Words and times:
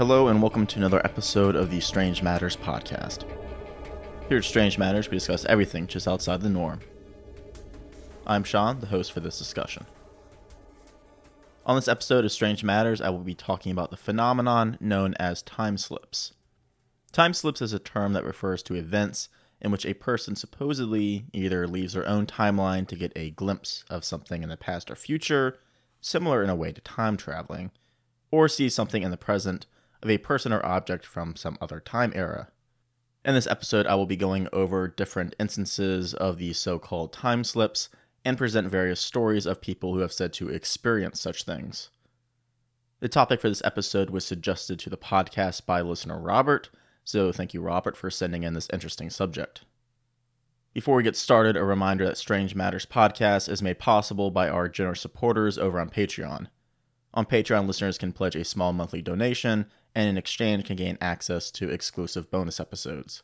Hello, 0.00 0.28
and 0.28 0.40
welcome 0.40 0.66
to 0.66 0.78
another 0.78 1.04
episode 1.04 1.54
of 1.54 1.70
the 1.70 1.78
Strange 1.78 2.22
Matters 2.22 2.56
podcast. 2.56 3.24
Here 4.30 4.38
at 4.38 4.44
Strange 4.44 4.78
Matters, 4.78 5.10
we 5.10 5.18
discuss 5.18 5.44
everything 5.44 5.86
just 5.86 6.08
outside 6.08 6.40
the 6.40 6.48
norm. 6.48 6.80
I'm 8.26 8.42
Sean, 8.42 8.80
the 8.80 8.86
host 8.86 9.12
for 9.12 9.20
this 9.20 9.36
discussion. 9.38 9.84
On 11.66 11.76
this 11.76 11.86
episode 11.86 12.24
of 12.24 12.32
Strange 12.32 12.64
Matters, 12.64 13.02
I 13.02 13.10
will 13.10 13.18
be 13.18 13.34
talking 13.34 13.72
about 13.72 13.90
the 13.90 13.98
phenomenon 13.98 14.78
known 14.80 15.12
as 15.18 15.42
time 15.42 15.76
slips. 15.76 16.32
Time 17.12 17.34
slips 17.34 17.60
is 17.60 17.74
a 17.74 17.78
term 17.78 18.14
that 18.14 18.24
refers 18.24 18.62
to 18.62 18.76
events 18.76 19.28
in 19.60 19.70
which 19.70 19.84
a 19.84 19.92
person 19.92 20.34
supposedly 20.34 21.26
either 21.34 21.68
leaves 21.68 21.92
their 21.92 22.08
own 22.08 22.24
timeline 22.24 22.88
to 22.88 22.96
get 22.96 23.12
a 23.14 23.32
glimpse 23.32 23.84
of 23.90 24.06
something 24.06 24.42
in 24.42 24.48
the 24.48 24.56
past 24.56 24.90
or 24.90 24.96
future, 24.96 25.58
similar 26.00 26.42
in 26.42 26.48
a 26.48 26.56
way 26.56 26.72
to 26.72 26.80
time 26.80 27.18
traveling, 27.18 27.70
or 28.30 28.48
sees 28.48 28.74
something 28.74 29.02
in 29.02 29.10
the 29.10 29.18
present 29.18 29.66
of 30.02 30.10
a 30.10 30.18
person 30.18 30.52
or 30.52 30.64
object 30.64 31.06
from 31.06 31.36
some 31.36 31.58
other 31.60 31.80
time 31.80 32.12
era. 32.14 32.48
In 33.24 33.34
this 33.34 33.46
episode, 33.46 33.86
I 33.86 33.94
will 33.96 34.06
be 34.06 34.16
going 34.16 34.48
over 34.52 34.88
different 34.88 35.34
instances 35.38 36.14
of 36.14 36.38
the 36.38 36.52
so 36.52 36.78
called 36.78 37.12
time 37.12 37.44
slips 37.44 37.90
and 38.24 38.38
present 38.38 38.68
various 38.68 39.00
stories 39.00 39.46
of 39.46 39.60
people 39.60 39.94
who 39.94 40.00
have 40.00 40.12
said 40.12 40.32
to 40.34 40.48
experience 40.48 41.20
such 41.20 41.44
things. 41.44 41.90
The 43.00 43.08
topic 43.08 43.40
for 43.40 43.48
this 43.48 43.62
episode 43.64 44.10
was 44.10 44.24
suggested 44.24 44.78
to 44.78 44.90
the 44.90 44.96
podcast 44.96 45.64
by 45.66 45.80
listener 45.80 46.18
Robert, 46.18 46.70
so 47.04 47.32
thank 47.32 47.54
you, 47.54 47.60
Robert, 47.60 47.96
for 47.96 48.10
sending 48.10 48.42
in 48.42 48.54
this 48.54 48.68
interesting 48.72 49.10
subject. 49.10 49.64
Before 50.72 50.96
we 50.96 51.02
get 51.02 51.16
started, 51.16 51.56
a 51.56 51.64
reminder 51.64 52.04
that 52.04 52.18
Strange 52.18 52.54
Matters 52.54 52.86
podcast 52.86 53.48
is 53.48 53.62
made 53.62 53.78
possible 53.78 54.30
by 54.30 54.48
our 54.48 54.68
generous 54.68 55.00
supporters 55.00 55.58
over 55.58 55.80
on 55.80 55.90
Patreon. 55.90 56.46
On 57.12 57.26
Patreon, 57.26 57.66
listeners 57.66 57.98
can 57.98 58.12
pledge 58.12 58.36
a 58.36 58.44
small 58.44 58.72
monthly 58.72 59.02
donation 59.02 59.66
and 59.94 60.08
in 60.08 60.16
exchange 60.16 60.64
can 60.64 60.76
gain 60.76 60.96
access 61.00 61.50
to 61.52 61.68
exclusive 61.68 62.30
bonus 62.30 62.60
episodes. 62.60 63.22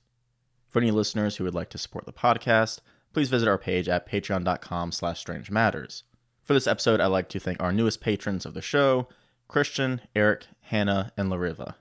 For 0.69 0.81
any 0.81 0.91
listeners 0.91 1.37
who 1.37 1.45
would 1.45 1.55
like 1.55 1.70
to 1.70 1.79
support 1.79 2.07
the 2.07 2.12
podcast, 2.12 2.81
please 3.12 3.31
visit 3.31 3.48
our 3.48 3.59
page 3.59 3.89
at 3.89 4.09
patreon.com 4.09 4.92
slash 4.92 5.20
strange 5.20 5.51
matters. 5.51 6.03
For 6.42 6.55
this 6.55 6.67
episode, 6.67 7.01
I'd 7.01 7.07
like 7.07 7.29
to 7.31 7.41
thank 7.41 7.62
our 7.62 7.73
newest 7.73 8.01
patrons 8.01 8.45
of 8.45 8.55
the 8.55 8.62
show, 8.62 9.09
Christian, 9.48 10.01
Eric, 10.14 10.47
Hannah, 10.61 11.12
and 11.17 11.31
Lariva. 11.31 11.77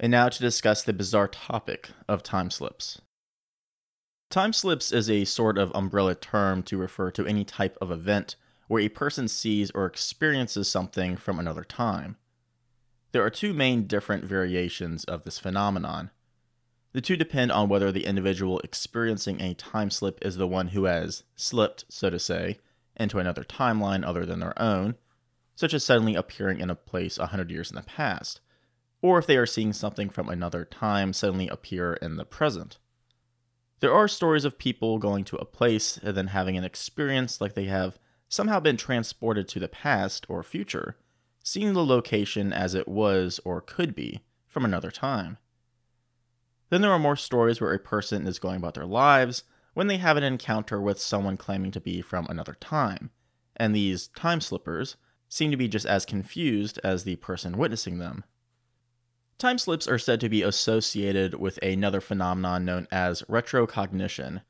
And 0.00 0.10
now 0.10 0.28
to 0.28 0.40
discuss 0.40 0.82
the 0.82 0.92
bizarre 0.92 1.28
topic 1.28 1.90
of 2.08 2.22
time 2.22 2.50
slips. 2.50 3.00
Time 4.30 4.52
slips 4.52 4.92
is 4.92 5.08
a 5.08 5.24
sort 5.24 5.58
of 5.58 5.70
umbrella 5.74 6.14
term 6.14 6.62
to 6.64 6.76
refer 6.76 7.10
to 7.12 7.26
any 7.26 7.44
type 7.44 7.78
of 7.80 7.90
event 7.90 8.36
where 8.68 8.82
a 8.82 8.88
person 8.88 9.28
sees 9.28 9.70
or 9.72 9.86
experiences 9.86 10.68
something 10.68 11.16
from 11.16 11.38
another 11.38 11.64
time. 11.64 12.16
There 13.12 13.24
are 13.24 13.30
two 13.30 13.54
main 13.54 13.86
different 13.86 14.24
variations 14.24 15.04
of 15.04 15.24
this 15.24 15.38
phenomenon. 15.38 16.10
The 16.92 17.00
two 17.00 17.16
depend 17.16 17.52
on 17.52 17.68
whether 17.68 17.92
the 17.92 18.06
individual 18.06 18.58
experiencing 18.60 19.40
a 19.40 19.54
time 19.54 19.90
slip 19.90 20.18
is 20.22 20.36
the 20.36 20.46
one 20.46 20.68
who 20.68 20.84
has 20.84 21.24
slipped, 21.34 21.84
so 21.88 22.10
to 22.10 22.18
say, 22.18 22.58
into 22.96 23.18
another 23.18 23.44
timeline 23.44 24.04
other 24.04 24.24
than 24.24 24.40
their 24.40 24.60
own, 24.60 24.96
such 25.54 25.74
as 25.74 25.84
suddenly 25.84 26.14
appearing 26.14 26.60
in 26.60 26.70
a 26.70 26.74
place 26.74 27.18
a 27.18 27.26
hundred 27.26 27.50
years 27.50 27.70
in 27.70 27.76
the 27.76 27.82
past, 27.82 28.40
or 29.02 29.18
if 29.18 29.26
they 29.26 29.36
are 29.36 29.46
seeing 29.46 29.72
something 29.72 30.08
from 30.08 30.28
another 30.28 30.64
time 30.64 31.12
suddenly 31.12 31.48
appear 31.48 31.94
in 31.94 32.16
the 32.16 32.24
present. 32.24 32.78
There 33.80 33.92
are 33.94 34.08
stories 34.08 34.44
of 34.44 34.58
people 34.58 34.98
going 34.98 35.24
to 35.24 35.36
a 35.36 35.44
place 35.44 35.98
and 36.02 36.16
then 36.16 36.28
having 36.28 36.56
an 36.56 36.64
experience 36.64 37.40
like 37.40 37.54
they 37.54 37.66
have 37.66 37.98
somehow 38.28 38.60
been 38.60 38.76
transported 38.76 39.48
to 39.48 39.60
the 39.60 39.68
past 39.68 40.26
or 40.28 40.42
future, 40.42 40.96
seeing 41.42 41.72
the 41.72 41.84
location 41.84 42.52
as 42.52 42.74
it 42.74 42.88
was 42.88 43.40
or 43.44 43.60
could 43.60 43.94
be 43.94 44.20
from 44.46 44.64
another 44.64 44.90
time. 44.90 45.38
Then 46.70 46.80
there 46.80 46.90
are 46.90 46.98
more 46.98 47.16
stories 47.16 47.60
where 47.60 47.72
a 47.72 47.78
person 47.78 48.26
is 48.26 48.38
going 48.38 48.56
about 48.56 48.74
their 48.74 48.86
lives 48.86 49.44
when 49.74 49.86
they 49.86 49.98
have 49.98 50.16
an 50.16 50.24
encounter 50.24 50.80
with 50.80 51.00
someone 51.00 51.36
claiming 51.36 51.70
to 51.70 51.80
be 51.80 52.00
from 52.00 52.26
another 52.26 52.56
time, 52.60 53.10
and 53.56 53.74
these 53.74 54.08
time 54.08 54.40
slippers 54.40 54.96
seem 55.28 55.50
to 55.50 55.56
be 55.56 55.68
just 55.68 55.86
as 55.86 56.04
confused 56.04 56.80
as 56.82 57.04
the 57.04 57.16
person 57.16 57.56
witnessing 57.56 57.98
them. 57.98 58.24
Time 59.38 59.58
slips 59.58 59.86
are 59.86 59.98
said 59.98 60.18
to 60.20 60.30
be 60.30 60.42
associated 60.42 61.34
with 61.34 61.58
another 61.62 62.00
phenomenon 62.00 62.64
known 62.64 62.88
as 62.90 63.22
retrocognition, 63.22 64.40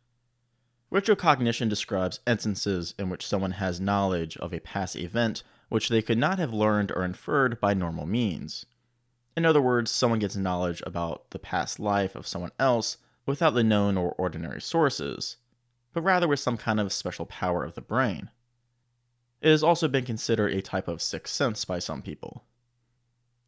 Retrocognition 0.92 1.68
describes 1.68 2.20
instances 2.26 2.94
in 2.98 3.08
which 3.08 3.26
someone 3.26 3.52
has 3.52 3.80
knowledge 3.80 4.36
of 4.36 4.52
a 4.52 4.60
past 4.60 4.94
event 4.94 5.42
which 5.68 5.88
they 5.88 6.00
could 6.00 6.18
not 6.18 6.38
have 6.38 6.52
learned 6.52 6.92
or 6.92 7.04
inferred 7.04 7.60
by 7.60 7.74
normal 7.74 8.06
means. 8.06 8.66
In 9.36 9.44
other 9.44 9.60
words, 9.60 9.90
someone 9.90 10.20
gets 10.20 10.36
knowledge 10.36 10.82
about 10.86 11.30
the 11.30 11.40
past 11.40 11.80
life 11.80 12.14
of 12.14 12.26
someone 12.26 12.52
else 12.58 12.98
without 13.26 13.50
the 13.50 13.64
known 13.64 13.96
or 13.96 14.12
ordinary 14.12 14.60
sources, 14.60 15.38
but 15.92 16.02
rather 16.02 16.28
with 16.28 16.38
some 16.38 16.56
kind 16.56 16.78
of 16.78 16.92
special 16.92 17.26
power 17.26 17.64
of 17.64 17.74
the 17.74 17.80
brain. 17.80 18.30
It 19.40 19.50
has 19.50 19.64
also 19.64 19.88
been 19.88 20.04
considered 20.04 20.52
a 20.52 20.62
type 20.62 20.86
of 20.86 21.02
sixth 21.02 21.34
sense 21.34 21.64
by 21.64 21.80
some 21.80 22.00
people. 22.00 22.44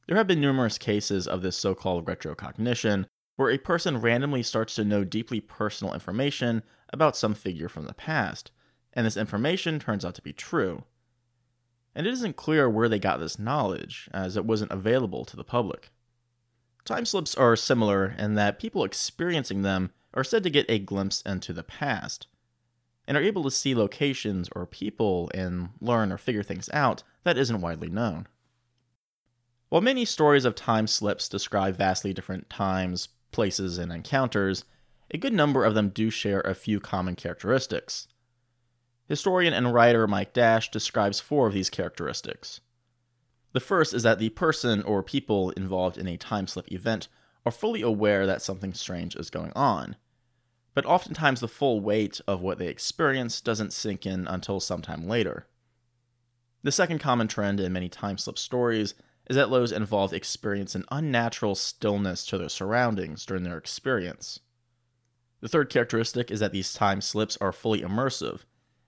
There 0.06 0.16
have 0.16 0.26
been 0.26 0.40
numerous 0.40 0.76
cases 0.76 1.28
of 1.28 1.42
this 1.42 1.56
so 1.56 1.74
called 1.74 2.06
retrocognition 2.06 3.06
where 3.36 3.50
a 3.50 3.58
person 3.58 4.00
randomly 4.00 4.42
starts 4.42 4.74
to 4.74 4.84
know 4.84 5.04
deeply 5.04 5.40
personal 5.40 5.94
information 5.94 6.62
about 6.92 7.16
some 7.16 7.34
figure 7.34 7.68
from 7.68 7.86
the 7.86 7.94
past, 7.94 8.50
and 8.92 9.06
this 9.06 9.16
information 9.16 9.78
turns 9.78 10.04
out 10.04 10.14
to 10.14 10.22
be 10.22 10.32
true. 10.32 10.84
And 11.94 12.06
it 12.06 12.12
isn't 12.12 12.36
clear 12.36 12.68
where 12.68 12.88
they 12.88 12.98
got 12.98 13.18
this 13.18 13.38
knowledge, 13.38 14.08
as 14.12 14.36
it 14.36 14.44
wasn't 14.44 14.70
available 14.70 15.24
to 15.24 15.36
the 15.36 15.44
public. 15.44 15.90
Time 16.84 17.04
slips 17.04 17.34
are 17.34 17.56
similar 17.56 18.14
in 18.18 18.34
that 18.34 18.58
people 18.58 18.84
experiencing 18.84 19.62
them 19.62 19.90
are 20.14 20.24
said 20.24 20.42
to 20.42 20.50
get 20.50 20.66
a 20.68 20.78
glimpse 20.78 21.20
into 21.22 21.52
the 21.52 21.62
past, 21.62 22.26
and 23.06 23.16
are 23.16 23.22
able 23.22 23.42
to 23.42 23.50
see 23.50 23.74
locations 23.74 24.48
or 24.52 24.66
people 24.66 25.30
and 25.34 25.70
learn 25.80 26.12
or 26.12 26.18
figure 26.18 26.42
things 26.42 26.70
out 26.72 27.02
that 27.24 27.38
isn't 27.38 27.60
widely 27.60 27.88
known. 27.88 28.26
While 29.68 29.82
many 29.82 30.04
stories 30.04 30.46
of 30.46 30.54
time 30.54 30.86
slips 30.86 31.28
describe 31.28 31.76
vastly 31.76 32.14
different 32.14 32.48
times, 32.48 33.08
places, 33.32 33.76
and 33.76 33.92
encounters, 33.92 34.64
a 35.10 35.18
good 35.18 35.32
number 35.32 35.64
of 35.64 35.74
them 35.74 35.88
do 35.88 36.10
share 36.10 36.40
a 36.40 36.54
few 36.54 36.80
common 36.80 37.16
characteristics. 37.16 38.08
Historian 39.06 39.54
and 39.54 39.72
writer 39.72 40.06
Mike 40.06 40.34
Dash 40.34 40.70
describes 40.70 41.18
four 41.18 41.46
of 41.46 41.54
these 41.54 41.70
characteristics. 41.70 42.60
The 43.52 43.60
first 43.60 43.94
is 43.94 44.02
that 44.02 44.18
the 44.18 44.28
person 44.28 44.82
or 44.82 45.02
people 45.02 45.50
involved 45.52 45.96
in 45.96 46.06
a 46.06 46.18
time 46.18 46.46
slip 46.46 46.70
event 46.70 47.08
are 47.46 47.52
fully 47.52 47.80
aware 47.80 48.26
that 48.26 48.42
something 48.42 48.74
strange 48.74 49.16
is 49.16 49.30
going 49.30 49.52
on, 49.56 49.96
but 50.74 50.84
oftentimes 50.84 51.40
the 51.40 51.48
full 51.48 51.80
weight 51.80 52.20
of 52.28 52.42
what 52.42 52.58
they 52.58 52.68
experience 52.68 53.40
doesn't 53.40 53.72
sink 53.72 54.04
in 54.04 54.26
until 54.26 54.60
sometime 54.60 55.08
later. 55.08 55.46
The 56.62 56.72
second 56.72 56.98
common 56.98 57.28
trend 57.28 57.60
in 57.60 57.72
many 57.72 57.88
time 57.88 58.18
slip 58.18 58.38
stories 58.38 58.94
is 59.30 59.36
that 59.36 59.50
those 59.50 59.72
involved 59.72 60.12
experience 60.12 60.74
an 60.74 60.84
unnatural 60.90 61.54
stillness 61.54 62.26
to 62.26 62.36
their 62.36 62.48
surroundings 62.48 63.24
during 63.24 63.44
their 63.44 63.58
experience. 63.58 64.40
The 65.40 65.48
third 65.48 65.70
characteristic 65.70 66.30
is 66.30 66.40
that 66.40 66.52
these 66.52 66.72
time 66.72 67.00
slips 67.00 67.36
are 67.40 67.52
fully 67.52 67.80
immersive, 67.82 68.40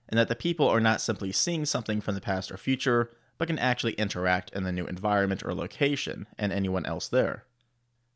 and 0.09 0.17
that 0.17 0.27
the 0.27 0.35
people 0.35 0.67
are 0.67 0.81
not 0.81 1.01
simply 1.01 1.31
seeing 1.31 1.65
something 1.65 2.01
from 2.01 2.15
the 2.15 2.21
past 2.21 2.51
or 2.51 2.57
future, 2.57 3.11
but 3.37 3.47
can 3.47 3.59
actually 3.59 3.93
interact 3.93 4.51
in 4.51 4.63
the 4.63 4.71
new 4.71 4.85
environment 4.85 5.43
or 5.43 5.53
location 5.53 6.27
and 6.37 6.51
anyone 6.51 6.85
else 6.85 7.07
there. 7.07 7.45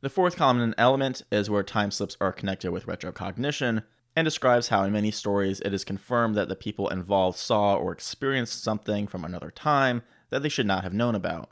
The 0.01 0.09
fourth 0.09 0.35
common 0.35 0.75
element 0.77 1.23
is 1.31 1.49
where 1.49 1.63
time 1.63 1.91
slips 1.91 2.17
are 2.19 2.33
connected 2.33 2.71
with 2.71 2.85
retrocognition, 2.85 3.83
and 4.15 4.25
describes 4.25 4.69
how 4.69 4.83
in 4.83 4.93
many 4.93 5.11
stories 5.11 5.59
it 5.61 5.73
is 5.73 5.83
confirmed 5.83 6.35
that 6.35 6.47
the 6.47 6.55
people 6.55 6.89
involved 6.89 7.37
saw 7.37 7.75
or 7.75 7.91
experienced 7.91 8.63
something 8.63 9.07
from 9.07 9.25
another 9.25 9.51
time 9.51 10.03
that 10.29 10.41
they 10.41 10.49
should 10.49 10.65
not 10.65 10.83
have 10.83 10.93
known 10.93 11.15
about. 11.15 11.49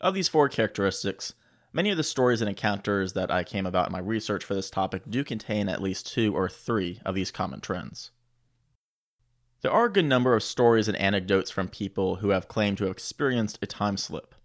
Of 0.00 0.14
these 0.14 0.28
four 0.28 0.48
characteristics, 0.48 1.34
Many 1.76 1.90
of 1.90 1.96
the 1.96 2.04
stories 2.04 2.40
and 2.40 2.48
encounters 2.48 3.14
that 3.14 3.32
I 3.32 3.42
came 3.42 3.66
about 3.66 3.88
in 3.88 3.92
my 3.92 3.98
research 3.98 4.44
for 4.44 4.54
this 4.54 4.70
topic 4.70 5.02
do 5.10 5.24
contain 5.24 5.68
at 5.68 5.82
least 5.82 6.06
two 6.06 6.32
or 6.32 6.48
three 6.48 7.00
of 7.04 7.16
these 7.16 7.32
common 7.32 7.60
trends. 7.60 8.12
There 9.60 9.72
are 9.72 9.86
a 9.86 9.92
good 9.92 10.04
number 10.04 10.36
of 10.36 10.44
stories 10.44 10.86
and 10.86 10.96
anecdotes 10.96 11.50
from 11.50 11.66
people 11.66 12.16
who 12.16 12.28
have 12.28 12.46
claimed 12.46 12.78
to 12.78 12.84
have 12.84 12.92
experienced 12.92 13.58
a 13.60 13.66
time 13.66 13.96
slip. 13.96 14.36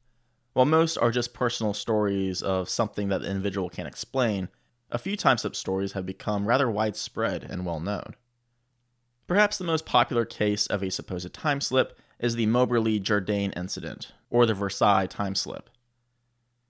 While 0.53 0.65
most 0.65 0.97
are 0.97 1.11
just 1.11 1.35
personal 1.35 1.75
stories 1.75 2.41
of 2.41 2.67
something 2.67 3.09
that 3.09 3.21
the 3.21 3.29
individual 3.29 3.69
can't 3.69 3.87
explain, 3.87 4.49
a 4.89 4.97
few 4.97 5.15
time 5.15 5.37
slip 5.37 5.55
stories 5.55 5.91
have 5.91 6.07
become 6.07 6.47
rather 6.47 6.71
widespread 6.71 7.43
and 7.43 7.63
well 7.63 7.79
known. 7.79 8.15
Perhaps 9.27 9.59
the 9.59 9.65
most 9.65 9.85
popular 9.85 10.25
case 10.25 10.65
of 10.65 10.81
a 10.81 10.89
supposed 10.89 11.31
time 11.31 11.61
slip 11.61 11.95
is 12.17 12.33
the 12.33 12.47
Moberly 12.47 12.99
Jourdain 12.99 13.55
incident, 13.55 14.13
or 14.31 14.47
the 14.47 14.55
Versailles 14.55 15.05
time 15.05 15.35
slip. 15.35 15.69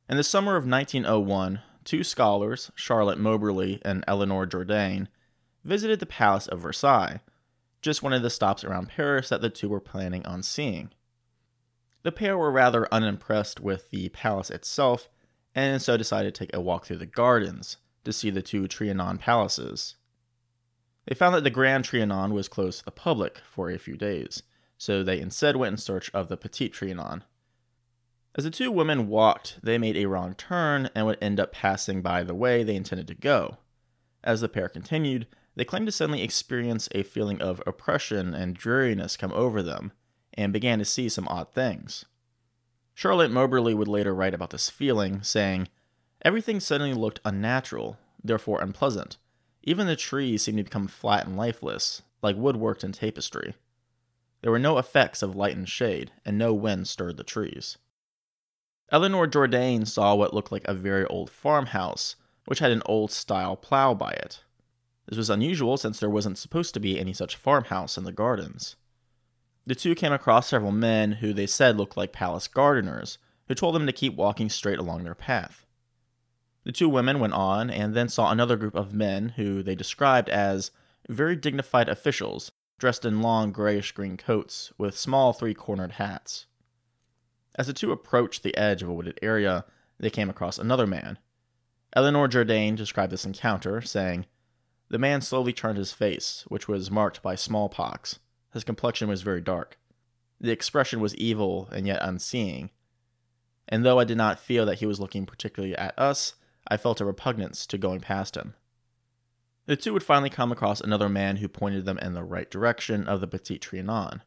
In 0.09 0.17
the 0.17 0.23
summer 0.23 0.55
of 0.55 0.65
1901, 0.65 1.61
two 1.83 2.03
scholars, 2.03 2.71
Charlotte 2.73 3.19
Moberly 3.19 3.79
and 3.85 4.03
Eleanor 4.07 4.47
Jourdain, 4.47 5.07
visited 5.63 5.99
the 5.99 6.07
Palace 6.07 6.47
of 6.47 6.61
Versailles, 6.61 7.19
just 7.83 8.01
one 8.01 8.13
of 8.13 8.23
the 8.23 8.31
stops 8.31 8.63
around 8.63 8.89
Paris 8.89 9.29
that 9.29 9.41
the 9.41 9.51
two 9.51 9.69
were 9.69 9.79
planning 9.79 10.25
on 10.25 10.41
seeing. 10.41 10.89
the 12.01 12.11
pair 12.11 12.35
were 12.35 12.49
rather 12.49 12.91
unimpressed 12.91 13.59
with 13.59 13.91
the 13.91 14.09
palace 14.09 14.49
itself 14.49 15.09
and 15.53 15.79
so 15.79 15.95
decided 15.95 16.33
to 16.33 16.39
take 16.39 16.55
a 16.55 16.61
walk 16.61 16.87
through 16.87 16.97
the 16.97 17.05
gardens 17.05 17.77
to 18.03 18.11
see 18.11 18.31
the 18.31 18.41
two 18.41 18.63
Trianon 18.63 19.19
palaces. 19.19 19.95
They 21.05 21.13
found 21.13 21.35
that 21.35 21.43
the 21.43 21.51
Grand 21.51 21.85
Trianon 21.85 22.31
was 22.31 22.47
closed 22.47 22.79
to 22.79 22.85
the 22.85 22.91
public 22.91 23.41
for 23.47 23.69
a 23.69 23.77
few 23.77 23.95
days, 23.95 24.41
so 24.75 25.03
they 25.03 25.19
instead 25.19 25.55
went 25.55 25.73
in 25.73 25.77
search 25.77 26.09
of 26.15 26.29
the 26.29 26.37
Petit 26.37 26.69
Trianon. 26.69 27.21
As 28.39 28.45
the 28.45 28.51
two 28.51 28.71
women 28.71 29.09
walked, 29.09 29.59
they 29.61 29.77
made 29.77 29.97
a 29.97 30.05
wrong 30.05 30.33
turn 30.33 30.89
and 30.95 31.05
would 31.05 31.17
end 31.21 31.41
up 31.41 31.51
passing 31.51 32.01
by 32.01 32.23
the 32.23 32.33
way 32.33 32.63
they 32.63 32.77
intended 32.77 33.05
to 33.09 33.13
go. 33.13 33.57
As 34.23 34.39
the 34.39 34.47
pair 34.47 34.69
continued, 34.69 35.27
they 35.55 35.65
claimed 35.65 35.87
to 35.87 35.91
suddenly 35.91 36.21
experience 36.21 36.87
a 36.93 37.03
feeling 37.03 37.41
of 37.41 37.61
oppression 37.67 38.33
and 38.33 38.55
dreariness 38.55 39.17
come 39.17 39.33
over 39.33 39.61
them, 39.61 39.91
and 40.35 40.53
began 40.53 40.79
to 40.79 40.85
see 40.85 41.09
some 41.09 41.27
odd 41.27 41.51
things. 41.51 42.05
Charlotte 42.93 43.29
Moberly 43.29 43.73
would 43.73 43.89
later 43.89 44.15
write 44.15 44.33
about 44.33 44.51
this 44.51 44.69
feeling, 44.69 45.21
saying, 45.21 45.67
Everything 46.21 46.61
suddenly 46.61 46.93
looked 46.93 47.19
unnatural, 47.25 47.97
therefore 48.23 48.61
unpleasant. 48.61 49.17
Even 49.63 49.85
the 49.85 49.97
trees 49.97 50.43
seemed 50.43 50.59
to 50.59 50.63
become 50.63 50.87
flat 50.87 51.27
and 51.27 51.35
lifeless, 51.35 52.03
like 52.21 52.37
woodworked 52.37 52.85
in 52.85 52.93
tapestry. 52.93 53.55
There 54.41 54.51
were 54.51 54.59
no 54.59 54.77
effects 54.77 55.21
of 55.21 55.35
light 55.35 55.57
and 55.57 55.67
shade, 55.67 56.13
and 56.23 56.37
no 56.37 56.53
wind 56.53 56.87
stirred 56.87 57.17
the 57.17 57.25
trees. 57.25 57.77
Eleanor 58.91 59.27
Jourdain 59.27 59.85
saw 59.85 60.15
what 60.15 60.33
looked 60.33 60.51
like 60.51 60.67
a 60.67 60.73
very 60.73 61.05
old 61.05 61.29
farmhouse, 61.29 62.15
which 62.45 62.59
had 62.59 62.71
an 62.71 62.81
old 62.87 63.11
style 63.11 63.55
plow 63.55 63.93
by 63.93 64.11
it. 64.11 64.43
This 65.05 65.17
was 65.17 65.29
unusual 65.29 65.77
since 65.77 65.99
there 65.99 66.09
wasn't 66.09 66.37
supposed 66.37 66.73
to 66.73 66.79
be 66.79 66.99
any 66.99 67.13
such 67.13 67.35
farmhouse 67.35 67.97
in 67.97 68.03
the 68.03 68.11
gardens. 68.11 68.75
The 69.65 69.75
two 69.75 69.93
came 69.93 70.13
across 70.13 70.47
several 70.47 70.71
men 70.71 71.13
who 71.13 71.33
they 71.33 71.45
said 71.45 71.77
looked 71.77 71.97
like 71.97 72.11
palace 72.11 72.47
gardeners, 72.47 73.19
who 73.47 73.53
told 73.53 73.75
them 73.75 73.85
to 73.85 73.93
keep 73.93 74.15
walking 74.15 74.49
straight 74.49 74.79
along 74.79 75.03
their 75.03 75.15
path. 75.15 75.65
The 76.63 76.71
two 76.71 76.89
women 76.89 77.19
went 77.19 77.33
on 77.33 77.69
and 77.69 77.93
then 77.93 78.09
saw 78.09 78.31
another 78.31 78.55
group 78.55 78.75
of 78.75 78.93
men 78.93 79.29
who 79.29 79.61
they 79.61 79.75
described 79.75 80.29
as 80.29 80.71
very 81.07 81.35
dignified 81.35 81.89
officials 81.89 82.51
dressed 82.79 83.05
in 83.05 83.21
long 83.21 83.51
grayish 83.51 83.91
green 83.91 84.17
coats 84.17 84.71
with 84.77 84.97
small 84.97 85.33
three 85.33 85.53
cornered 85.53 85.93
hats. 85.93 86.47
As 87.59 87.67
the 87.67 87.73
two 87.73 87.91
approached 87.91 88.41
the 88.41 88.55
edge 88.55 88.81
of 88.81 88.87
a 88.87 88.93
wooded 88.93 89.19
area, 89.21 89.65
they 89.99 90.09
came 90.09 90.29
across 90.29 90.57
another 90.57 90.87
man. 90.87 91.19
Eleanor 91.93 92.29
Jourdain 92.29 92.77
described 92.77 93.11
this 93.11 93.25
encounter, 93.25 93.81
saying, 93.81 94.27
The 94.87 94.97
man 94.97 95.19
slowly 95.19 95.51
turned 95.51 95.77
his 95.77 95.91
face, 95.91 96.45
which 96.47 96.69
was 96.69 96.89
marked 96.89 97.21
by 97.21 97.35
smallpox. 97.35 98.19
His 98.53 98.63
complexion 98.63 99.09
was 99.09 99.23
very 99.23 99.41
dark. 99.41 99.77
The 100.39 100.51
expression 100.51 101.01
was 101.01 101.13
evil 101.15 101.67
and 101.73 101.85
yet 101.85 101.99
unseeing. 102.01 102.69
And 103.67 103.85
though 103.85 103.99
I 103.99 104.05
did 104.05 104.17
not 104.17 104.39
feel 104.39 104.65
that 104.65 104.79
he 104.79 104.85
was 104.85 105.01
looking 105.01 105.25
particularly 105.25 105.75
at 105.75 105.99
us, 105.99 106.35
I 106.65 106.77
felt 106.77 107.01
a 107.01 107.05
repugnance 107.05 107.67
to 107.67 107.77
going 107.77 107.99
past 107.99 108.37
him. 108.37 108.53
The 109.65 109.75
two 109.75 109.91
would 109.91 110.03
finally 110.03 110.29
come 110.29 110.53
across 110.53 110.79
another 110.79 111.09
man 111.09 111.35
who 111.35 111.49
pointed 111.49 111.83
them 111.83 111.97
in 111.97 112.13
the 112.13 112.23
right 112.23 112.49
direction 112.49 113.05
of 113.05 113.19
the 113.19 113.27
Petit 113.27 113.59
Trianon, 113.59 114.21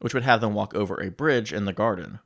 which 0.00 0.12
would 0.12 0.22
have 0.24 0.42
them 0.42 0.52
walk 0.52 0.74
over 0.74 1.00
a 1.00 1.10
bridge 1.10 1.50
in 1.50 1.64
the 1.64 1.72
garden. 1.72 2.18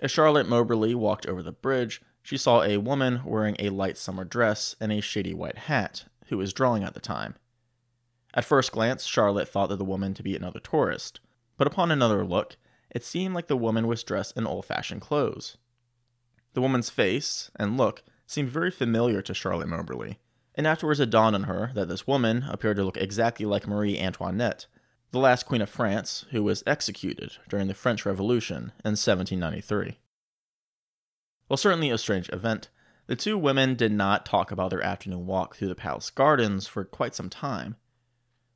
As 0.00 0.10
Charlotte 0.10 0.48
Moberly 0.48 0.94
walked 0.94 1.26
over 1.26 1.42
the 1.42 1.52
bridge, 1.52 2.00
she 2.22 2.36
saw 2.36 2.62
a 2.62 2.76
woman 2.76 3.22
wearing 3.24 3.56
a 3.58 3.70
light 3.70 3.98
summer 3.98 4.24
dress 4.24 4.76
and 4.80 4.92
a 4.92 5.00
shady 5.00 5.34
white 5.34 5.58
hat, 5.58 6.04
who 6.26 6.38
was 6.38 6.52
drawing 6.52 6.84
at 6.84 6.94
the 6.94 7.00
time. 7.00 7.34
At 8.34 8.44
first 8.44 8.70
glance, 8.70 9.06
Charlotte 9.06 9.48
thought 9.48 9.70
that 9.70 9.76
the 9.76 9.84
woman 9.84 10.14
to 10.14 10.22
be 10.22 10.36
another 10.36 10.60
tourist, 10.60 11.20
but 11.56 11.66
upon 11.66 11.90
another 11.90 12.24
look, 12.24 12.56
it 12.90 13.04
seemed 13.04 13.34
like 13.34 13.48
the 13.48 13.56
woman 13.56 13.86
was 13.86 14.04
dressed 14.04 14.36
in 14.36 14.46
old 14.46 14.64
fashioned 14.66 15.00
clothes. 15.00 15.56
The 16.52 16.60
woman's 16.60 16.90
face 16.90 17.50
and 17.56 17.76
look 17.76 18.04
seemed 18.26 18.50
very 18.50 18.70
familiar 18.70 19.20
to 19.22 19.34
Charlotte 19.34 19.68
Moberly, 19.68 20.18
and 20.54 20.66
afterwards 20.66 21.00
it 21.00 21.10
dawned 21.10 21.34
on 21.34 21.44
her 21.44 21.72
that 21.74 21.88
this 21.88 22.06
woman 22.06 22.44
appeared 22.48 22.76
to 22.76 22.84
look 22.84 22.96
exactly 22.96 23.46
like 23.46 23.66
Marie 23.66 23.98
Antoinette, 23.98 24.66
the 25.10 25.18
last 25.18 25.46
queen 25.46 25.62
of 25.62 25.70
France 25.70 26.26
who 26.30 26.42
was 26.42 26.62
executed 26.66 27.32
during 27.48 27.66
the 27.66 27.74
French 27.74 28.04
Revolution 28.04 28.72
in 28.84 28.92
1793. 28.96 29.98
While 31.46 31.56
certainly 31.56 31.90
a 31.90 31.96
strange 31.96 32.28
event, 32.30 32.68
the 33.06 33.16
two 33.16 33.38
women 33.38 33.74
did 33.74 33.90
not 33.90 34.26
talk 34.26 34.50
about 34.50 34.68
their 34.68 34.82
afternoon 34.82 35.26
walk 35.26 35.56
through 35.56 35.68
the 35.68 35.74
palace 35.74 36.10
gardens 36.10 36.66
for 36.66 36.84
quite 36.84 37.14
some 37.14 37.30
time. 37.30 37.76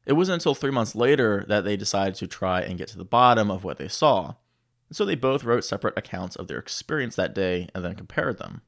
It 0.05 0.13
wasn't 0.13 0.35
until 0.35 0.55
three 0.55 0.71
months 0.71 0.95
later 0.95 1.47
that 1.49 1.65
they 1.65 1.77
decided 1.77 2.17
to 2.17 2.27
try 2.27 2.61
and 2.61 2.77
get 2.77 2.89
to 2.89 2.99
the 2.99 3.05
bottom 3.05 3.51
of 3.51 3.65
what 3.65 3.79
they 3.79 3.89
saw, 3.89 4.35
and 4.91 4.97
so 4.97 5.07
they 5.07 5.15
both 5.15 5.45
wrote 5.45 5.65
separate 5.65 5.97
accounts 5.97 6.37
of 6.37 6.49
their 6.49 6.59
experience 6.59 7.17
that 7.17 7.35
day 7.35 7.69
and 7.75 7.83
then 7.83 7.95
compared 7.95 8.37
them. 8.37 8.61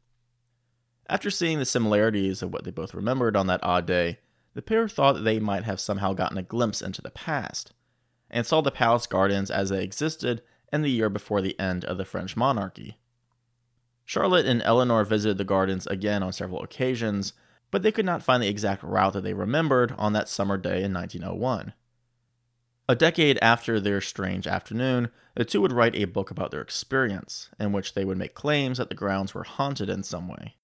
After 1.07 1.31
seeing 1.31 1.59
the 1.59 1.67
similarities 1.67 2.41
of 2.41 2.51
what 2.51 2.65
they 2.65 2.71
both 2.71 2.95
remembered 2.95 3.37
on 3.37 3.47
that 3.49 3.63
odd 3.63 3.85
day, 3.85 4.21
the 4.55 4.63
pair 4.63 4.89
thought 4.89 5.17
that 5.17 5.23
they 5.23 5.39
might 5.39 5.65
have 5.65 5.81
somehow 5.81 6.15
gotten 6.15 6.39
a 6.39 6.43
glimpse 6.43 6.81
into 6.81 7.03
the 7.03 7.11
past, 7.11 7.74
and 8.35 8.45
saw 8.45 8.61
the 8.61 8.73
palace 8.73 9.07
gardens 9.07 9.49
as 9.51 9.71
they 9.71 9.83
existed 9.83 10.43
in 10.73 10.83
the 10.83 10.91
year 10.91 11.09
before 11.09 11.41
the 11.41 11.59
end 11.59 11.85
of 11.85 11.97
the 11.97 12.05
French 12.05 12.37
monarchy. 12.37 12.99
Charlotte 14.05 14.45
and 14.45 14.61
Eleanor 14.63 15.05
visited 15.05 15.39
the 15.39 15.45
gardens 15.45 15.87
again 15.87 16.23
on 16.23 16.33
several 16.33 16.63
occasions, 16.63 17.33
but 17.71 17.83
they 17.83 17.93
could 17.93 18.05
not 18.05 18.25
find 18.25 18.43
the 18.43 18.49
exact 18.49 18.83
route 18.83 19.13
that 19.13 19.23
they 19.23 19.33
remembered 19.33 19.95
on 19.97 20.13
that 20.13 20.29
summer 20.29 20.59
day 20.59 20.83
in 20.83 20.93
1901. 20.93 21.73
A 22.89 22.97
decade 22.97 23.39
after 23.41 23.81
their 23.81 24.01
strange 24.01 24.47
afternoon, 24.47 25.11
the 25.37 25.45
two 25.45 25.61
would 25.61 25.73
write 25.73 25.95
a 25.95 26.05
book 26.05 26.31
about 26.31 26.51
their 26.51 26.61
experience, 26.61 27.49
in 27.59 27.73
which 27.73 27.95
they 27.95 28.05
would 28.05 28.19
make 28.19 28.35
claims 28.35 28.79
that 28.79 28.89
the 28.89 28.95
grounds 28.95 29.33
were 29.33 29.45
haunted 29.45 29.89
in 29.89 30.03
some 30.03 30.29
way. 30.29 30.57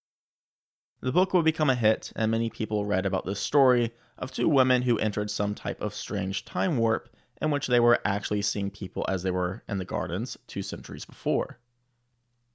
The 1.00 1.12
book 1.12 1.32
would 1.32 1.46
become 1.46 1.70
a 1.70 1.76
hit, 1.76 2.12
and 2.14 2.30
many 2.30 2.50
people 2.50 2.84
read 2.84 3.06
about 3.06 3.24
the 3.24 3.36
story 3.36 3.92
of 4.18 4.32
two 4.32 4.48
women 4.48 4.82
who 4.82 4.98
entered 4.98 5.30
some 5.30 5.54
type 5.54 5.80
of 5.80 5.94
strange 5.94 6.44
time 6.44 6.76
warp 6.76 7.08
in 7.40 7.50
which 7.50 7.66
they 7.66 7.80
were 7.80 8.00
actually 8.04 8.42
seeing 8.42 8.70
people 8.70 9.04
as 9.08 9.22
they 9.22 9.30
were 9.30 9.62
in 9.68 9.78
the 9.78 9.84
gardens 9.84 10.36
two 10.46 10.62
centuries 10.62 11.04
before. 11.04 11.58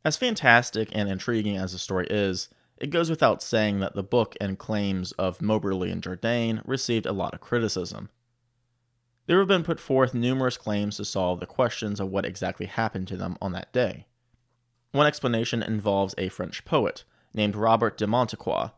As 0.03 0.17
fantastic 0.17 0.89
and 0.91 1.09
intriguing 1.09 1.57
as 1.57 1.71
the 1.71 1.79
story 1.79 2.07
is, 2.09 2.49
it 2.77 2.91
goes 2.91 3.09
without 3.09 3.41
saying 3.41 3.79
that 3.79 3.95
the 3.95 4.03
book 4.03 4.35
and 4.39 4.59
claims 4.59 5.11
of 5.13 5.41
Moberly 5.41 5.91
and 5.91 6.03
Jourdain 6.03 6.61
received 6.65 7.05
a 7.05 7.13
lot 7.13 7.33
of 7.33 7.41
criticism. 7.41 8.09
There 9.27 9.39
have 9.39 9.47
been 9.47 9.63
put 9.63 9.79
forth 9.79 10.13
numerous 10.13 10.57
claims 10.57 10.97
to 10.97 11.05
solve 11.05 11.39
the 11.39 11.47
questions 11.47 11.99
of 11.99 12.09
what 12.09 12.25
exactly 12.25 12.67
happened 12.67 13.07
to 13.07 13.17
them 13.17 13.37
on 13.41 13.53
that 13.53 13.73
day. 13.73 14.05
One 14.91 15.07
explanation 15.07 15.63
involves 15.63 16.13
a 16.17 16.29
French 16.29 16.63
poet 16.63 17.03
named 17.33 17.55
Robert 17.55 17.97
de 17.97 18.05
Montesquiou, 18.05 18.71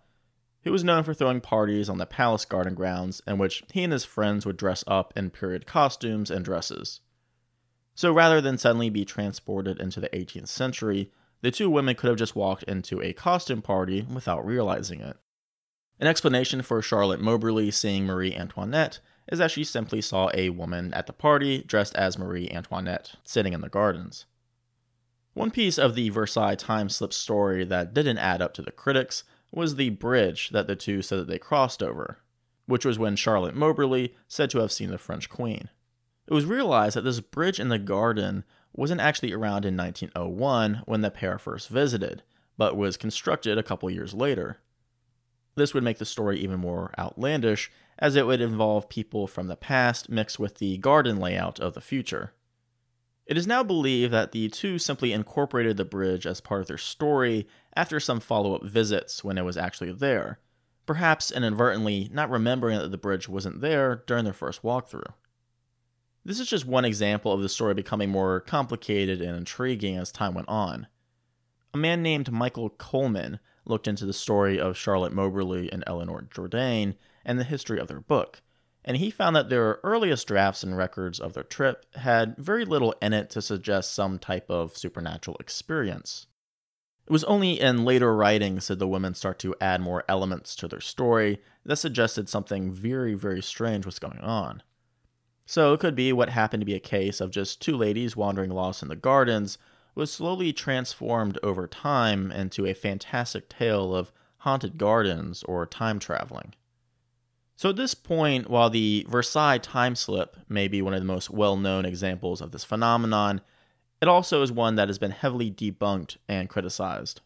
who 0.68 0.74
was 0.74 0.84
known 0.84 1.02
for 1.02 1.14
throwing 1.14 1.40
parties 1.40 1.88
on 1.88 1.98
the 1.98 2.06
palace 2.06 2.44
garden 2.44 2.76
grounds 2.76 3.22
in 3.26 3.38
which 3.38 3.64
he 3.72 3.86
and 3.86 3.94
his 3.94 4.04
friends 4.04 4.46
would 4.46 4.58
dress 4.58 4.84
up 4.86 5.14
in 5.16 5.30
period 5.30 5.66
costumes 5.66 6.30
and 6.30 6.44
dresses. 6.44 7.00
So 7.96 8.12
rather 8.12 8.42
than 8.42 8.58
suddenly 8.58 8.90
be 8.90 9.06
transported 9.06 9.80
into 9.80 10.02
the 10.02 10.10
18th 10.10 10.50
century, 10.50 11.10
the 11.40 11.52
two 11.52 11.70
women 11.70 11.96
could 11.96 12.10
have 12.10 12.18
just 12.18 12.36
walked 12.36 12.64
into 12.64 13.02
a 13.02 13.14
costume 13.14 13.62
party 13.62 14.06
without 14.14 14.46
realizing 14.46 15.00
it. 15.00 15.16
An 16.02 16.08
explanation 16.08 16.62
for 16.62 16.82
Charlotte 16.82 17.22
Moberly 17.22 17.72
seeing 17.72 18.06
Marie 18.06 18.36
Antoinette 18.36 19.00
is 19.32 19.40
that 19.40 19.52
she 19.52 19.64
simply 19.64 20.02
saw 20.02 20.30
a 20.34 20.50
woman 20.50 20.94
at 20.94 21.08
the 21.08 21.14
party 21.14 21.64
dressed 21.64 21.96
as 21.96 22.20
Marie 22.20 22.50
Antoinette 22.52 23.14
sitting 23.24 23.54
in 23.54 23.62
the 23.62 23.70
gardens. 23.70 24.26
One 25.34 25.50
piece 25.50 25.78
of 25.78 25.96
the 25.96 26.10
Versailles 26.10 26.56
time 26.56 26.90
slip 26.90 27.14
story 27.14 27.64
that 27.64 27.94
didn't 27.94 28.18
add 28.18 28.42
up 28.42 28.54
to 28.56 28.62
the 28.62 28.72
critics 28.72 29.24
was 29.52 29.76
the 29.76 29.90
bridge 29.90 30.50
that 30.50 30.68
the 30.68 30.76
two 30.76 31.02
said 31.02 31.20
that 31.20 31.28
they 31.28 31.40
crossed 31.40 31.82
over, 31.82 32.20
which 32.66 32.86
was 32.86 33.00
when 33.00 33.16
Charlotte 33.16 33.56
Moberly 33.56 34.16
said 34.28 34.50
to 34.52 34.60
have 34.60 34.72
seen 34.72 34.92
the 34.92 34.98
French 34.98 35.30
Queen. 35.30 35.70
It 36.28 36.34
was 36.34 36.46
realized 36.46 36.96
that 36.96 37.04
this 37.04 37.22
bridge 37.22 37.60
in 37.60 37.70
the 37.70 37.80
garden 37.80 38.44
wasn't 38.74 39.02
actually 39.02 39.34
around 39.34 39.66
in 39.66 39.78
1901 39.78 40.84
when 40.86 41.02
the 41.02 41.10
pair 41.10 41.40
first 41.40 41.70
visited, 41.70 42.24
but 42.58 42.76
was 42.76 42.98
constructed 42.98 43.58
a 43.58 43.64
couple 43.64 43.90
years 43.90 44.14
later. 44.14 44.58
This 45.56 45.74
would 45.74 45.84
make 45.84 45.98
the 45.98 46.06
story 46.06 46.40
even 46.40 46.60
more 46.60 46.94
outlandish, 47.00 47.72
as 47.98 48.16
it 48.16 48.28
would 48.28 48.42
involve 48.42 48.90
people 48.90 49.26
from 49.26 49.48
the 49.48 49.56
past 49.56 50.10
mixed 50.10 50.38
with 50.38 50.56
the 50.56 50.78
garden 50.78 51.18
layout 51.18 51.60
of 51.60 51.74
the 51.74 51.82
future. 51.82 52.34
It 53.28 53.38
is 53.38 53.46
now 53.46 53.62
believed 53.62 54.14
that 54.14 54.32
the 54.32 54.48
two 54.48 54.80
simply 54.80 55.12
incorporated 55.12 55.76
the 55.76 55.84
bridge 55.84 56.26
as 56.26 56.40
part 56.40 56.62
of 56.62 56.68
their 56.68 56.78
story 56.78 57.46
after 57.76 58.00
some 58.00 58.22
follow 58.22 58.56
up 58.56 58.64
visits 58.64 59.22
when 59.22 59.38
it 59.38 59.44
was 59.44 59.58
actually 59.58 59.92
there, 59.92 60.40
perhaps 60.86 61.30
inadvertently 61.30 62.10
not 62.14 62.30
remembering 62.30 62.80
that 62.80 62.90
the 62.90 62.98
bridge 62.98 63.28
wasn't 63.28 63.60
there 63.60 64.04
during 64.08 64.24
their 64.24 64.34
first 64.34 64.64
walkthrough. 64.64 65.14
This 66.24 66.40
is 66.40 66.48
just 66.48 66.66
one 66.66 66.86
example 66.86 67.34
of 67.34 67.42
the 67.42 67.50
story 67.50 67.74
becoming 67.74 68.10
more 68.10 68.40
complicated 68.40 69.22
and 69.22 69.36
intriguing 69.36 69.98
as 69.98 70.10
time 70.12 70.34
went 70.34 70.48
on. 70.48 70.88
A 71.74 71.78
man 71.78 72.02
named 72.02 72.32
Michael 72.32 72.70
Coleman 72.70 73.40
looked 73.66 73.90
into 73.90 74.06
the 74.06 74.14
story 74.14 74.58
of 74.58 74.78
Charlotte 74.78 75.14
Moberly 75.14 75.70
and 75.72 75.84
Eleanor 75.86 76.28
Jourdain 76.34 76.96
and 77.26 77.38
the 77.38 77.44
history 77.44 77.78
of 77.78 77.90
their 77.90 78.00
book, 78.00 78.42
and 78.88 78.96
he 78.96 79.12
found 79.12 79.36
that 79.36 79.50
their 79.50 79.82
earliest 79.84 80.26
drafts 80.28 80.64
and 80.64 80.78
records 80.78 81.20
of 81.20 81.34
their 81.34 81.44
trip 81.44 81.86
had 81.96 82.38
very 82.38 82.64
little 82.64 82.96
in 83.02 83.12
it 83.12 83.30
to 83.30 83.42
suggest 83.42 83.94
some 83.94 84.18
type 84.18 84.50
of 84.50 84.78
supernatural 84.78 85.36
experience. 85.42 86.26
It 87.06 87.12
was 87.12 87.26
only 87.26 87.60
in 87.60 87.84
later 87.84 88.16
writings 88.16 88.68
did 88.68 88.80
the 88.80 88.88
women 88.88 89.14
start 89.14 89.40
to 89.40 89.54
add 89.60 89.82
more 89.82 90.06
elements 90.08 90.56
to 90.56 90.70
their 90.70 90.80
story 90.80 91.42
that 91.66 91.76
suggested 91.76 92.30
something 92.30 92.72
very, 92.72 93.14
very 93.14 93.42
strange 93.42 93.86
was 93.86 94.00
going 94.00 94.20
on. 94.20 94.64
So 95.46 95.74
it 95.74 95.82
could 95.82 95.96
be 95.96 96.14
what 96.14 96.30
happened 96.30 96.62
to 96.62 96.66
be 96.66 96.76
a 96.76 96.80
case 96.80 97.20
of 97.20 97.30
just 97.30 97.62
two 97.62 97.76
ladies 97.76 98.16
wandering 98.16 98.52
lost 98.52 98.82
in 98.82 98.88
the 98.88 98.96
gardens 98.96 99.58
was 99.96 100.14
slowly 100.14 100.54
transformed 100.54 101.38
over 101.44 101.68
time 101.68 102.32
into 102.32 102.66
a 102.66 102.74
fantastic 102.74 103.50
tale 103.50 103.94
of 103.94 104.14
haunted 104.38 104.78
gardens 104.78 105.44
or 105.44 105.66
time 105.66 106.00
traveling. 106.00 106.54
So, 107.58 107.70
at 107.70 107.76
this 107.76 107.96
point, 107.96 108.52
while 108.52 108.70
the 108.70 109.04
Versailles 109.10 109.58
time 109.58 109.96
slip 109.96 110.38
may 110.48 110.68
be 110.68 110.84
one 110.84 110.94
of 110.94 111.02
the 111.02 111.08
most 111.08 111.32
well 111.32 111.58
known 111.58 111.86
examples 111.86 112.40
of 112.40 112.52
this 112.52 112.64
phenomenon, 112.64 113.42
it 114.00 114.08
also 114.08 114.44
is 114.44 114.52
one 114.52 114.76
that 114.76 114.90
has 114.90 115.00
been 115.00 115.10
heavily 115.10 115.50
debunked 115.50 116.18
and 116.30 116.50
criticized. 116.50 117.22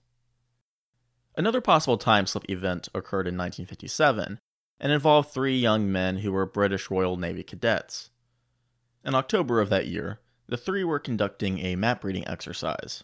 Another 1.36 1.60
possible 1.60 1.98
time 1.98 2.26
slip 2.26 2.50
event 2.50 2.88
occurred 2.96 3.28
in 3.28 3.36
1957 3.36 4.40
and 4.80 4.92
involved 4.94 5.30
three 5.30 5.58
young 5.58 5.92
men 5.92 6.20
who 6.20 6.32
were 6.32 6.46
British 6.46 6.90
Royal 6.90 7.18
Navy 7.18 7.44
cadets. 7.44 8.10
In 9.04 9.14
October 9.14 9.60
of 9.60 9.70
that 9.70 9.88
year, 9.88 10.22
the 10.48 10.56
three 10.56 10.86
were 10.86 11.00
conducting 11.00 11.60
a 11.60 11.76
map 11.76 12.06
reading 12.06 12.26
exercise. 12.26 13.04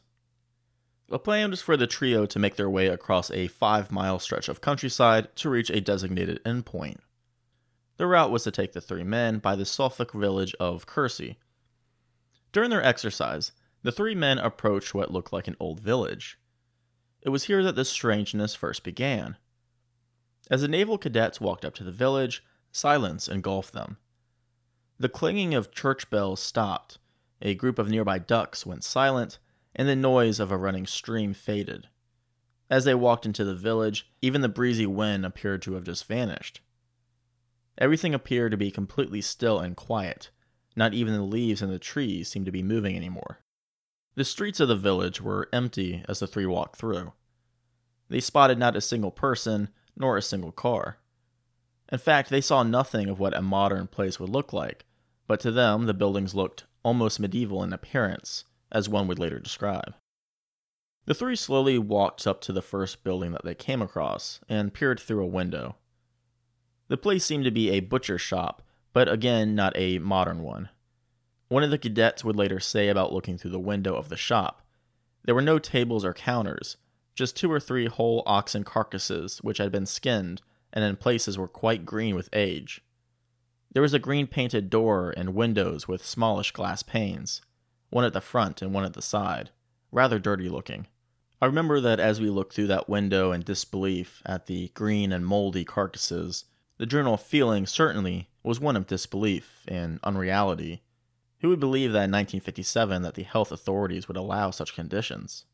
The 1.09 1.19
plan 1.19 1.51
was 1.51 1.61
for 1.61 1.75
the 1.75 1.87
trio 1.87 2.25
to 2.25 2.39
make 2.39 2.55
their 2.55 2.69
way 2.69 2.87
across 2.87 3.29
a 3.31 3.47
five 3.47 3.91
mile 3.91 4.17
stretch 4.17 4.47
of 4.47 4.61
countryside 4.61 5.35
to 5.37 5.49
reach 5.49 5.69
a 5.69 5.81
designated 5.81 6.41
endpoint. 6.45 6.99
The 7.97 8.07
route 8.07 8.31
was 8.31 8.43
to 8.43 8.51
take 8.51 8.73
the 8.73 8.81
three 8.81 9.03
men 9.03 9.39
by 9.39 9.55
the 9.55 9.65
Suffolk 9.65 10.13
village 10.13 10.55
of 10.59 10.85
Kersey. 10.85 11.37
During 12.51 12.69
their 12.69 12.83
exercise, 12.83 13.51
the 13.81 13.91
three 13.91 14.15
men 14.15 14.37
approached 14.37 14.93
what 14.93 15.11
looked 15.11 15.33
like 15.33 15.47
an 15.47 15.57
old 15.59 15.79
village. 15.79 16.39
It 17.21 17.29
was 17.29 17.45
here 17.45 17.63
that 17.63 17.75
the 17.75 17.85
strangeness 17.85 18.55
first 18.55 18.83
began. 18.83 19.37
As 20.49 20.61
the 20.61 20.67
naval 20.67 20.97
cadets 20.97 21.41
walked 21.41 21.65
up 21.65 21.73
to 21.75 21.83
the 21.83 21.91
village, 21.91 22.43
silence 22.71 23.27
engulfed 23.27 23.73
them. 23.73 23.97
The 24.99 25.09
clanging 25.09 25.53
of 25.53 25.71
church 25.71 26.09
bells 26.09 26.39
stopped, 26.39 26.99
a 27.41 27.55
group 27.55 27.79
of 27.79 27.89
nearby 27.89 28.19
ducks 28.19 28.65
went 28.65 28.83
silent, 28.83 29.39
and 29.75 29.87
the 29.87 29.95
noise 29.95 30.39
of 30.39 30.51
a 30.51 30.57
running 30.57 30.87
stream 30.87 31.33
faded. 31.33 31.87
As 32.69 32.85
they 32.85 32.95
walked 32.95 33.25
into 33.25 33.43
the 33.43 33.55
village, 33.55 34.09
even 34.21 34.41
the 34.41 34.49
breezy 34.49 34.85
wind 34.85 35.25
appeared 35.25 35.61
to 35.63 35.73
have 35.73 35.83
just 35.83 36.05
vanished. 36.05 36.61
Everything 37.77 38.13
appeared 38.13 38.51
to 38.51 38.57
be 38.57 38.71
completely 38.71 39.21
still 39.21 39.59
and 39.59 39.75
quiet. 39.75 40.29
Not 40.75 40.93
even 40.93 41.13
the 41.13 41.21
leaves 41.21 41.61
in 41.61 41.69
the 41.69 41.79
trees 41.79 42.27
seemed 42.27 42.45
to 42.45 42.51
be 42.51 42.63
moving 42.63 42.95
anymore. 42.95 43.39
The 44.15 44.25
streets 44.25 44.59
of 44.59 44.67
the 44.67 44.75
village 44.75 45.21
were 45.21 45.49
empty 45.53 46.03
as 46.09 46.19
the 46.19 46.27
three 46.27 46.45
walked 46.45 46.75
through. 46.75 47.13
They 48.09 48.19
spotted 48.19 48.57
not 48.57 48.75
a 48.75 48.81
single 48.81 49.11
person, 49.11 49.69
nor 49.95 50.17
a 50.17 50.21
single 50.21 50.51
car. 50.51 50.97
In 51.91 51.99
fact, 51.99 52.29
they 52.29 52.41
saw 52.41 52.63
nothing 52.63 53.09
of 53.09 53.19
what 53.19 53.35
a 53.35 53.41
modern 53.41 53.87
place 53.87 54.19
would 54.19 54.29
look 54.29 54.53
like, 54.53 54.85
but 55.27 55.39
to 55.41 55.51
them 55.51 55.85
the 55.85 55.93
buildings 55.93 56.33
looked 56.33 56.65
almost 56.83 57.19
medieval 57.19 57.63
in 57.63 57.73
appearance, 57.73 58.45
as 58.71 58.89
one 58.89 59.07
would 59.07 59.19
later 59.19 59.39
describe. 59.39 59.93
The 61.05 61.13
three 61.13 61.35
slowly 61.35 61.77
walked 61.77 62.27
up 62.27 62.41
to 62.41 62.53
the 62.53 62.61
first 62.61 63.03
building 63.03 63.31
that 63.31 63.45
they 63.45 63.55
came 63.55 63.81
across 63.81 64.39
and 64.49 64.73
peered 64.73 64.99
through 64.99 65.23
a 65.23 65.27
window. 65.27 65.77
The 66.87 66.97
place 66.97 67.25
seemed 67.25 67.45
to 67.45 67.51
be 67.51 67.69
a 67.71 67.81
butcher 67.81 68.17
shop, 68.17 68.61
but 68.93 69.09
again, 69.09 69.55
not 69.55 69.73
a 69.75 69.99
modern 69.99 70.41
one. 70.41 70.69
One 71.49 71.63
of 71.63 71.71
the 71.71 71.77
cadets 71.77 72.23
would 72.23 72.35
later 72.35 72.59
say 72.59 72.89
about 72.89 73.13
looking 73.13 73.37
through 73.37 73.51
the 73.51 73.59
window 73.59 73.95
of 73.95 74.09
the 74.09 74.17
shop 74.17 74.67
there 75.27 75.35
were 75.35 75.41
no 75.41 75.59
tables 75.59 76.05
or 76.05 76.13
counters, 76.13 76.77
just 77.13 77.35
two 77.35 77.51
or 77.51 77.59
three 77.59 77.87
whole 77.87 78.23
oxen 78.25 78.63
carcasses 78.63 79.39
which 79.39 79.57
had 79.57 79.73
been 79.73 79.85
skinned 79.85 80.41
and 80.71 80.85
in 80.85 80.95
places 80.95 81.37
were 81.37 81.49
quite 81.49 81.85
green 81.85 82.15
with 82.15 82.29
age. 82.31 82.81
There 83.73 83.81
was 83.81 83.93
a 83.93 83.99
green 83.99 84.25
painted 84.25 84.69
door 84.69 85.13
and 85.17 85.35
windows 85.35 85.85
with 85.85 86.05
smallish 86.05 86.51
glass 86.51 86.81
panes, 86.81 87.41
one 87.89 88.05
at 88.05 88.13
the 88.13 88.21
front 88.21 88.61
and 88.61 88.73
one 88.73 88.85
at 88.85 88.93
the 88.93 89.01
side, 89.01 89.49
rather 89.91 90.17
dirty 90.17 90.47
looking. 90.47 90.87
I 91.41 91.45
remember 91.45 91.81
that 91.81 91.99
as 91.99 92.21
we 92.21 92.29
looked 92.29 92.53
through 92.53 92.67
that 92.67 92.87
window 92.87 93.33
in 93.33 93.41
disbelief 93.41 94.21
at 94.25 94.45
the 94.45 94.69
green 94.69 95.11
and 95.11 95.25
moldy 95.25 95.65
carcasses, 95.65 96.45
the 96.77 96.85
general 96.85 97.17
feeling 97.17 97.65
certainly 97.65 98.29
was 98.43 98.59
one 98.59 98.75
of 98.75 98.87
disbelief 98.87 99.63
and 99.67 99.99
unreality. 100.03 100.83
Who 101.39 101.49
would 101.49 101.59
believe 101.59 101.91
that 101.91 102.05
in 102.05 102.11
1957 102.11 103.01
that 103.01 103.15
the 103.15 103.23
health 103.23 103.51
authorities 103.51 104.07
would 104.07 104.17
allow 104.17 104.51
such 104.51 104.75
conditions? 104.75 105.45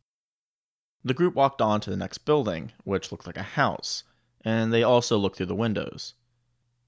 The 1.03 1.13
group 1.13 1.35
walked 1.35 1.61
on 1.61 1.81
to 1.81 1.89
the 1.89 1.97
next 1.97 2.19
building, 2.19 2.71
which 2.83 3.11
looked 3.11 3.27
like 3.27 3.37
a 3.37 3.43
house, 3.43 4.03
and 4.41 4.73
they 4.73 4.83
also 4.83 5.17
looked 5.17 5.37
through 5.37 5.47
the 5.47 5.55
windows. 5.55 6.13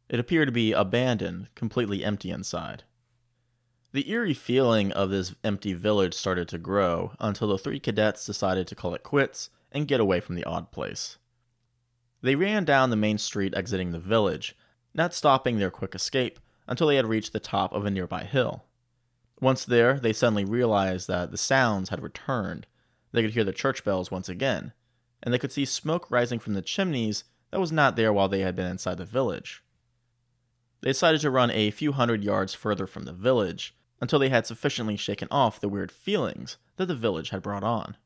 It 0.07 0.19
appeared 0.19 0.47
to 0.47 0.53
be 0.53 0.71
abandoned, 0.71 1.49
completely 1.55 2.03
empty 2.03 2.29
inside. 2.29 2.83
The 3.91 4.09
eerie 4.09 4.33
feeling 4.33 4.91
of 4.91 5.09
this 5.09 5.33
empty 5.43 5.73
village 5.73 6.13
started 6.13 6.47
to 6.49 6.57
grow 6.57 7.13
until 7.19 7.47
the 7.47 7.57
three 7.57 7.79
cadets 7.79 8.25
decided 8.25 8.67
to 8.67 8.75
call 8.75 8.93
it 8.93 9.03
quits 9.03 9.49
and 9.71 9.87
get 9.87 9.99
away 9.99 10.19
from 10.19 10.35
the 10.35 10.43
odd 10.43 10.71
place. 10.71 11.17
They 12.25 12.33
ran 12.33 12.65
down 12.65 12.89
the 12.89 12.95
main 12.95 13.19
street 13.19 13.53
exiting 13.55 13.91
the 13.91 13.99
village, 13.99 14.57
not 14.95 15.13
stopping 15.13 15.59
their 15.59 15.69
quick 15.69 15.93
escape 15.93 16.39
until 16.65 16.87
they 16.87 16.95
had 16.95 17.05
reached 17.05 17.33
the 17.33 17.39
top 17.39 17.71
of 17.71 17.85
a 17.85 17.91
nearby 17.91 18.23
hill. 18.23 18.65
Once 19.39 19.63
there, 19.63 19.99
they 19.99 20.11
suddenly 20.11 20.43
realized 20.43 21.07
that 21.07 21.29
the 21.29 21.37
sounds 21.37 21.89
had 21.89 22.01
returned. 22.01 22.65
They 23.11 23.21
could 23.21 23.35
hear 23.35 23.43
the 23.43 23.53
church 23.53 23.83
bells 23.83 24.09
once 24.09 24.27
again, 24.27 24.73
and 25.21 25.31
they 25.31 25.37
could 25.37 25.51
see 25.51 25.65
smoke 25.65 26.09
rising 26.09 26.39
from 26.39 26.55
the 26.55 26.63
chimneys 26.63 27.25
that 27.51 27.59
was 27.59 27.71
not 27.71 27.95
there 27.95 28.11
while 28.11 28.27
they 28.27 28.39
had 28.39 28.55
been 28.55 28.65
inside 28.65 28.97
the 28.97 29.05
village. 29.05 29.63
They 30.81 30.89
decided 30.89 31.21
to 31.21 31.29
run 31.29 31.51
a 31.51 31.69
few 31.69 31.91
hundred 31.91 32.23
yards 32.23 32.55
further 32.55 32.87
from 32.87 33.03
the 33.03 33.13
village 33.13 33.77
until 34.01 34.17
they 34.17 34.29
had 34.29 34.47
sufficiently 34.47 34.97
shaken 34.97 35.27
off 35.29 35.59
the 35.59 35.69
weird 35.69 35.91
feelings 35.91 36.57
that 36.77 36.87
the 36.87 36.95
village 36.95 37.29
had 37.29 37.43
brought 37.43 37.63
on. 37.63 37.97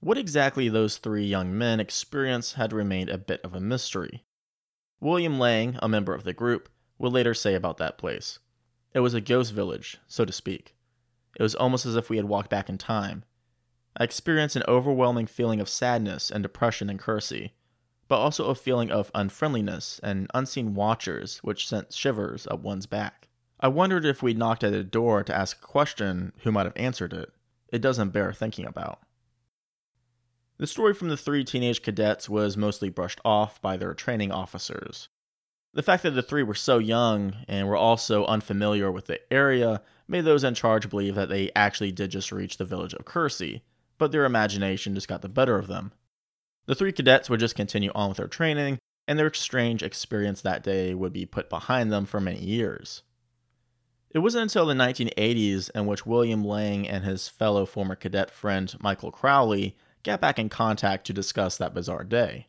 What 0.00 0.16
exactly 0.16 0.68
those 0.68 0.98
three 0.98 1.26
young 1.26 1.58
men 1.58 1.80
experienced 1.80 2.54
had 2.54 2.72
remained 2.72 3.10
a 3.10 3.18
bit 3.18 3.40
of 3.42 3.52
a 3.52 3.60
mystery. 3.60 4.24
William 5.00 5.40
Lang, 5.40 5.76
a 5.82 5.88
member 5.88 6.14
of 6.14 6.22
the 6.22 6.32
group, 6.32 6.68
would 6.98 7.12
later 7.12 7.34
say 7.34 7.54
about 7.54 7.78
that 7.78 7.98
place 7.98 8.38
It 8.94 9.00
was 9.00 9.14
a 9.14 9.20
ghost 9.20 9.52
village, 9.52 9.98
so 10.06 10.24
to 10.24 10.32
speak. 10.32 10.76
It 11.36 11.42
was 11.42 11.56
almost 11.56 11.84
as 11.84 11.96
if 11.96 12.10
we 12.10 12.16
had 12.16 12.26
walked 12.26 12.48
back 12.48 12.68
in 12.68 12.78
time. 12.78 13.24
I 13.96 14.04
experienced 14.04 14.54
an 14.54 14.62
overwhelming 14.68 15.26
feeling 15.26 15.60
of 15.60 15.68
sadness 15.68 16.30
and 16.30 16.44
depression 16.44 16.88
in 16.88 16.98
Kersey, 16.98 17.54
but 18.06 18.20
also 18.20 18.50
a 18.50 18.54
feeling 18.54 18.92
of 18.92 19.10
unfriendliness 19.16 19.98
and 20.04 20.30
unseen 20.32 20.74
watchers 20.74 21.38
which 21.38 21.66
sent 21.66 21.92
shivers 21.92 22.46
up 22.46 22.60
one's 22.60 22.86
back. 22.86 23.26
I 23.58 23.66
wondered 23.66 24.04
if 24.04 24.22
we'd 24.22 24.38
knocked 24.38 24.62
at 24.62 24.72
a 24.72 24.84
door 24.84 25.24
to 25.24 25.36
ask 25.36 25.58
a 25.58 25.66
question, 25.66 26.34
who 26.44 26.52
might 26.52 26.66
have 26.66 26.76
answered 26.76 27.12
it. 27.12 27.32
It 27.72 27.82
doesn't 27.82 28.10
bear 28.10 28.32
thinking 28.32 28.64
about. 28.64 29.00
The 30.58 30.66
story 30.66 30.92
from 30.92 31.08
the 31.08 31.16
three 31.16 31.44
teenage 31.44 31.82
cadets 31.82 32.28
was 32.28 32.56
mostly 32.56 32.88
brushed 32.88 33.20
off 33.24 33.62
by 33.62 33.76
their 33.76 33.94
training 33.94 34.32
officers. 34.32 35.08
The 35.72 35.84
fact 35.84 36.02
that 36.02 36.10
the 36.10 36.22
three 36.22 36.42
were 36.42 36.54
so 36.54 36.78
young 36.78 37.36
and 37.46 37.68
were 37.68 37.76
also 37.76 38.26
unfamiliar 38.26 38.90
with 38.90 39.06
the 39.06 39.20
area 39.32 39.82
made 40.08 40.24
those 40.24 40.42
in 40.42 40.54
charge 40.54 40.90
believe 40.90 41.14
that 41.14 41.28
they 41.28 41.52
actually 41.54 41.92
did 41.92 42.10
just 42.10 42.32
reach 42.32 42.56
the 42.56 42.64
village 42.64 42.92
of 42.94 43.04
Kersey, 43.04 43.62
but 43.98 44.10
their 44.10 44.24
imagination 44.24 44.96
just 44.96 45.06
got 45.06 45.22
the 45.22 45.28
better 45.28 45.56
of 45.58 45.68
them. 45.68 45.92
The 46.66 46.74
three 46.74 46.92
cadets 46.92 47.30
would 47.30 47.38
just 47.38 47.54
continue 47.54 47.92
on 47.94 48.08
with 48.08 48.18
their 48.18 48.26
training, 48.26 48.78
and 49.06 49.16
their 49.16 49.32
strange 49.32 49.84
experience 49.84 50.40
that 50.42 50.64
day 50.64 50.92
would 50.92 51.12
be 51.12 51.24
put 51.24 51.48
behind 51.48 51.92
them 51.92 52.04
for 52.04 52.20
many 52.20 52.40
years. 52.40 53.04
It 54.10 54.18
wasn't 54.18 54.42
until 54.42 54.66
the 54.66 54.74
1980s 54.74 55.70
in 55.74 55.86
which 55.86 56.04
William 56.04 56.44
Lang 56.44 56.88
and 56.88 57.04
his 57.04 57.28
fellow 57.28 57.64
former 57.64 57.94
cadet 57.94 58.30
friend 58.30 58.74
Michael 58.80 59.12
Crowley 59.12 59.76
got 60.08 60.20
back 60.20 60.38
in 60.38 60.48
contact 60.48 61.06
to 61.06 61.12
discuss 61.12 61.56
that 61.56 61.74
bizarre 61.74 62.04
day. 62.04 62.48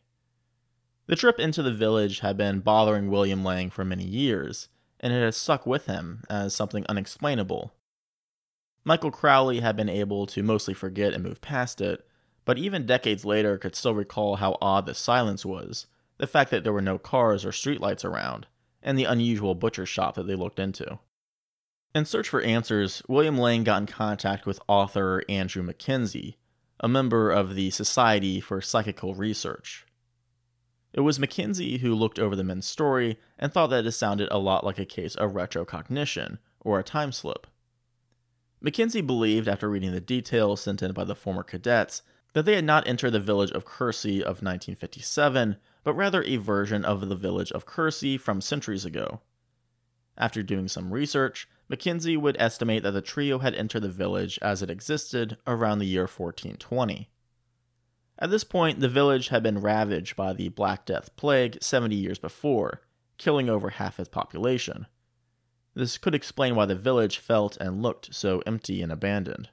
The 1.06 1.16
trip 1.16 1.38
into 1.38 1.62
the 1.62 1.74
village 1.74 2.20
had 2.20 2.36
been 2.36 2.60
bothering 2.60 3.10
William 3.10 3.44
Lang 3.44 3.70
for 3.70 3.84
many 3.84 4.04
years, 4.04 4.68
and 5.00 5.12
it 5.12 5.22
had 5.22 5.34
stuck 5.34 5.66
with 5.66 5.86
him 5.86 6.24
as 6.28 6.54
something 6.54 6.84
unexplainable. 6.88 7.72
Michael 8.84 9.10
Crowley 9.10 9.60
had 9.60 9.76
been 9.76 9.88
able 9.88 10.26
to 10.26 10.42
mostly 10.42 10.72
forget 10.72 11.12
and 11.12 11.22
move 11.22 11.40
past 11.40 11.80
it, 11.80 12.06
but 12.44 12.58
even 12.58 12.86
decades 12.86 13.24
later 13.24 13.58
could 13.58 13.76
still 13.76 13.94
recall 13.94 14.36
how 14.36 14.56
odd 14.62 14.86
the 14.86 14.94
silence 14.94 15.44
was, 15.44 15.86
the 16.16 16.26
fact 16.26 16.50
that 16.50 16.64
there 16.64 16.72
were 16.72 16.80
no 16.80 16.98
cars 16.98 17.44
or 17.44 17.50
streetlights 17.50 18.04
around, 18.04 18.46
and 18.82 18.98
the 18.98 19.04
unusual 19.04 19.54
butcher 19.54 19.84
shop 19.84 20.14
that 20.14 20.26
they 20.26 20.34
looked 20.34 20.58
into. 20.58 20.98
In 21.94 22.04
search 22.04 22.28
for 22.28 22.40
answers, 22.40 23.02
William 23.08 23.36
Lang 23.36 23.64
got 23.64 23.82
in 23.82 23.86
contact 23.86 24.46
with 24.46 24.60
author 24.68 25.22
Andrew 25.28 25.62
Mackenzie, 25.62 26.38
a 26.80 26.88
member 26.88 27.30
of 27.30 27.54
the 27.54 27.70
Society 27.70 28.40
for 28.40 28.62
Psychical 28.62 29.14
Research. 29.14 29.84
It 30.94 31.00
was 31.00 31.18
Mackenzie 31.20 31.78
who 31.78 31.94
looked 31.94 32.18
over 32.18 32.34
the 32.34 32.42
men's 32.42 32.66
story 32.66 33.18
and 33.38 33.52
thought 33.52 33.68
that 33.68 33.86
it 33.86 33.92
sounded 33.92 34.28
a 34.30 34.38
lot 34.38 34.64
like 34.64 34.78
a 34.78 34.86
case 34.86 35.14
of 35.14 35.32
retrocognition, 35.32 36.38
or 36.58 36.78
a 36.78 36.82
time 36.82 37.12
slip. 37.12 37.46
Mackenzie 38.62 39.02
believed, 39.02 39.46
after 39.46 39.68
reading 39.68 39.92
the 39.92 40.00
details 40.00 40.62
sent 40.62 40.82
in 40.82 40.92
by 40.92 41.04
the 41.04 41.14
former 41.14 41.42
cadets, 41.42 42.02
that 42.32 42.44
they 42.44 42.54
had 42.54 42.64
not 42.64 42.86
entered 42.86 43.10
the 43.10 43.20
village 43.20 43.50
of 43.52 43.64
Kersey 43.64 44.20
of 44.20 44.42
1957, 44.42 45.56
but 45.84 45.94
rather 45.94 46.22
a 46.22 46.36
version 46.36 46.84
of 46.84 47.08
the 47.08 47.16
village 47.16 47.52
of 47.52 47.66
Kersey 47.66 48.16
from 48.16 48.40
centuries 48.40 48.84
ago. 48.84 49.20
After 50.16 50.42
doing 50.42 50.68
some 50.68 50.92
research, 50.92 51.46
Mackenzie 51.70 52.16
would 52.16 52.36
estimate 52.40 52.82
that 52.82 52.90
the 52.90 53.00
trio 53.00 53.38
had 53.38 53.54
entered 53.54 53.82
the 53.82 53.88
village 53.88 54.40
as 54.42 54.60
it 54.60 54.70
existed 54.70 55.38
around 55.46 55.78
the 55.78 55.86
year 55.86 56.02
1420. 56.02 57.08
At 58.18 58.28
this 58.28 58.42
point, 58.42 58.80
the 58.80 58.88
village 58.88 59.28
had 59.28 59.44
been 59.44 59.60
ravaged 59.60 60.16
by 60.16 60.32
the 60.32 60.48
Black 60.48 60.84
Death 60.84 61.14
plague 61.14 61.58
70 61.62 61.94
years 61.94 62.18
before, 62.18 62.82
killing 63.18 63.48
over 63.48 63.70
half 63.70 64.00
its 64.00 64.08
population. 64.08 64.88
This 65.72 65.96
could 65.96 66.12
explain 66.14 66.56
why 66.56 66.66
the 66.66 66.74
village 66.74 67.18
felt 67.18 67.56
and 67.58 67.80
looked 67.80 68.12
so 68.12 68.42
empty 68.46 68.82
and 68.82 68.90
abandoned. 68.90 69.48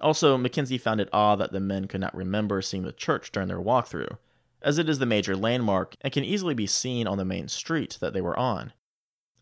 Also, 0.00 0.38
Mackenzie 0.38 0.78
found 0.78 0.98
it 0.98 1.10
odd 1.12 1.40
that 1.40 1.52
the 1.52 1.60
men 1.60 1.88
could 1.88 2.00
not 2.00 2.16
remember 2.16 2.62
seeing 2.62 2.84
the 2.84 2.90
church 2.92 3.30
during 3.30 3.48
their 3.48 3.60
walkthrough, 3.60 4.16
as 4.62 4.78
it 4.78 4.88
is 4.88 4.98
the 4.98 5.04
major 5.04 5.36
landmark 5.36 5.94
and 6.00 6.10
can 6.10 6.24
easily 6.24 6.54
be 6.54 6.66
seen 6.66 7.06
on 7.06 7.18
the 7.18 7.24
main 7.26 7.48
street 7.48 7.98
that 8.00 8.14
they 8.14 8.22
were 8.22 8.38
on. 8.38 8.72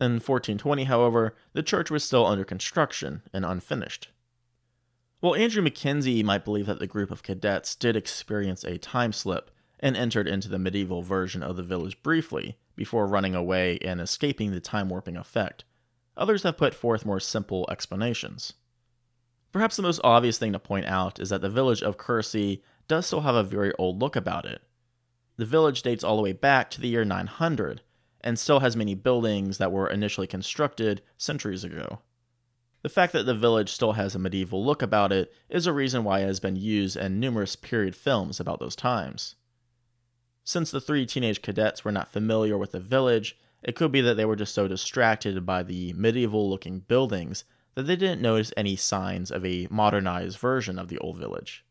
In 0.01 0.13
1420, 0.13 0.85
however, 0.85 1.35
the 1.53 1.61
church 1.61 1.91
was 1.91 2.03
still 2.03 2.25
under 2.25 2.43
construction 2.43 3.21
and 3.31 3.45
unfinished. 3.45 4.07
While 5.19 5.35
Andrew 5.35 5.61
Mackenzie 5.61 6.23
might 6.23 6.43
believe 6.43 6.65
that 6.65 6.79
the 6.79 6.87
group 6.87 7.11
of 7.11 7.21
cadets 7.21 7.75
did 7.75 7.95
experience 7.95 8.63
a 8.63 8.79
time 8.79 9.13
slip 9.13 9.51
and 9.79 9.95
entered 9.95 10.27
into 10.27 10.49
the 10.49 10.57
medieval 10.57 11.03
version 11.03 11.43
of 11.43 11.55
the 11.55 11.61
village 11.61 12.01
briefly 12.01 12.57
before 12.75 13.05
running 13.05 13.35
away 13.35 13.77
and 13.83 14.01
escaping 14.01 14.49
the 14.49 14.59
time 14.59 14.89
warping 14.89 15.17
effect, 15.17 15.65
others 16.17 16.41
have 16.41 16.57
put 16.57 16.73
forth 16.73 17.05
more 17.05 17.19
simple 17.19 17.67
explanations. 17.69 18.53
Perhaps 19.51 19.75
the 19.75 19.83
most 19.83 20.01
obvious 20.03 20.39
thing 20.39 20.53
to 20.53 20.59
point 20.59 20.87
out 20.87 21.19
is 21.19 21.29
that 21.29 21.41
the 21.41 21.49
village 21.49 21.83
of 21.83 21.97
Kersey 21.97 22.63
does 22.87 23.05
still 23.05 23.21
have 23.21 23.35
a 23.35 23.43
very 23.43 23.71
old 23.77 24.01
look 24.01 24.15
about 24.15 24.47
it. 24.47 24.63
The 25.37 25.45
village 25.45 25.83
dates 25.83 26.03
all 26.03 26.15
the 26.15 26.23
way 26.23 26.33
back 26.33 26.71
to 26.71 26.81
the 26.81 26.87
year 26.87 27.05
900 27.05 27.81
and 28.23 28.37
still 28.37 28.59
has 28.59 28.75
many 28.75 28.95
buildings 28.95 29.57
that 29.57 29.71
were 29.71 29.89
initially 29.89 30.27
constructed 30.27 31.01
centuries 31.17 31.63
ago. 31.63 31.99
The 32.83 32.89
fact 32.89 33.13
that 33.13 33.23
the 33.23 33.35
village 33.35 33.71
still 33.71 33.93
has 33.93 34.15
a 34.15 34.19
medieval 34.19 34.65
look 34.65 34.81
about 34.81 35.11
it 35.11 35.31
is 35.49 35.67
a 35.67 35.73
reason 35.73 36.03
why 36.03 36.21
it 36.21 36.25
has 36.25 36.39
been 36.39 36.55
used 36.55 36.97
in 36.97 37.19
numerous 37.19 37.55
period 37.55 37.95
films 37.95 38.39
about 38.39 38.59
those 38.59 38.75
times. 38.75 39.35
Since 40.43 40.71
the 40.71 40.81
three 40.81 41.05
teenage 41.05 41.43
cadets 41.43 41.85
were 41.85 41.91
not 41.91 42.11
familiar 42.11 42.57
with 42.57 42.71
the 42.71 42.79
village, 42.79 43.37
it 43.61 43.75
could 43.75 43.91
be 43.91 44.01
that 44.01 44.15
they 44.15 44.25
were 44.25 44.35
just 44.35 44.55
so 44.55 44.67
distracted 44.67 45.45
by 45.45 45.61
the 45.61 45.93
medieval 45.93 46.49
looking 46.49 46.79
buildings 46.79 47.43
that 47.75 47.83
they 47.83 47.95
didn't 47.95 48.21
notice 48.21 48.51
any 48.57 48.75
signs 48.75 49.29
of 49.31 49.45
a 49.45 49.67
modernized 49.69 50.39
version 50.39 50.79
of 50.79 50.87
the 50.87 50.97
old 50.97 51.17
village. 51.17 51.63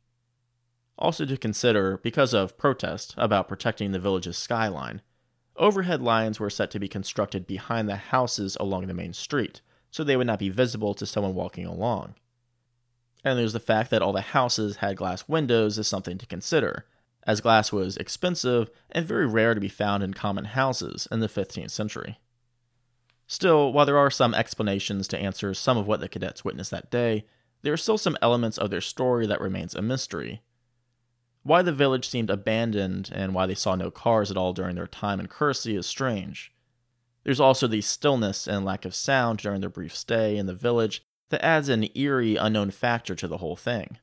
Also, 0.96 1.24
to 1.24 1.36
consider, 1.36 1.98
because 1.98 2.32
of 2.32 2.56
protest 2.58 3.14
about 3.16 3.48
protecting 3.48 3.90
the 3.90 3.98
village's 3.98 4.38
skyline, 4.38 5.02
overhead 5.60 6.02
lines 6.02 6.40
were 6.40 6.50
set 6.50 6.70
to 6.72 6.80
be 6.80 6.88
constructed 6.88 7.46
behind 7.46 7.88
the 7.88 7.96
houses 7.96 8.56
along 8.58 8.86
the 8.86 8.94
main 8.94 9.12
street 9.12 9.60
so 9.90 10.02
they 10.02 10.16
would 10.16 10.26
not 10.26 10.38
be 10.38 10.48
visible 10.48 10.94
to 10.94 11.06
someone 11.06 11.34
walking 11.34 11.66
along. 11.66 12.14
And 13.24 13.38
there's 13.38 13.52
the 13.52 13.60
fact 13.60 13.90
that 13.90 14.02
all 14.02 14.12
the 14.12 14.20
houses 14.20 14.76
had 14.76 14.96
glass 14.96 15.28
windows 15.28 15.78
is 15.78 15.86
something 15.86 16.16
to 16.18 16.26
consider, 16.26 16.86
as 17.26 17.40
glass 17.40 17.70
was 17.70 17.96
expensive 17.96 18.70
and 18.90 19.04
very 19.04 19.26
rare 19.26 19.54
to 19.54 19.60
be 19.60 19.68
found 19.68 20.02
in 20.02 20.14
common 20.14 20.46
houses 20.46 21.06
in 21.10 21.20
the 21.20 21.28
15th 21.28 21.70
century. 21.70 22.18
Still, 23.26 23.72
while 23.72 23.86
there 23.86 23.98
are 23.98 24.10
some 24.10 24.34
explanations 24.34 25.06
to 25.08 25.18
answer 25.18 25.54
some 25.54 25.76
of 25.76 25.86
what 25.86 26.00
the 26.00 26.08
cadets 26.08 26.44
witnessed 26.44 26.70
that 26.70 26.90
day, 26.90 27.26
there 27.62 27.72
are 27.72 27.76
still 27.76 27.98
some 27.98 28.16
elements 28.22 28.58
of 28.58 28.70
their 28.70 28.80
story 28.80 29.26
that 29.26 29.40
remains 29.40 29.74
a 29.74 29.82
mystery. 29.82 30.40
Why 31.42 31.62
the 31.62 31.72
village 31.72 32.08
seemed 32.08 32.30
abandoned 32.30 33.10
and 33.12 33.34
why 33.34 33.46
they 33.46 33.54
saw 33.54 33.74
no 33.74 33.90
cars 33.90 34.30
at 34.30 34.36
all 34.36 34.52
during 34.52 34.76
their 34.76 34.86
time 34.86 35.20
in 35.20 35.26
Kersey 35.26 35.74
is 35.76 35.86
strange. 35.86 36.52
There's 37.24 37.40
also 37.40 37.66
the 37.66 37.80
stillness 37.80 38.46
and 38.46 38.64
lack 38.64 38.84
of 38.84 38.94
sound 38.94 39.38
during 39.38 39.60
their 39.60 39.70
brief 39.70 39.94
stay 39.94 40.36
in 40.36 40.46
the 40.46 40.54
village 40.54 41.02
that 41.30 41.44
adds 41.44 41.68
an 41.68 41.88
eerie, 41.94 42.36
unknown 42.36 42.70
factor 42.70 43.14
to 43.14 43.28
the 43.28 43.38
whole 43.38 43.56
thing. 43.56 43.98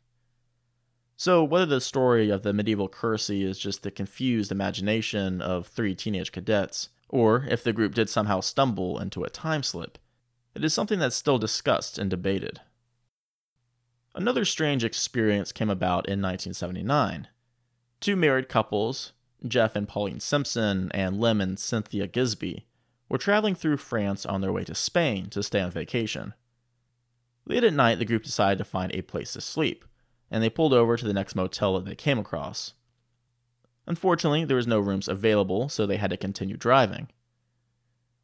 So, 1.15 1.43
whether 1.43 1.65
the 1.65 1.81
story 1.81 2.29
of 2.29 2.43
the 2.43 2.53
medieval 2.53 2.87
Kersey 2.87 3.43
is 3.43 3.57
just 3.57 3.81
the 3.81 3.91
confused 3.91 4.51
imagination 4.51 5.41
of 5.41 5.67
three 5.67 5.95
teenage 5.95 6.31
cadets, 6.31 6.89
or 7.09 7.45
if 7.49 7.63
the 7.63 7.73
group 7.73 7.95
did 7.95 8.09
somehow 8.09 8.39
stumble 8.39 8.99
into 8.99 9.23
a 9.23 9.29
time 9.29 9.63
slip, 9.63 9.97
it 10.53 10.63
is 10.63 10.73
something 10.73 10.99
that's 10.99 11.15
still 11.15 11.39
discussed 11.39 11.97
and 11.97 12.09
debated. 12.09 12.61
Another 14.15 14.45
strange 14.45 14.83
experience 14.83 15.51
came 15.51 15.69
about 15.69 16.07
in 16.07 16.21
1979. 16.21 17.27
Two 17.99 18.15
married 18.15 18.49
couples, 18.49 19.13
Jeff 19.47 19.75
and 19.75 19.87
Pauline 19.87 20.19
Simpson 20.19 20.91
and 20.93 21.19
Lem 21.19 21.41
and 21.41 21.59
Cynthia 21.59 22.07
Gisby, 22.07 22.65
were 23.09 23.17
traveling 23.17 23.55
through 23.55 23.77
France 23.77 24.25
on 24.25 24.41
their 24.41 24.51
way 24.51 24.63
to 24.63 24.75
Spain 24.75 25.29
to 25.29 25.43
stay 25.43 25.61
on 25.61 25.71
vacation. 25.71 26.33
Late 27.45 27.63
at 27.63 27.73
night, 27.73 27.99
the 27.99 28.05
group 28.05 28.23
decided 28.23 28.57
to 28.57 28.65
find 28.65 28.93
a 28.93 29.01
place 29.01 29.33
to 29.33 29.41
sleep, 29.41 29.85
and 30.29 30.43
they 30.43 30.49
pulled 30.49 30.73
over 30.73 30.97
to 30.97 31.05
the 31.05 31.13
next 31.13 31.35
motel 31.35 31.75
that 31.75 31.85
they 31.85 31.95
came 31.95 32.19
across. 32.19 32.73
Unfortunately, 33.85 34.43
there 34.43 34.57
was 34.57 34.67
no 34.67 34.79
rooms 34.79 35.07
available, 35.07 35.69
so 35.69 35.85
they 35.85 35.95
had 35.97 36.09
to 36.09 36.17
continue 36.17 36.57
driving. 36.57 37.07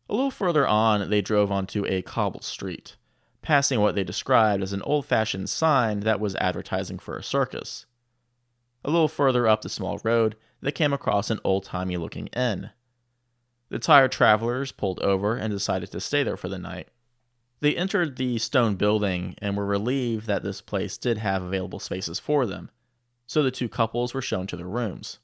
A 0.10 0.14
little 0.14 0.32
further 0.32 0.68
on, 0.68 1.10
they 1.10 1.22
drove 1.22 1.52
onto 1.52 1.86
a 1.86 2.02
cobbled 2.02 2.44
street, 2.44 2.98
passing 3.44 3.80
what 3.80 3.96
they 3.96 4.04
described 4.04 4.64
as 4.64 4.74
an 4.74 4.82
old 4.82 5.06
fashioned 5.06 5.50
sign 5.50 6.00
that 6.00 6.20
was 6.20 6.36
advertising 6.38 6.98
for 6.98 7.18
a 7.18 7.24
circus. 7.24 7.86
A 8.84 8.90
little 8.90 9.08
further 9.08 9.48
up 9.48 9.62
the 9.62 9.70
small 9.70 10.00
road, 10.04 10.36
they 10.62 10.72
came 10.72 10.94
across 10.94 11.30
an 11.30 11.40
old 11.44 11.66
timey 11.66 11.98
looking 11.98 12.28
inn. 12.28 12.72
The 13.70 13.80
tired 13.80 14.12
travelers 14.12 14.72
pulled 14.72 15.00
over 15.02 15.36
and 15.36 15.52
decided 15.52 15.92
to 15.92 16.00
stay 16.00 16.24
there 16.24 16.38
for 16.38 16.50
the 16.50 16.58
night. 16.58 16.90
They 17.60 17.76
entered 17.76 18.18
the 18.18 18.38
stone 18.40 18.76
building 18.76 19.36
and 19.40 19.56
were 19.56 19.66
relieved 19.66 20.28
that 20.28 20.44
this 20.44 20.62
place 20.62 20.98
did 20.98 21.18
have 21.20 21.44
available 21.44 21.80
spaces 21.80 22.20
for 22.20 22.46
them, 22.46 22.70
so 23.26 23.42
the 23.42 23.52
two 23.52 23.70
couples 23.70 24.14
were 24.14 24.22
shown 24.22 24.48
to 24.48 24.58
their 24.58 24.68
rooms. 24.68 25.20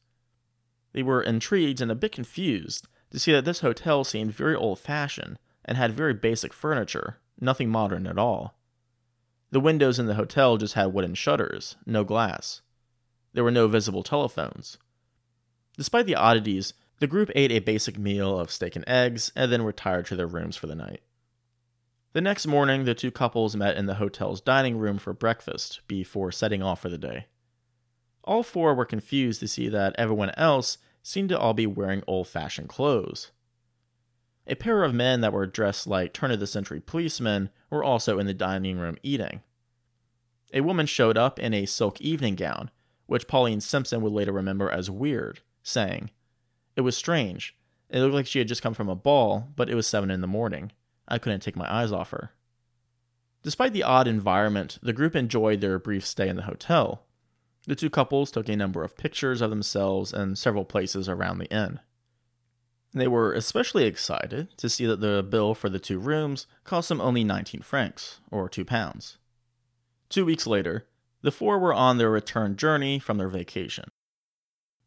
They 0.93 1.03
were 1.03 1.21
intrigued 1.21 1.81
and 1.81 1.91
a 1.91 1.95
bit 1.95 2.11
confused 2.11 2.87
to 3.11 3.19
see 3.19 3.31
that 3.31 3.45
this 3.45 3.59
hotel 3.59 4.03
seemed 4.03 4.33
very 4.33 4.55
old 4.55 4.79
fashioned 4.79 5.37
and 5.65 5.77
had 5.77 5.93
very 5.93 6.13
basic 6.13 6.53
furniture, 6.53 7.17
nothing 7.41 7.69
modern 7.69 8.07
at 8.07 8.17
all. 8.17 8.55
The 9.51 9.59
windows 9.59 9.97
in 9.97 10.05
the 10.05 10.15
hotel 10.15 10.57
just 10.57 10.75
had 10.75 10.93
wooden 10.93 11.15
shutters, 11.15 11.75
no 11.85 12.03
glass. 12.03 12.61
There 13.33 13.43
were 13.43 13.51
no 13.51 13.67
visible 13.67 14.03
telephones. 14.03 14.77
Despite 15.77 16.05
the 16.05 16.15
oddities, 16.15 16.73
the 16.99 17.07
group 17.07 17.31
ate 17.35 17.51
a 17.51 17.59
basic 17.59 17.97
meal 17.97 18.39
of 18.39 18.51
steak 18.51 18.75
and 18.75 18.87
eggs 18.87 19.31
and 19.35 19.51
then 19.51 19.63
retired 19.63 20.05
to 20.07 20.15
their 20.15 20.27
rooms 20.27 20.57
for 20.57 20.67
the 20.67 20.75
night. 20.75 21.01
The 22.13 22.21
next 22.21 22.47
morning, 22.47 22.85
the 22.85 22.95
two 22.95 23.11
couples 23.11 23.55
met 23.55 23.77
in 23.77 23.85
the 23.85 23.95
hotel's 23.95 24.41
dining 24.41 24.77
room 24.77 24.97
for 24.97 25.13
breakfast 25.13 25.81
before 25.87 26.31
setting 26.31 26.61
off 26.61 26.81
for 26.81 26.89
the 26.89 26.97
day. 26.97 27.27
All 28.23 28.43
four 28.43 28.73
were 28.73 28.85
confused 28.85 29.39
to 29.39 29.47
see 29.47 29.69
that 29.69 29.95
everyone 29.97 30.31
else 30.31 30.79
seemed 31.01 31.29
to 31.29 31.39
all 31.39 31.53
be 31.53 31.67
wearing 31.67 32.03
old 32.07 32.27
fashioned 32.27 32.69
clothes. 32.69 33.31
A 34.49 34.55
pair 34.55 34.83
of 34.83 34.95
men 34.95 35.21
that 35.21 35.31
were 35.31 35.45
dressed 35.45 35.85
like 35.85 36.11
turn 36.11 36.31
of 36.31 36.39
the 36.39 36.47
century 36.47 36.81
policemen 36.81 37.51
were 37.69 37.83
also 37.83 38.17
in 38.17 38.25
the 38.25 38.33
dining 38.33 38.79
room 38.79 38.97
eating. 39.03 39.41
A 40.53 40.61
woman 40.61 40.87
showed 40.87 41.19
up 41.19 41.37
in 41.37 41.53
a 41.53 41.67
silk 41.67 42.01
evening 42.01 42.33
gown, 42.33 42.71
which 43.05 43.27
Pauline 43.27 43.61
Simpson 43.61 44.01
would 44.01 44.11
later 44.11 44.31
remember 44.31 44.69
as 44.71 44.89
weird, 44.89 45.41
saying, 45.61 46.09
it 46.75 46.81
was 46.81 46.97
strange. 46.97 47.55
It 47.89 47.99
looked 47.99 48.15
like 48.15 48.25
she 48.25 48.39
had 48.39 48.47
just 48.47 48.63
come 48.63 48.73
from 48.73 48.89
a 48.89 48.95
ball, 48.95 49.49
but 49.55 49.69
it 49.69 49.75
was 49.75 49.85
7 49.85 50.09
in 50.09 50.21
the 50.21 50.27
morning. 50.27 50.71
I 51.07 51.19
couldn't 51.19 51.41
take 51.41 51.55
my 51.55 51.71
eyes 51.71 51.91
off 51.91 52.09
her. 52.09 52.31
Despite 53.43 53.73
the 53.73 53.83
odd 53.83 54.07
environment, 54.07 54.79
the 54.81 54.93
group 54.93 55.15
enjoyed 55.15 55.61
their 55.61 55.77
brief 55.77 56.05
stay 56.05 56.27
in 56.27 56.35
the 56.35 56.43
hotel. 56.43 57.03
The 57.67 57.75
two 57.75 57.89
couples 57.91 58.31
took 58.31 58.49
a 58.49 58.55
number 58.55 58.83
of 58.83 58.97
pictures 58.97 59.41
of 59.41 59.51
themselves 59.51 60.11
in 60.11 60.35
several 60.35 60.65
places 60.65 61.07
around 61.07 61.37
the 61.37 61.51
inn. 61.53 61.79
They 62.93 63.07
were 63.07 63.33
especially 63.33 63.85
excited 63.85 64.57
to 64.57 64.69
see 64.69 64.85
that 64.87 64.99
the 64.99 65.23
bill 65.27 65.53
for 65.53 65.69
the 65.69 65.79
two 65.79 65.99
rooms 65.99 66.47
cost 66.63 66.89
them 66.89 67.01
only 67.01 67.23
19 67.23 67.61
francs, 67.61 68.19
or 68.31 68.49
2 68.49 68.65
pounds. 68.65 69.17
Two 70.09 70.25
weeks 70.25 70.47
later, 70.47 70.87
the 71.21 71.31
four 71.31 71.59
were 71.59 71.73
on 71.73 71.97
their 71.97 72.09
return 72.09 72.55
journey 72.55 72.97
from 72.97 73.17
their 73.17 73.29
vacation. 73.29 73.85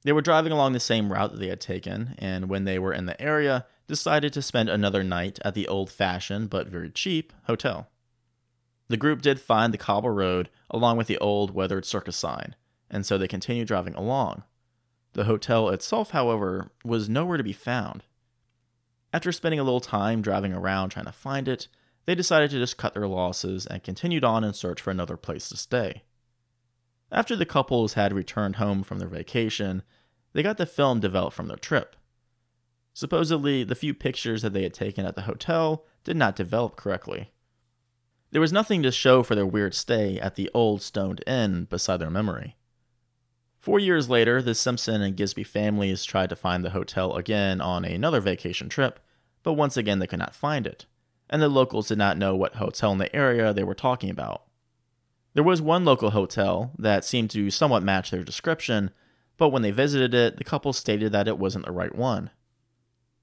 They 0.02 0.12
were 0.12 0.20
driving 0.20 0.50
along 0.50 0.72
the 0.72 0.80
same 0.80 1.12
route 1.12 1.30
that 1.30 1.38
they 1.38 1.48
had 1.48 1.60
taken, 1.60 2.16
and 2.18 2.48
when 2.48 2.64
they 2.64 2.78
were 2.78 2.92
in 2.92 3.06
the 3.06 3.20
area, 3.20 3.66
decided 3.86 4.32
to 4.32 4.42
spend 4.42 4.68
another 4.68 5.04
night 5.04 5.38
at 5.44 5.54
the 5.54 5.68
old 5.68 5.90
fashioned 5.90 6.50
but 6.50 6.66
very 6.66 6.90
cheap 6.90 7.32
hotel. 7.44 7.88
The 8.88 8.96
group 8.96 9.22
did 9.22 9.40
find 9.40 9.72
the 9.72 9.78
cobble 9.78 10.10
road 10.10 10.50
along 10.70 10.96
with 10.96 11.06
the 11.06 11.18
old 11.18 11.52
weathered 11.52 11.84
circus 11.84 12.16
sign, 12.16 12.56
and 12.90 13.06
so 13.06 13.16
they 13.16 13.28
continued 13.28 13.68
driving 13.68 13.94
along. 13.94 14.42
The 15.14 15.24
hotel 15.24 15.68
itself, 15.68 16.10
however, 16.10 16.70
was 16.84 17.08
nowhere 17.08 17.36
to 17.36 17.44
be 17.44 17.52
found. 17.52 18.02
After 19.12 19.30
spending 19.30 19.60
a 19.60 19.64
little 19.64 19.80
time 19.80 20.22
driving 20.22 20.54
around 20.54 20.90
trying 20.90 21.04
to 21.06 21.12
find 21.12 21.48
it, 21.48 21.68
they 22.06 22.14
decided 22.14 22.50
to 22.50 22.58
just 22.58 22.78
cut 22.78 22.94
their 22.94 23.06
losses 23.06 23.66
and 23.66 23.82
continued 23.82 24.24
on 24.24 24.42
in 24.42 24.54
search 24.54 24.80
for 24.80 24.90
another 24.90 25.16
place 25.16 25.48
to 25.50 25.56
stay. 25.56 26.02
After 27.10 27.36
the 27.36 27.44
couples 27.44 27.92
had 27.92 28.14
returned 28.14 28.56
home 28.56 28.82
from 28.82 28.98
their 28.98 29.08
vacation, 29.08 29.82
they 30.32 30.42
got 30.42 30.56
the 30.56 30.64
film 30.64 30.98
developed 30.98 31.36
from 31.36 31.48
their 31.48 31.58
trip. 31.58 31.94
Supposedly, 32.94 33.64
the 33.64 33.74
few 33.74 33.92
pictures 33.92 34.42
that 34.42 34.54
they 34.54 34.62
had 34.62 34.74
taken 34.74 35.04
at 35.04 35.14
the 35.14 35.22
hotel 35.22 35.84
did 36.04 36.16
not 36.16 36.36
develop 36.36 36.76
correctly. 36.76 37.30
There 38.30 38.40
was 38.40 38.52
nothing 38.52 38.82
to 38.82 38.90
show 38.90 39.22
for 39.22 39.34
their 39.34 39.46
weird 39.46 39.74
stay 39.74 40.18
at 40.18 40.36
the 40.36 40.50
old 40.54 40.80
stoned 40.80 41.22
inn 41.26 41.66
beside 41.66 41.98
their 41.98 42.10
memory. 42.10 42.56
Four 43.62 43.78
years 43.78 44.10
later, 44.10 44.42
the 44.42 44.56
Simpson 44.56 45.02
and 45.02 45.16
Gisby 45.16 45.46
families 45.46 46.04
tried 46.04 46.30
to 46.30 46.36
find 46.36 46.64
the 46.64 46.70
hotel 46.70 47.14
again 47.14 47.60
on 47.60 47.84
another 47.84 48.20
vacation 48.20 48.68
trip, 48.68 48.98
but 49.44 49.52
once 49.52 49.76
again 49.76 50.00
they 50.00 50.08
could 50.08 50.18
not 50.18 50.34
find 50.34 50.66
it, 50.66 50.86
and 51.30 51.40
the 51.40 51.48
locals 51.48 51.86
did 51.86 51.96
not 51.96 52.18
know 52.18 52.34
what 52.34 52.56
hotel 52.56 52.90
in 52.90 52.98
the 52.98 53.14
area 53.14 53.54
they 53.54 53.62
were 53.62 53.72
talking 53.72 54.10
about. 54.10 54.42
There 55.34 55.44
was 55.44 55.62
one 55.62 55.84
local 55.84 56.10
hotel 56.10 56.72
that 56.76 57.04
seemed 57.04 57.30
to 57.30 57.52
somewhat 57.52 57.84
match 57.84 58.10
their 58.10 58.24
description, 58.24 58.90
but 59.36 59.50
when 59.50 59.62
they 59.62 59.70
visited 59.70 60.12
it, 60.12 60.38
the 60.38 60.44
couple 60.44 60.72
stated 60.72 61.12
that 61.12 61.28
it 61.28 61.38
wasn't 61.38 61.64
the 61.64 61.70
right 61.70 61.94
one. 61.94 62.30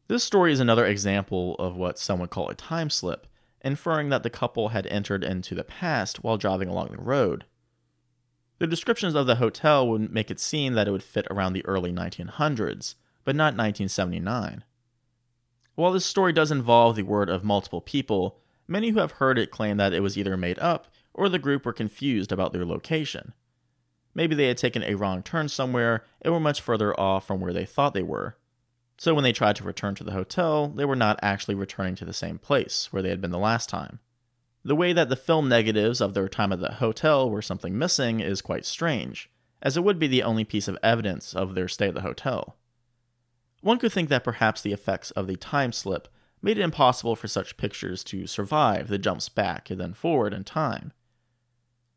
This 0.08 0.24
story 0.24 0.54
is 0.54 0.62
another 0.62 0.86
example 0.86 1.56
of 1.56 1.76
what 1.76 2.00
some 2.00 2.18
would 2.22 2.30
call 2.30 2.48
a 2.48 2.56
time 2.56 2.90
slip, 2.90 3.28
inferring 3.60 4.08
that 4.08 4.24
the 4.24 4.30
couple 4.30 4.70
had 4.70 4.88
entered 4.88 5.26
into 5.26 5.54
the 5.54 5.66
past 5.66 6.24
while 6.24 6.38
driving 6.38 6.70
along 6.70 6.92
the 6.92 7.04
road. 7.04 7.44
The 8.60 8.68
descriptions 8.68 9.16
of 9.16 9.26
the 9.26 9.36
hotel 9.36 9.88
would 9.88 10.12
make 10.12 10.30
it 10.30 10.40
seem 10.40 10.74
that 10.74 10.88
it 10.88 10.92
would 10.92 11.04
fit 11.04 11.26
around 11.32 11.54
the 11.54 11.66
early 11.66 11.94
1900s, 11.94 12.96
but 13.24 13.36
not 13.36 13.56
1979. 13.56 14.66
While 15.76 15.94
this 15.94 16.06
story 16.06 16.34
does 16.34 16.52
involve 16.52 16.98
the 16.98 17.04
word 17.04 17.30
of 17.30 17.46
multiple 17.46 17.80
people, 17.80 18.42
many 18.68 18.90
who 18.90 19.00
have 19.00 19.14
heard 19.14 19.40
it 19.40 19.50
claim 19.50 19.78
that 19.78 19.94
it 19.94 20.02
was 20.02 20.18
either 20.18 20.36
made 20.36 20.60
up 20.60 20.88
or 21.14 21.30
the 21.30 21.40
group 21.40 21.66
were 21.66 21.72
confused 21.72 22.34
about 22.34 22.52
their 22.52 22.66
location. 22.66 23.34
Maybe 24.14 24.36
they 24.36 24.48
had 24.48 24.58
taken 24.58 24.84
a 24.84 24.96
wrong 24.96 25.24
turn 25.24 25.48
somewhere 25.48 26.04
and 26.22 26.34
were 26.34 26.40
much 26.42 26.60
further 26.60 26.98
off 27.00 27.26
from 27.26 27.40
where 27.40 27.54
they 27.54 27.66
thought 27.66 27.94
they 27.94 28.04
were. 28.04 28.36
So 28.98 29.14
when 29.14 29.24
they 29.24 29.32
tried 29.32 29.56
to 29.56 29.64
return 29.64 29.96
to 29.96 30.04
the 30.04 30.12
hotel, 30.12 30.68
they 30.68 30.84
were 30.84 30.98
not 30.98 31.18
actually 31.22 31.56
returning 31.56 31.96
to 31.96 32.06
the 32.06 32.12
same 32.12 32.38
place 32.38 32.92
where 32.92 33.02
they 33.02 33.10
had 33.10 33.22
been 33.22 33.32
the 33.32 33.40
last 33.40 33.70
time. 33.70 34.00
The 34.64 34.76
way 34.76 34.94
that 34.94 35.10
the 35.10 35.16
film 35.16 35.48
negatives 35.48 36.02
of 36.02 36.14
their 36.14 36.28
time 36.28 36.52
at 36.52 36.60
the 36.60 36.74
hotel 36.74 37.30
were 37.30 37.42
something 37.42 37.78
missing 37.78 38.20
is 38.20 38.42
quite 38.42 38.66
strange, 38.66 39.30
as 39.62 39.78
it 39.78 39.84
would 39.84 40.00
be 40.00 40.08
the 40.08 40.24
only 40.24 40.44
piece 40.44 40.68
of 40.68 40.78
evidence 40.84 41.34
of 41.34 41.56
their 41.56 41.68
stay 41.68 41.88
at 41.88 41.94
the 41.94 42.02
hotel. 42.02 42.58
One 43.62 43.78
could 43.78 43.92
think 43.92 44.10
that 44.10 44.24
perhaps 44.24 44.62
the 44.62 44.74
effects 44.74 45.12
of 45.12 45.28
the 45.28 45.36
time 45.36 45.72
slip 45.72 46.08
made 46.42 46.58
it 46.58 46.64
impossible 46.64 47.16
for 47.16 47.28
such 47.28 47.58
pictures 47.58 48.04
to 48.06 48.28
survive 48.28 48.88
the 48.88 48.98
jumps 48.98 49.30
back 49.30 49.70
and 49.70 49.80
then 49.80 49.94
forward 49.94 50.34
in 50.34 50.44
time. 50.44 50.94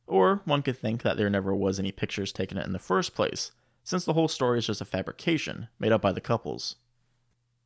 Or 0.06 0.42
one 0.44 0.62
could 0.62 0.76
think 0.76 1.02
that 1.02 1.16
there 1.16 1.30
never 1.30 1.54
was 1.54 1.78
any 1.78 1.92
pictures 1.92 2.32
taken 2.32 2.58
in 2.58 2.72
the 2.72 2.78
first 2.78 3.14
place, 3.14 3.52
since 3.84 4.04
the 4.04 4.12
whole 4.12 4.28
story 4.28 4.58
is 4.58 4.66
just 4.66 4.80
a 4.80 4.84
fabrication 4.84 5.68
made 5.78 5.92
up 5.92 6.02
by 6.02 6.12
the 6.12 6.20
couples. 6.20 6.76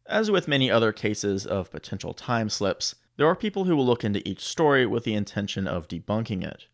As 0.06 0.30
with 0.30 0.48
many 0.48 0.70
other 0.70 0.92
cases 0.92 1.46
of 1.46 1.70
potential 1.70 2.14
time 2.14 2.48
slips, 2.48 2.94
there 3.16 3.26
are 3.26 3.36
people 3.36 3.64
who 3.64 3.76
will 3.76 3.86
look 3.86 4.04
into 4.04 4.26
each 4.28 4.44
story 4.44 4.86
with 4.86 5.04
the 5.04 5.14
intention 5.14 5.66
of 5.66 5.88
debunking 5.88 6.44
it. 6.44 6.66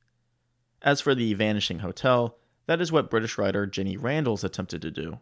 As 0.83 1.01
for 1.01 1.15
the 1.15 1.35
Vanishing 1.35 1.81
Hotel, 1.81 2.37
that 2.67 2.81
is 2.81 2.91
what 2.91 3.11
British 3.11 3.39
writer 3.39 3.67
Jenny 3.67 3.97
Randles 3.97 4.43
attempted 4.43 4.83
to 4.83 4.91
do. 4.91 5.21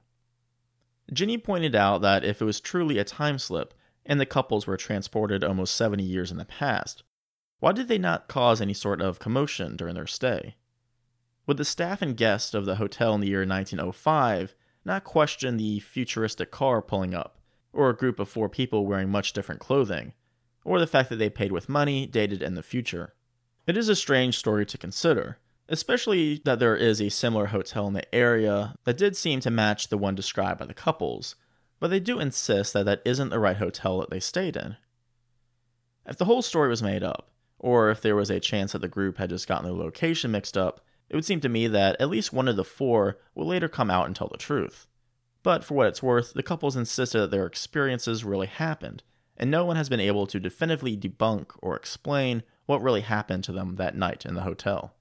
Jenny 1.12 1.36
pointed 1.36 1.74
out 1.74 2.02
that 2.02 2.24
if 2.24 2.40
it 2.40 2.44
was 2.44 2.60
truly 2.60 2.98
a 2.98 3.04
time 3.04 3.38
slip, 3.38 3.74
and 4.06 4.18
the 4.18 4.26
couples 4.26 4.66
were 4.66 4.76
transported 4.76 5.44
almost 5.44 5.76
70 5.76 6.02
years 6.02 6.30
in 6.30 6.38
the 6.38 6.44
past, 6.44 7.02
why 7.58 7.72
did 7.72 7.88
they 7.88 7.98
not 7.98 8.28
cause 8.28 8.60
any 8.60 8.72
sort 8.72 9.02
of 9.02 9.18
commotion 9.18 9.76
during 9.76 9.94
their 9.94 10.06
stay? 10.06 10.56
Would 11.46 11.58
the 11.58 11.64
staff 11.64 12.00
and 12.00 12.16
guests 12.16 12.54
of 12.54 12.64
the 12.64 12.76
hotel 12.76 13.14
in 13.14 13.20
the 13.20 13.28
year 13.28 13.44
1905 13.46 14.54
not 14.84 15.04
question 15.04 15.56
the 15.56 15.80
futuristic 15.80 16.50
car 16.50 16.80
pulling 16.80 17.12
up, 17.12 17.38
or 17.72 17.90
a 17.90 17.96
group 17.96 18.18
of 18.18 18.28
four 18.28 18.48
people 18.48 18.86
wearing 18.86 19.10
much 19.10 19.34
different 19.34 19.60
clothing, 19.60 20.14
or 20.64 20.78
the 20.78 20.86
fact 20.86 21.08
that 21.08 21.16
they 21.16 21.30
paid 21.30 21.52
with 21.52 21.68
money 21.68 22.06
dated 22.06 22.42
in 22.42 22.54
the 22.54 22.62
future. 22.62 23.14
It 23.66 23.76
is 23.76 23.88
a 23.88 23.96
strange 23.96 24.38
story 24.38 24.66
to 24.66 24.78
consider, 24.78 25.38
especially 25.68 26.40
that 26.44 26.58
there 26.58 26.76
is 26.76 27.00
a 27.00 27.08
similar 27.08 27.46
hotel 27.46 27.86
in 27.86 27.94
the 27.94 28.14
area 28.14 28.74
that 28.84 28.96
did 28.96 29.16
seem 29.16 29.40
to 29.40 29.50
match 29.50 29.88
the 29.88 29.98
one 29.98 30.14
described 30.14 30.58
by 30.58 30.66
the 30.66 30.74
couples, 30.74 31.36
but 31.78 31.88
they 31.88 32.00
do 32.00 32.18
insist 32.18 32.72
that 32.72 32.84
that 32.86 33.02
isn't 33.04 33.30
the 33.30 33.38
right 33.38 33.56
hotel 33.56 34.00
that 34.00 34.10
they 34.10 34.20
stayed 34.20 34.56
in. 34.56 34.76
If 36.06 36.16
the 36.16 36.24
whole 36.24 36.42
story 36.42 36.68
was 36.68 36.82
made 36.82 37.02
up, 37.02 37.30
or 37.58 37.90
if 37.90 38.00
there 38.00 38.16
was 38.16 38.30
a 38.30 38.40
chance 38.40 38.72
that 38.72 38.80
the 38.80 38.88
group 38.88 39.18
had 39.18 39.30
just 39.30 39.46
gotten 39.46 39.64
their 39.64 39.74
location 39.74 40.30
mixed 40.30 40.56
up, 40.56 40.80
it 41.08 41.16
would 41.16 41.24
seem 41.24 41.40
to 41.40 41.48
me 41.48 41.66
that 41.66 42.00
at 42.00 42.08
least 42.08 42.32
one 42.32 42.48
of 42.48 42.56
the 42.56 42.64
four 42.64 43.18
will 43.34 43.46
later 43.46 43.68
come 43.68 43.90
out 43.90 44.06
and 44.06 44.16
tell 44.16 44.28
the 44.28 44.38
truth. 44.38 44.86
But 45.42 45.64
for 45.64 45.74
what 45.74 45.88
it's 45.88 46.02
worth, 46.02 46.32
the 46.34 46.42
couples 46.42 46.76
insisted 46.76 47.18
that 47.18 47.30
their 47.30 47.46
experiences 47.46 48.24
really 48.24 48.46
happened, 48.46 49.02
and 49.40 49.50
no 49.50 49.64
one 49.64 49.76
has 49.76 49.88
been 49.88 50.00
able 50.00 50.26
to 50.26 50.38
definitively 50.38 50.94
debunk 50.94 51.46
or 51.60 51.74
explain 51.74 52.42
what 52.66 52.82
really 52.82 53.00
happened 53.00 53.42
to 53.42 53.52
them 53.52 53.76
that 53.76 53.96
night 53.96 54.26
in 54.26 54.34
the 54.34 54.42
hotel. 54.42 54.94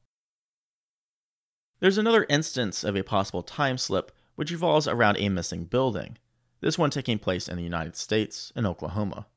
There's 1.82 1.97
another 1.97 2.25
instance 2.30 2.86
of 2.86 2.95
a 2.95 3.04
possible 3.04 3.43
time 3.43 3.78
slip 3.78 4.13
which 4.36 4.52
revolves 4.52 4.88
around 4.88 5.17
a 5.17 5.28
missing 5.28 5.65
building, 5.65 6.17
this 6.62 6.78
one 6.78 6.89
taking 6.89 7.19
place 7.19 7.49
in 7.49 7.58
the 7.58 7.63
United 7.63 7.97
States, 7.97 8.54
in 8.56 8.65
Oklahoma. 8.65 9.28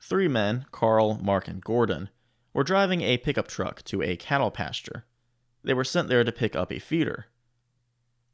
Three 0.00 0.26
men, 0.26 0.66
Carl, 0.72 1.20
Mark, 1.22 1.46
and 1.46 1.62
Gordon, 1.62 2.08
were 2.52 2.64
driving 2.64 3.02
a 3.02 3.18
pickup 3.18 3.46
truck 3.46 3.84
to 3.84 4.02
a 4.02 4.16
cattle 4.16 4.50
pasture. 4.50 5.04
They 5.62 5.74
were 5.74 5.84
sent 5.84 6.08
there 6.08 6.24
to 6.24 6.32
pick 6.32 6.56
up 6.56 6.72
a 6.72 6.80
feeder. 6.80 7.26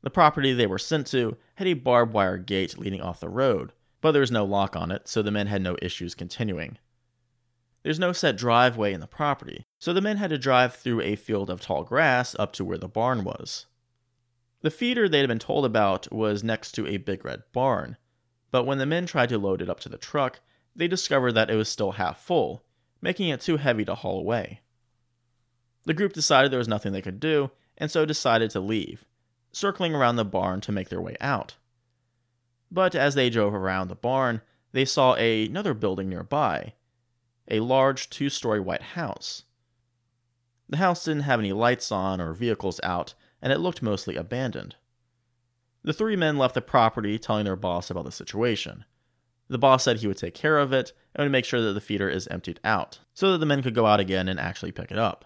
The 0.00 0.08
property 0.08 0.54
they 0.54 0.66
were 0.66 0.78
sent 0.78 1.06
to 1.08 1.36
had 1.56 1.66
a 1.66 1.74
barbed 1.74 2.14
wire 2.14 2.38
gate 2.38 2.78
leading 2.78 3.02
off 3.02 3.20
the 3.20 3.28
road, 3.28 3.72
but 4.06 4.12
there 4.12 4.20
was 4.20 4.30
no 4.30 4.44
lock 4.44 4.76
on 4.76 4.92
it, 4.92 5.08
so 5.08 5.20
the 5.20 5.32
men 5.32 5.48
had 5.48 5.60
no 5.60 5.76
issues 5.82 6.14
continuing. 6.14 6.78
There's 7.82 7.98
no 7.98 8.12
set 8.12 8.36
driveway 8.36 8.92
in 8.92 9.00
the 9.00 9.08
property, 9.08 9.64
so 9.80 9.92
the 9.92 10.00
men 10.00 10.18
had 10.18 10.30
to 10.30 10.38
drive 10.38 10.76
through 10.76 11.00
a 11.00 11.16
field 11.16 11.50
of 11.50 11.60
tall 11.60 11.82
grass 11.82 12.36
up 12.38 12.52
to 12.52 12.64
where 12.64 12.78
the 12.78 12.86
barn 12.86 13.24
was. 13.24 13.66
The 14.60 14.70
feeder 14.70 15.08
they 15.08 15.18
had 15.18 15.26
been 15.26 15.40
told 15.40 15.64
about 15.64 16.12
was 16.12 16.44
next 16.44 16.70
to 16.76 16.86
a 16.86 16.98
big 16.98 17.24
red 17.24 17.42
barn, 17.52 17.96
but 18.52 18.62
when 18.62 18.78
the 18.78 18.86
men 18.86 19.06
tried 19.06 19.30
to 19.30 19.38
load 19.38 19.60
it 19.60 19.68
up 19.68 19.80
to 19.80 19.88
the 19.88 19.98
truck, 19.98 20.38
they 20.76 20.86
discovered 20.86 21.32
that 21.32 21.50
it 21.50 21.56
was 21.56 21.68
still 21.68 21.90
half 21.90 22.20
full, 22.20 22.62
making 23.02 23.30
it 23.30 23.40
too 23.40 23.56
heavy 23.56 23.84
to 23.86 23.96
haul 23.96 24.20
away. 24.20 24.60
The 25.84 25.94
group 25.94 26.12
decided 26.12 26.52
there 26.52 26.60
was 26.60 26.68
nothing 26.68 26.92
they 26.92 27.02
could 27.02 27.18
do, 27.18 27.50
and 27.76 27.90
so 27.90 28.06
decided 28.06 28.52
to 28.52 28.60
leave, 28.60 29.04
circling 29.50 29.96
around 29.96 30.14
the 30.14 30.24
barn 30.24 30.60
to 30.60 30.70
make 30.70 30.90
their 30.90 31.02
way 31.02 31.16
out. 31.20 31.56
But 32.70 32.94
as 32.94 33.14
they 33.14 33.30
drove 33.30 33.54
around 33.54 33.88
the 33.88 33.94
barn, 33.94 34.42
they 34.72 34.84
saw 34.84 35.14
a, 35.16 35.46
another 35.46 35.74
building 35.74 36.08
nearby 36.08 36.74
a 37.48 37.60
large 37.60 38.10
two 38.10 38.28
story 38.28 38.60
white 38.60 38.82
house. 38.82 39.44
The 40.68 40.78
house 40.78 41.04
didn't 41.04 41.22
have 41.22 41.38
any 41.38 41.52
lights 41.52 41.92
on 41.92 42.20
or 42.20 42.32
vehicles 42.32 42.80
out, 42.82 43.14
and 43.40 43.52
it 43.52 43.60
looked 43.60 43.82
mostly 43.82 44.16
abandoned. 44.16 44.76
The 45.84 45.92
three 45.92 46.16
men 46.16 46.36
left 46.36 46.54
the 46.54 46.60
property 46.60 47.18
telling 47.18 47.44
their 47.44 47.54
boss 47.54 47.90
about 47.90 48.04
the 48.04 48.12
situation. 48.12 48.84
The 49.48 49.58
boss 49.58 49.84
said 49.84 49.98
he 49.98 50.08
would 50.08 50.16
take 50.16 50.34
care 50.34 50.58
of 50.58 50.72
it 50.72 50.92
and 51.14 51.24
would 51.24 51.30
make 51.30 51.44
sure 51.44 51.60
that 51.60 51.72
the 51.72 51.80
feeder 51.80 52.08
is 52.08 52.26
emptied 52.26 52.58
out, 52.64 52.98
so 53.14 53.30
that 53.30 53.38
the 53.38 53.46
men 53.46 53.62
could 53.62 53.74
go 53.74 53.86
out 53.86 54.00
again 54.00 54.28
and 54.28 54.40
actually 54.40 54.72
pick 54.72 54.90
it 54.90 54.98
up. 54.98 55.24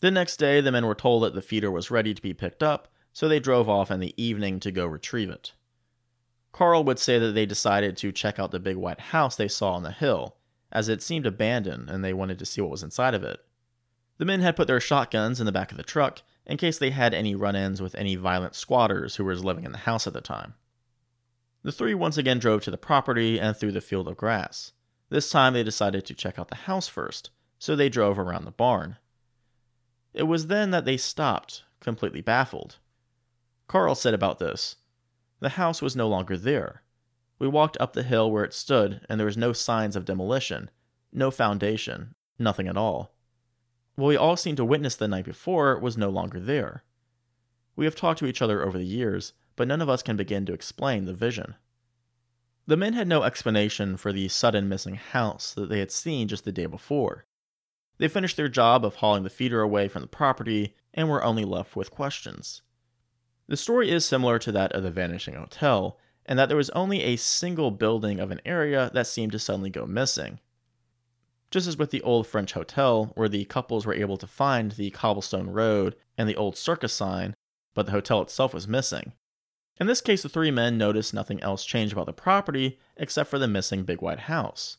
The 0.00 0.10
next 0.10 0.38
day, 0.38 0.62
the 0.62 0.72
men 0.72 0.86
were 0.86 0.94
told 0.94 1.22
that 1.22 1.34
the 1.34 1.42
feeder 1.42 1.70
was 1.70 1.90
ready 1.90 2.14
to 2.14 2.22
be 2.22 2.32
picked 2.32 2.62
up, 2.62 2.88
so 3.12 3.28
they 3.28 3.38
drove 3.38 3.68
off 3.68 3.90
in 3.90 4.00
the 4.00 4.14
evening 4.20 4.58
to 4.60 4.72
go 4.72 4.86
retrieve 4.86 5.28
it. 5.28 5.52
Carl 6.52 6.84
would 6.84 6.98
say 6.98 7.18
that 7.18 7.32
they 7.32 7.46
decided 7.46 7.96
to 7.96 8.12
check 8.12 8.38
out 8.38 8.50
the 8.50 8.60
big 8.60 8.76
white 8.76 9.00
house 9.00 9.36
they 9.36 9.48
saw 9.48 9.72
on 9.72 9.82
the 9.82 9.90
hill, 9.90 10.36
as 10.70 10.88
it 10.88 11.02
seemed 11.02 11.26
abandoned 11.26 11.88
and 11.88 12.04
they 12.04 12.12
wanted 12.12 12.38
to 12.38 12.46
see 12.46 12.60
what 12.60 12.70
was 12.70 12.82
inside 12.82 13.14
of 13.14 13.24
it. 13.24 13.40
The 14.18 14.26
men 14.26 14.40
had 14.40 14.56
put 14.56 14.66
their 14.66 14.80
shotguns 14.80 15.40
in 15.40 15.46
the 15.46 15.52
back 15.52 15.70
of 15.70 15.76
the 15.76 15.82
truck 15.82 16.22
in 16.46 16.58
case 16.58 16.78
they 16.78 16.90
had 16.90 17.14
any 17.14 17.34
run 17.34 17.56
ins 17.56 17.80
with 17.80 17.94
any 17.94 18.16
violent 18.16 18.54
squatters 18.54 19.16
who 19.16 19.24
were 19.24 19.34
living 19.34 19.64
in 19.64 19.72
the 19.72 19.78
house 19.78 20.06
at 20.06 20.12
the 20.12 20.20
time. 20.20 20.54
The 21.62 21.72
three 21.72 21.94
once 21.94 22.18
again 22.18 22.38
drove 22.38 22.62
to 22.62 22.70
the 22.70 22.78
property 22.78 23.40
and 23.40 23.56
through 23.56 23.72
the 23.72 23.80
field 23.80 24.08
of 24.08 24.16
grass. 24.16 24.72
This 25.08 25.30
time 25.30 25.54
they 25.54 25.62
decided 25.62 26.04
to 26.06 26.14
check 26.14 26.38
out 26.38 26.48
the 26.48 26.56
house 26.56 26.88
first, 26.88 27.30
so 27.58 27.76
they 27.76 27.88
drove 27.88 28.18
around 28.18 28.44
the 28.44 28.50
barn. 28.50 28.96
It 30.12 30.24
was 30.24 30.48
then 30.48 30.70
that 30.72 30.84
they 30.84 30.96
stopped, 30.96 31.62
completely 31.80 32.20
baffled. 32.20 32.76
Carl 33.68 33.94
said 33.94 34.14
about 34.14 34.38
this 34.38 34.76
the 35.42 35.50
house 35.50 35.82
was 35.82 35.96
no 35.96 36.08
longer 36.08 36.36
there. 36.36 36.82
We 37.38 37.48
walked 37.48 37.76
up 37.80 37.92
the 37.92 38.04
hill 38.04 38.30
where 38.30 38.44
it 38.44 38.54
stood, 38.54 39.04
and 39.08 39.18
there 39.18 39.26
was 39.26 39.36
no 39.36 39.52
signs 39.52 39.96
of 39.96 40.04
demolition, 40.04 40.70
no 41.12 41.32
foundation, 41.32 42.14
nothing 42.38 42.68
at 42.68 42.76
all. 42.76 43.16
What 43.96 44.06
we 44.06 44.16
all 44.16 44.36
seemed 44.36 44.58
to 44.58 44.64
witness 44.64 44.94
the 44.94 45.08
night 45.08 45.24
before 45.24 45.78
was 45.80 45.98
no 45.98 46.08
longer 46.08 46.38
there. 46.38 46.84
We 47.74 47.84
have 47.86 47.96
talked 47.96 48.20
to 48.20 48.26
each 48.26 48.40
other 48.40 48.64
over 48.64 48.78
the 48.78 48.84
years, 48.84 49.32
but 49.56 49.66
none 49.66 49.82
of 49.82 49.88
us 49.88 50.02
can 50.02 50.16
begin 50.16 50.46
to 50.46 50.52
explain 50.52 51.06
the 51.06 51.12
vision. 51.12 51.56
The 52.68 52.76
men 52.76 52.92
had 52.92 53.08
no 53.08 53.24
explanation 53.24 53.96
for 53.96 54.12
the 54.12 54.28
sudden 54.28 54.68
missing 54.68 54.94
house 54.94 55.52
that 55.54 55.68
they 55.68 55.80
had 55.80 55.90
seen 55.90 56.28
just 56.28 56.44
the 56.44 56.52
day 56.52 56.66
before. 56.66 57.26
They 57.98 58.06
finished 58.06 58.36
their 58.36 58.48
job 58.48 58.84
of 58.84 58.96
hauling 58.96 59.24
the 59.24 59.30
feeder 59.30 59.60
away 59.60 59.88
from 59.88 60.02
the 60.02 60.08
property 60.08 60.76
and 60.94 61.08
were 61.08 61.24
only 61.24 61.44
left 61.44 61.74
with 61.74 61.90
questions. 61.90 62.62
The 63.52 63.58
story 63.58 63.90
is 63.90 64.06
similar 64.06 64.38
to 64.38 64.52
that 64.52 64.72
of 64.72 64.82
the 64.82 64.90
Vanishing 64.90 65.34
Hotel, 65.34 65.98
in 66.24 66.38
that 66.38 66.48
there 66.48 66.56
was 66.56 66.70
only 66.70 67.02
a 67.02 67.16
single 67.16 67.70
building 67.70 68.18
of 68.18 68.30
an 68.30 68.40
area 68.46 68.90
that 68.94 69.06
seemed 69.06 69.32
to 69.32 69.38
suddenly 69.38 69.68
go 69.68 69.84
missing. 69.84 70.40
Just 71.50 71.68
as 71.68 71.76
with 71.76 71.90
the 71.90 72.00
old 72.00 72.26
French 72.26 72.54
hotel, 72.54 73.12
where 73.14 73.28
the 73.28 73.44
couples 73.44 73.84
were 73.84 73.92
able 73.92 74.16
to 74.16 74.26
find 74.26 74.72
the 74.72 74.88
cobblestone 74.88 75.50
road 75.50 75.96
and 76.16 76.26
the 76.26 76.36
old 76.36 76.56
circus 76.56 76.94
sign, 76.94 77.36
but 77.74 77.84
the 77.84 77.92
hotel 77.92 78.22
itself 78.22 78.54
was 78.54 78.66
missing. 78.66 79.12
In 79.78 79.86
this 79.86 80.00
case, 80.00 80.22
the 80.22 80.30
three 80.30 80.50
men 80.50 80.78
noticed 80.78 81.12
nothing 81.12 81.42
else 81.42 81.66
changed 81.66 81.92
about 81.92 82.06
the 82.06 82.14
property 82.14 82.78
except 82.96 83.28
for 83.28 83.38
the 83.38 83.46
missing 83.46 83.82
big 83.82 84.00
white 84.00 84.20
house. 84.20 84.78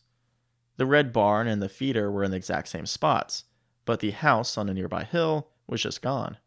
The 0.77 0.87
red 0.87 1.13
barn 1.13 1.47
and 1.47 1.61
the 1.61 1.69
feeder 1.69 2.11
were 2.11 2.23
in 2.23 2.31
the 2.31 2.37
exact 2.37 2.69
same 2.69 2.87
spots, 2.87 3.43
but 3.85 3.99
the 3.99 4.09
house 4.09 4.57
on 4.57 4.67
a 4.67 4.73
nearby 4.73 5.03
hill 5.03 5.49
was 5.67 5.83
just 5.83 6.01
gone. 6.01 6.37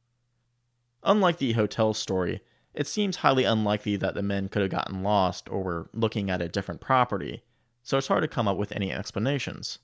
Unlike 1.07 1.39
the 1.39 1.53
hotel 1.53 1.95
story, 1.95 2.43
it 2.75 2.89
seems 2.89 3.17
highly 3.17 3.45
unlikely 3.45 3.95
that 3.95 4.15
the 4.15 4.23
men 4.23 4.49
could 4.49 4.63
have 4.63 4.73
gotten 4.73 5.05
lost 5.05 5.49
or 5.49 5.63
were 5.63 5.89
looking 5.95 6.31
at 6.31 6.43
a 6.43 6.49
different 6.49 6.81
property, 6.81 7.45
so 7.85 7.97
it's 7.97 8.09
hard 8.09 8.23
to 8.23 8.29
come 8.29 8.49
up 8.49 8.57
with 8.57 8.73
any 8.73 8.93
explanations. 8.93 9.79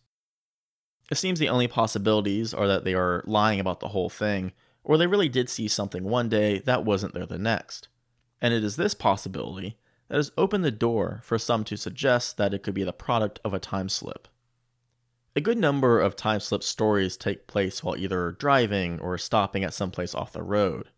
It 1.13 1.15
seems 1.15 1.39
the 1.39 1.49
only 1.49 1.69
possibilities 1.69 2.53
are 2.53 2.67
that 2.67 2.83
they 2.83 2.95
are 2.95 3.23
lying 3.25 3.61
about 3.61 3.79
the 3.79 3.89
whole 3.89 4.11
thing, 4.11 4.51
or 4.83 4.99
they 4.99 5.07
really 5.07 5.29
did 5.29 5.49
see 5.49 5.69
something 5.69 6.03
one 6.03 6.29
day 6.29 6.59
that 6.59 6.85
wasn't 6.85 7.15
there 7.15 7.25
the 7.25 7.39
next. 7.39 7.87
And 8.41 8.53
it 8.53 8.65
is 8.65 8.75
this 8.75 8.93
possibility 8.93 9.79
that 10.09 10.17
has 10.17 10.33
opened 10.37 10.65
the 10.65 10.73
door 10.73 11.21
for 11.23 11.39
some 11.39 11.63
to 11.65 11.77
suggest 11.77 12.37
that 12.37 12.53
it 12.53 12.65
could 12.65 12.75
be 12.75 12.83
the 12.83 12.93
product 12.93 13.39
of 13.45 13.55
a 13.55 13.61
time 13.61 13.89
slip. 13.89 14.27
A 15.37 15.41
good 15.41 15.57
number 15.57 16.01
of 16.01 16.17
time 16.17 16.41
slip 16.41 16.65
stories 16.65 17.17
take 17.17 17.47
place 17.47 17.85
while 17.85 17.97
either 17.97 18.33
driving 18.33 18.99
or 18.99 19.17
stopping 19.19 19.63
at 19.63 19.73
some 19.73 19.93
place 19.93 20.17
off 20.17 20.33
the 20.33 20.43
road. 20.43 20.89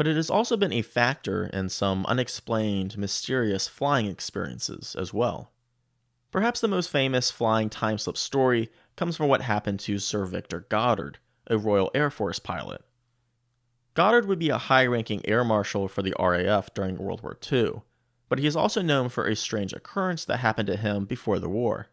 But 0.00 0.08
it 0.08 0.16
has 0.16 0.30
also 0.30 0.56
been 0.56 0.72
a 0.72 0.80
factor 0.80 1.44
in 1.52 1.68
some 1.68 2.06
unexplained, 2.06 2.96
mysterious 2.96 3.68
flying 3.68 4.06
experiences 4.06 4.96
as 4.98 5.12
well. 5.12 5.52
Perhaps 6.30 6.62
the 6.62 6.68
most 6.68 6.88
famous 6.88 7.30
flying 7.30 7.68
time 7.68 7.98
slip 7.98 8.16
story 8.16 8.70
comes 8.96 9.14
from 9.14 9.28
what 9.28 9.42
happened 9.42 9.78
to 9.80 9.98
Sir 9.98 10.24
Victor 10.24 10.60
Goddard, 10.70 11.18
a 11.48 11.58
Royal 11.58 11.90
Air 11.92 12.10
Force 12.10 12.38
pilot. 12.38 12.82
Goddard 13.92 14.24
would 14.24 14.38
be 14.38 14.48
a 14.48 14.56
high 14.56 14.86
ranking 14.86 15.20
air 15.28 15.44
marshal 15.44 15.86
for 15.86 16.00
the 16.00 16.14
RAF 16.18 16.72
during 16.72 16.96
World 16.96 17.22
War 17.22 17.36
II, 17.52 17.82
but 18.30 18.38
he 18.38 18.46
is 18.46 18.56
also 18.56 18.80
known 18.80 19.10
for 19.10 19.26
a 19.26 19.36
strange 19.36 19.74
occurrence 19.74 20.24
that 20.24 20.38
happened 20.38 20.68
to 20.68 20.78
him 20.78 21.04
before 21.04 21.38
the 21.38 21.50
war. 21.50 21.88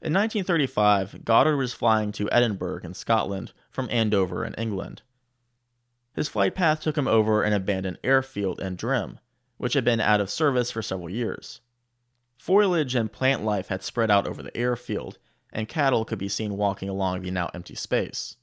In 0.00 0.12
1935, 0.12 1.24
Goddard 1.24 1.56
was 1.56 1.74
flying 1.74 2.12
to 2.12 2.30
Edinburgh 2.30 2.82
in 2.84 2.94
Scotland 2.94 3.52
from 3.72 3.88
Andover 3.90 4.44
in 4.44 4.54
England. 4.54 5.02
His 6.14 6.28
flight 6.28 6.54
path 6.54 6.80
took 6.80 6.98
him 6.98 7.08
over 7.08 7.42
an 7.42 7.52
abandoned 7.52 7.98
airfield 8.04 8.60
in 8.60 8.76
Drem, 8.76 9.18
which 9.56 9.74
had 9.74 9.84
been 9.84 10.00
out 10.00 10.20
of 10.20 10.30
service 10.30 10.70
for 10.70 10.82
several 10.82 11.08
years. 11.08 11.60
Foliage 12.36 12.94
and 12.94 13.12
plant 13.12 13.44
life 13.44 13.68
had 13.68 13.82
spread 13.82 14.10
out 14.10 14.26
over 14.26 14.42
the 14.42 14.56
airfield, 14.56 15.18
and 15.52 15.68
cattle 15.68 16.04
could 16.04 16.18
be 16.18 16.28
seen 16.28 16.56
walking 16.56 16.88
along 16.88 17.22
the 17.22 17.30
now 17.30 17.50
empty 17.54 17.74
space. 17.74 18.36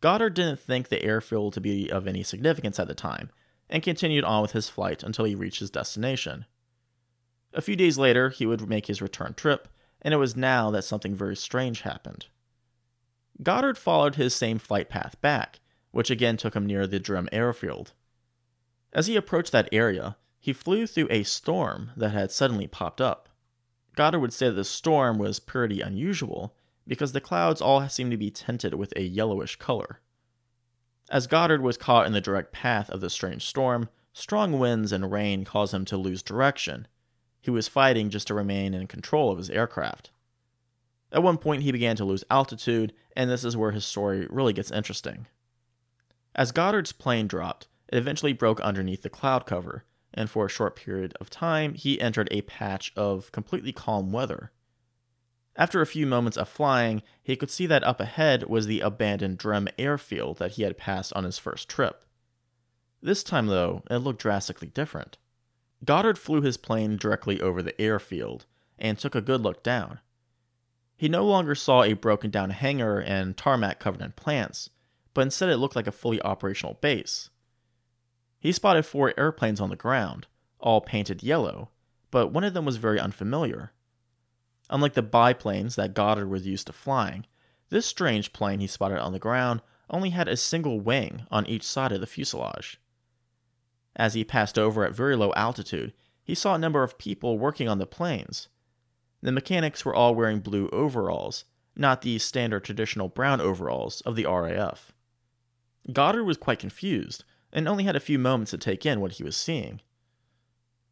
Goddard 0.00 0.34
didn't 0.34 0.60
think 0.60 0.88
the 0.88 1.02
airfield 1.02 1.52
to 1.54 1.60
be 1.60 1.90
of 1.90 2.06
any 2.06 2.22
significance 2.22 2.78
at 2.78 2.86
the 2.86 2.94
time, 2.94 3.30
and 3.68 3.82
continued 3.82 4.24
on 4.24 4.42
with 4.42 4.52
his 4.52 4.68
flight 4.68 5.02
until 5.02 5.24
he 5.24 5.34
reached 5.34 5.60
his 5.60 5.70
destination. 5.70 6.46
A 7.52 7.62
few 7.62 7.74
days 7.74 7.98
later, 7.98 8.28
he 8.28 8.46
would 8.46 8.68
make 8.68 8.86
his 8.86 9.02
return 9.02 9.34
trip, 9.34 9.68
and 10.02 10.14
it 10.14 10.18
was 10.18 10.36
now 10.36 10.70
that 10.70 10.82
something 10.82 11.14
very 11.14 11.34
strange 11.34 11.80
happened. 11.80 12.26
Goddard 13.42 13.76
followed 13.76 14.14
his 14.14 14.34
same 14.34 14.58
flight 14.58 14.88
path 14.88 15.20
back, 15.20 15.60
which 15.96 16.10
again 16.10 16.36
took 16.36 16.54
him 16.54 16.66
near 16.66 16.86
the 16.86 17.00
Drem 17.00 17.26
airfield. 17.32 17.94
As 18.92 19.06
he 19.06 19.16
approached 19.16 19.50
that 19.52 19.70
area, 19.72 20.18
he 20.38 20.52
flew 20.52 20.86
through 20.86 21.08
a 21.08 21.22
storm 21.22 21.90
that 21.96 22.10
had 22.10 22.30
suddenly 22.30 22.66
popped 22.66 23.00
up. 23.00 23.30
Goddard 23.94 24.20
would 24.20 24.34
say 24.34 24.48
that 24.48 24.56
the 24.56 24.64
storm 24.64 25.16
was 25.16 25.40
pretty 25.40 25.80
unusual 25.80 26.54
because 26.86 27.12
the 27.12 27.20
clouds 27.22 27.62
all 27.62 27.88
seemed 27.88 28.10
to 28.10 28.18
be 28.18 28.30
tinted 28.30 28.74
with 28.74 28.92
a 28.94 29.04
yellowish 29.04 29.56
color. 29.56 30.02
As 31.08 31.26
Goddard 31.26 31.62
was 31.62 31.78
caught 31.78 32.06
in 32.06 32.12
the 32.12 32.20
direct 32.20 32.52
path 32.52 32.90
of 32.90 33.00
the 33.00 33.08
strange 33.08 33.46
storm, 33.46 33.88
strong 34.12 34.58
winds 34.58 34.92
and 34.92 35.10
rain 35.10 35.46
caused 35.46 35.72
him 35.72 35.86
to 35.86 35.96
lose 35.96 36.22
direction, 36.22 36.86
he 37.40 37.50
was 37.50 37.68
fighting 37.68 38.10
just 38.10 38.26
to 38.26 38.34
remain 38.34 38.74
in 38.74 38.86
control 38.86 39.32
of 39.32 39.38
his 39.38 39.48
aircraft. 39.48 40.10
At 41.10 41.22
one 41.22 41.38
point, 41.38 41.62
he 41.62 41.72
began 41.72 41.96
to 41.96 42.04
lose 42.04 42.22
altitude, 42.30 42.92
and 43.16 43.30
this 43.30 43.44
is 43.44 43.56
where 43.56 43.72
his 43.72 43.86
story 43.86 44.26
really 44.28 44.52
gets 44.52 44.70
interesting. 44.70 45.26
As 46.36 46.52
Goddard's 46.52 46.92
plane 46.92 47.26
dropped, 47.26 47.66
it 47.88 47.96
eventually 47.96 48.34
broke 48.34 48.60
underneath 48.60 49.00
the 49.00 49.08
cloud 49.08 49.46
cover, 49.46 49.84
and 50.12 50.28
for 50.28 50.44
a 50.44 50.50
short 50.50 50.76
period 50.76 51.14
of 51.18 51.30
time, 51.30 51.72
he 51.72 51.98
entered 51.98 52.28
a 52.30 52.42
patch 52.42 52.92
of 52.94 53.32
completely 53.32 53.72
calm 53.72 54.12
weather. 54.12 54.52
After 55.56 55.80
a 55.80 55.86
few 55.86 56.06
moments 56.06 56.36
of 56.36 56.50
flying, 56.50 57.02
he 57.22 57.36
could 57.36 57.50
see 57.50 57.64
that 57.66 57.82
up 57.84 58.00
ahead 58.00 58.50
was 58.50 58.66
the 58.66 58.80
abandoned 58.80 59.38
Drem 59.38 59.66
airfield 59.78 60.36
that 60.36 60.52
he 60.52 60.62
had 60.62 60.76
passed 60.76 61.10
on 61.14 61.24
his 61.24 61.38
first 61.38 61.70
trip. 61.70 62.04
This 63.00 63.24
time, 63.24 63.46
though, 63.46 63.82
it 63.90 63.96
looked 63.96 64.20
drastically 64.20 64.68
different. 64.68 65.16
Goddard 65.86 66.18
flew 66.18 66.42
his 66.42 66.58
plane 66.58 66.98
directly 66.98 67.40
over 67.40 67.62
the 67.62 67.80
airfield 67.80 68.44
and 68.78 68.98
took 68.98 69.14
a 69.14 69.22
good 69.22 69.40
look 69.40 69.62
down. 69.62 70.00
He 70.98 71.08
no 71.08 71.24
longer 71.24 71.54
saw 71.54 71.82
a 71.82 71.94
broken 71.94 72.30
down 72.30 72.50
hangar 72.50 73.00
and 73.00 73.38
tarmac 73.38 73.80
covered 73.80 74.02
in 74.02 74.12
plants, 74.12 74.68
but 75.16 75.22
instead 75.22 75.48
it 75.48 75.56
looked 75.56 75.74
like 75.74 75.86
a 75.86 75.92
fully 75.92 76.20
operational 76.20 76.74
base. 76.82 77.30
He 78.38 78.52
spotted 78.52 78.84
four 78.84 79.14
airplanes 79.18 79.62
on 79.62 79.70
the 79.70 79.74
ground, 79.74 80.26
all 80.60 80.82
painted 80.82 81.22
yellow, 81.22 81.70
but 82.10 82.34
one 82.34 82.44
of 82.44 82.52
them 82.52 82.66
was 82.66 82.76
very 82.76 83.00
unfamiliar. 83.00 83.72
Unlike 84.68 84.92
the 84.92 85.00
biplanes 85.00 85.74
that 85.76 85.94
Goddard 85.94 86.28
was 86.28 86.46
used 86.46 86.66
to 86.66 86.74
flying, 86.74 87.24
this 87.70 87.86
strange 87.86 88.34
plane 88.34 88.60
he 88.60 88.66
spotted 88.66 88.98
on 88.98 89.14
the 89.14 89.18
ground 89.18 89.62
only 89.88 90.10
had 90.10 90.28
a 90.28 90.36
single 90.36 90.80
wing 90.80 91.22
on 91.30 91.46
each 91.46 91.62
side 91.62 91.92
of 91.92 92.02
the 92.02 92.06
fuselage. 92.06 92.78
As 93.96 94.12
he 94.12 94.22
passed 94.22 94.58
over 94.58 94.84
at 94.84 94.94
very 94.94 95.16
low 95.16 95.32
altitude, 95.32 95.94
he 96.22 96.34
saw 96.34 96.54
a 96.54 96.58
number 96.58 96.82
of 96.82 96.98
people 96.98 97.38
working 97.38 97.70
on 97.70 97.78
the 97.78 97.86
planes. 97.86 98.48
The 99.22 99.32
mechanics 99.32 99.82
were 99.82 99.94
all 99.94 100.14
wearing 100.14 100.40
blue 100.40 100.68
overalls, 100.74 101.46
not 101.74 102.02
the 102.02 102.18
standard 102.18 102.64
traditional 102.64 103.08
brown 103.08 103.40
overalls 103.40 104.02
of 104.02 104.14
the 104.14 104.26
RAF. 104.26 104.92
Goddard 105.92 106.24
was 106.24 106.36
quite 106.36 106.58
confused 106.58 107.24
and 107.52 107.68
only 107.68 107.84
had 107.84 107.96
a 107.96 108.00
few 108.00 108.18
moments 108.18 108.50
to 108.50 108.58
take 108.58 108.84
in 108.84 109.00
what 109.00 109.12
he 109.12 109.24
was 109.24 109.36
seeing. 109.36 109.80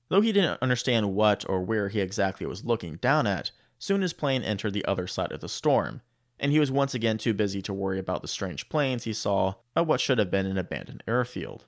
Though 0.09 0.21
he 0.21 0.33
didn't 0.33 0.63
understand 0.63 1.15
what 1.15 1.49
or 1.49 1.63
where 1.63 1.89
he 1.89 2.01
exactly 2.01 2.47
was 2.47 2.65
looking 2.65 2.97
down 2.97 3.27
at, 3.27 3.51
soon 3.79 4.03
his 4.03 4.13
plane 4.13 4.43
entered 4.43 4.73
the 4.73 4.85
other 4.85 5.07
side 5.07 5.33
of 5.33 5.41
the 5.41 5.49
storm, 5.49 6.03
and 6.39 6.53
he 6.53 6.61
was 6.61 6.71
once 6.71 6.95
again 6.95 7.19
too 7.19 7.35
busy 7.35 7.61
to 7.63 7.73
worry 7.73 7.99
about 7.99 8.23
the 8.23 8.29
strange 8.29 8.69
planes 8.69 9.05
he 9.05 9.13
saw 9.13 9.55
at 9.75 9.87
what 9.87 10.01
should 10.01 10.19
have 10.19 10.31
been 10.31 10.47
an 10.47 10.59
abandoned 10.59 11.03
airfield. 11.09 11.67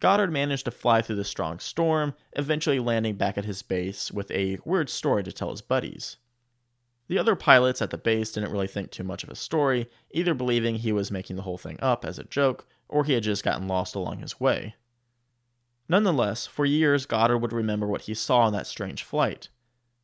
Goddard 0.00 0.32
managed 0.32 0.64
to 0.64 0.70
fly 0.70 1.02
through 1.02 1.16
the 1.16 1.24
strong 1.24 1.58
storm, 1.58 2.14
eventually 2.32 2.80
landing 2.80 3.16
back 3.16 3.36
at 3.36 3.44
his 3.44 3.62
base 3.62 4.10
with 4.10 4.30
a 4.30 4.58
weird 4.64 4.88
story 4.88 5.22
to 5.22 5.32
tell 5.32 5.50
his 5.50 5.60
buddies. 5.60 6.16
The 7.10 7.18
other 7.18 7.34
pilots 7.34 7.82
at 7.82 7.90
the 7.90 7.98
base 7.98 8.30
didn't 8.30 8.52
really 8.52 8.68
think 8.68 8.92
too 8.92 9.02
much 9.02 9.24
of 9.24 9.30
his 9.30 9.40
story, 9.40 9.90
either 10.12 10.32
believing 10.32 10.76
he 10.76 10.92
was 10.92 11.10
making 11.10 11.34
the 11.34 11.42
whole 11.42 11.58
thing 11.58 11.76
up 11.80 12.04
as 12.04 12.20
a 12.20 12.24
joke, 12.24 12.68
or 12.88 13.02
he 13.02 13.14
had 13.14 13.24
just 13.24 13.42
gotten 13.42 13.66
lost 13.66 13.96
along 13.96 14.20
his 14.20 14.38
way. 14.38 14.76
Nonetheless, 15.88 16.46
for 16.46 16.64
years 16.64 17.06
Goddard 17.06 17.38
would 17.38 17.52
remember 17.52 17.88
what 17.88 18.02
he 18.02 18.14
saw 18.14 18.42
on 18.42 18.52
that 18.52 18.68
strange 18.68 19.02
flight 19.02 19.48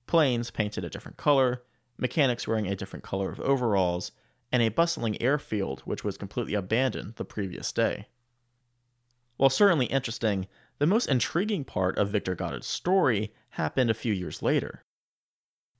planes 0.09 0.51
painted 0.51 0.85
a 0.85 0.91
different 0.91 1.17
color, 1.17 1.63
mechanics 1.97 2.49
wearing 2.49 2.67
a 2.67 2.75
different 2.75 3.05
color 3.05 3.31
of 3.31 3.39
overalls, 3.39 4.11
and 4.51 4.61
a 4.61 4.69
bustling 4.69 5.23
airfield 5.23 5.83
which 5.83 6.03
was 6.03 6.19
completely 6.19 6.55
abandoned 6.55 7.15
the 7.15 7.25
previous 7.25 7.71
day. 7.71 8.09
While 9.37 9.51
certainly 9.51 9.87
interesting, 9.87 10.49
the 10.79 10.89
most 10.89 11.07
intriguing 11.07 11.63
part 11.63 11.99
of 11.99 12.09
Victor 12.09 12.35
Goddard's 12.35 12.67
story 12.67 13.33
happened 13.51 13.91
a 13.91 13.95
few 13.95 14.13
years 14.13 14.43
later. 14.43 14.83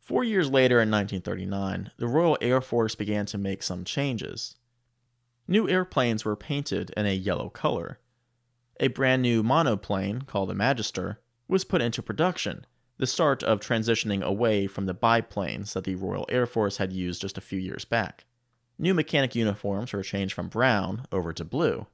Four 0.07 0.23
years 0.23 0.49
later, 0.49 0.77
in 0.77 0.89
1939, 0.89 1.91
the 1.97 2.07
Royal 2.07 2.39
Air 2.41 2.61
Force 2.61 2.95
began 2.95 3.27
to 3.27 3.37
make 3.37 3.61
some 3.61 3.83
changes. 3.83 4.55
New 5.49 5.69
airplanes 5.69 6.25
were 6.25 6.37
painted 6.37 6.91
in 6.97 7.07
a 7.07 7.13
yellow 7.13 7.49
color. 7.49 7.99
A 8.79 8.87
brand 8.87 9.21
new 9.21 9.43
monoplane, 9.43 10.23
called 10.23 10.51
the 10.51 10.55
Magister, 10.55 11.19
was 11.49 11.65
put 11.65 11.83
into 11.83 12.05
production, 12.05 12.65
the 12.99 13.07
start 13.09 13.43
of 13.43 13.59
transitioning 13.59 14.23
away 14.23 14.69
from 14.69 14.87
the 14.87 14.95
biplanes 14.95 15.73
that 15.73 15.83
the 15.83 15.97
Royal 15.97 16.25
Air 16.29 16.47
Force 16.47 16.77
had 16.77 16.93
used 16.93 17.23
just 17.23 17.37
a 17.37 17.41
few 17.41 17.59
years 17.59 17.85
back. 17.85 18.27
New 18.79 18.95
mechanic 18.95 19.35
uniforms 19.35 19.93
were 19.93 20.05
changed 20.05 20.35
from 20.35 20.47
brown 20.47 21.05
over 21.11 21.33
to 21.33 21.45
blue 21.45 21.89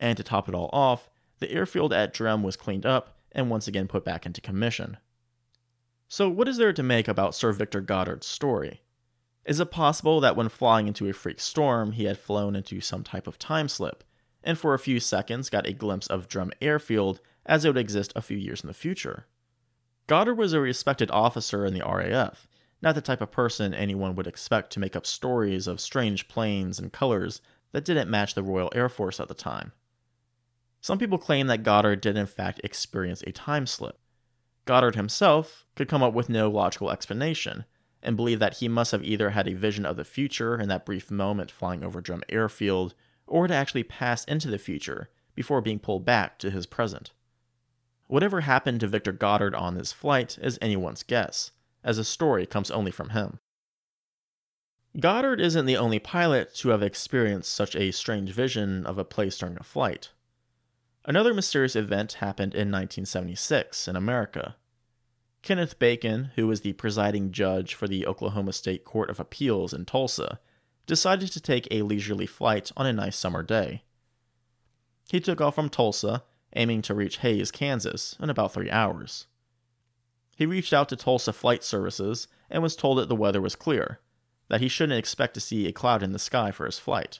and 0.00 0.16
to 0.16 0.24
top 0.24 0.48
it 0.48 0.54
all 0.56 0.68
off, 0.72 1.08
the 1.38 1.52
airfield 1.52 1.92
at 1.92 2.12
Drem 2.12 2.42
was 2.42 2.56
cleaned 2.56 2.84
up 2.84 3.16
and 3.30 3.48
once 3.48 3.68
again 3.68 3.86
put 3.86 4.04
back 4.04 4.26
into 4.26 4.40
commission. 4.40 4.96
So, 6.12 6.28
what 6.28 6.46
is 6.46 6.58
there 6.58 6.74
to 6.74 6.82
make 6.82 7.08
about 7.08 7.34
Sir 7.34 7.52
Victor 7.52 7.80
Goddard's 7.80 8.26
story? 8.26 8.82
Is 9.46 9.60
it 9.60 9.70
possible 9.70 10.20
that 10.20 10.36
when 10.36 10.50
flying 10.50 10.86
into 10.86 11.08
a 11.08 11.14
freak 11.14 11.40
storm, 11.40 11.92
he 11.92 12.04
had 12.04 12.18
flown 12.18 12.54
into 12.54 12.82
some 12.82 13.02
type 13.02 13.26
of 13.26 13.38
time 13.38 13.66
slip, 13.66 14.04
and 14.44 14.58
for 14.58 14.74
a 14.74 14.78
few 14.78 15.00
seconds 15.00 15.48
got 15.48 15.66
a 15.66 15.72
glimpse 15.72 16.06
of 16.08 16.28
Drem 16.28 16.52
Airfield 16.60 17.22
as 17.46 17.64
it 17.64 17.70
would 17.70 17.78
exist 17.78 18.12
a 18.14 18.20
few 18.20 18.36
years 18.36 18.60
in 18.60 18.66
the 18.66 18.74
future? 18.74 19.24
Goddard 20.06 20.34
was 20.34 20.52
a 20.52 20.60
respected 20.60 21.10
officer 21.10 21.64
in 21.64 21.72
the 21.72 21.80
RAF, 21.80 22.46
not 22.82 22.94
the 22.94 23.00
type 23.00 23.22
of 23.22 23.32
person 23.32 23.72
anyone 23.72 24.14
would 24.14 24.26
expect 24.26 24.70
to 24.74 24.80
make 24.80 24.94
up 24.94 25.06
stories 25.06 25.66
of 25.66 25.80
strange 25.80 26.28
planes 26.28 26.78
and 26.78 26.92
colors 26.92 27.40
that 27.70 27.86
didn't 27.86 28.10
match 28.10 28.34
the 28.34 28.42
Royal 28.42 28.70
Air 28.74 28.90
Force 28.90 29.18
at 29.18 29.28
the 29.28 29.34
time. 29.34 29.72
Some 30.82 30.98
people 30.98 31.16
claim 31.16 31.46
that 31.46 31.62
Goddard 31.62 32.02
did 32.02 32.18
in 32.18 32.26
fact 32.26 32.60
experience 32.62 33.22
a 33.22 33.32
time 33.32 33.66
slip. 33.66 33.98
Goddard 34.64 34.94
himself 34.94 35.66
could 35.74 35.88
come 35.88 36.02
up 36.02 36.14
with 36.14 36.28
no 36.28 36.50
logical 36.50 36.90
explanation, 36.90 37.64
and 38.02 38.16
believed 38.16 38.40
that 38.42 38.58
he 38.58 38.68
must 38.68 38.92
have 38.92 39.04
either 39.04 39.30
had 39.30 39.48
a 39.48 39.54
vision 39.54 39.86
of 39.86 39.96
the 39.96 40.04
future 40.04 40.60
in 40.60 40.68
that 40.68 40.86
brief 40.86 41.10
moment 41.10 41.50
flying 41.50 41.82
over 41.82 42.00
Drem 42.00 42.22
Airfield, 42.28 42.94
or 43.26 43.44
had 43.44 43.50
actually 43.50 43.84
passed 43.84 44.28
into 44.28 44.48
the 44.48 44.58
future 44.58 45.08
before 45.34 45.60
being 45.60 45.78
pulled 45.78 46.04
back 46.04 46.38
to 46.38 46.50
his 46.50 46.66
present. 46.66 47.12
Whatever 48.06 48.42
happened 48.42 48.80
to 48.80 48.86
Victor 48.86 49.12
Goddard 49.12 49.54
on 49.54 49.74
this 49.74 49.92
flight 49.92 50.38
is 50.42 50.58
anyone's 50.60 51.02
guess, 51.02 51.52
as 51.82 51.96
the 51.96 52.04
story 52.04 52.46
comes 52.46 52.70
only 52.70 52.90
from 52.90 53.10
him. 53.10 53.38
Goddard 55.00 55.40
isn't 55.40 55.64
the 55.64 55.78
only 55.78 55.98
pilot 55.98 56.54
to 56.56 56.68
have 56.68 56.82
experienced 56.82 57.52
such 57.52 57.74
a 57.74 57.92
strange 57.92 58.30
vision 58.30 58.84
of 58.84 58.98
a 58.98 59.04
place 59.04 59.38
during 59.38 59.56
a 59.58 59.62
flight. 59.62 60.10
Another 61.04 61.34
mysterious 61.34 61.74
event 61.74 62.14
happened 62.14 62.54
in 62.54 62.70
1976 62.70 63.88
in 63.88 63.96
America. 63.96 64.56
Kenneth 65.42 65.78
Bacon, 65.80 66.30
who 66.36 66.46
was 66.46 66.60
the 66.60 66.74
presiding 66.74 67.32
judge 67.32 67.74
for 67.74 67.88
the 67.88 68.06
Oklahoma 68.06 68.52
State 68.52 68.84
Court 68.84 69.10
of 69.10 69.18
Appeals 69.18 69.72
in 69.72 69.84
Tulsa, 69.84 70.38
decided 70.86 71.32
to 71.32 71.40
take 71.40 71.66
a 71.70 71.82
leisurely 71.82 72.26
flight 72.26 72.70
on 72.76 72.86
a 72.86 72.92
nice 72.92 73.16
summer 73.16 73.42
day. 73.42 73.82
He 75.10 75.18
took 75.18 75.40
off 75.40 75.56
from 75.56 75.68
Tulsa, 75.68 76.22
aiming 76.54 76.82
to 76.82 76.94
reach 76.94 77.18
Hays, 77.18 77.50
Kansas, 77.50 78.16
in 78.20 78.30
about 78.30 78.52
three 78.52 78.70
hours. 78.70 79.26
He 80.36 80.46
reached 80.46 80.72
out 80.72 80.88
to 80.90 80.96
Tulsa 80.96 81.32
Flight 81.32 81.64
Services 81.64 82.28
and 82.48 82.62
was 82.62 82.76
told 82.76 82.98
that 82.98 83.08
the 83.08 83.16
weather 83.16 83.40
was 83.40 83.56
clear, 83.56 83.98
that 84.48 84.60
he 84.60 84.68
shouldn't 84.68 84.98
expect 84.98 85.34
to 85.34 85.40
see 85.40 85.66
a 85.66 85.72
cloud 85.72 86.02
in 86.04 86.12
the 86.12 86.18
sky 86.20 86.52
for 86.52 86.66
his 86.66 86.78
flight. 86.78 87.18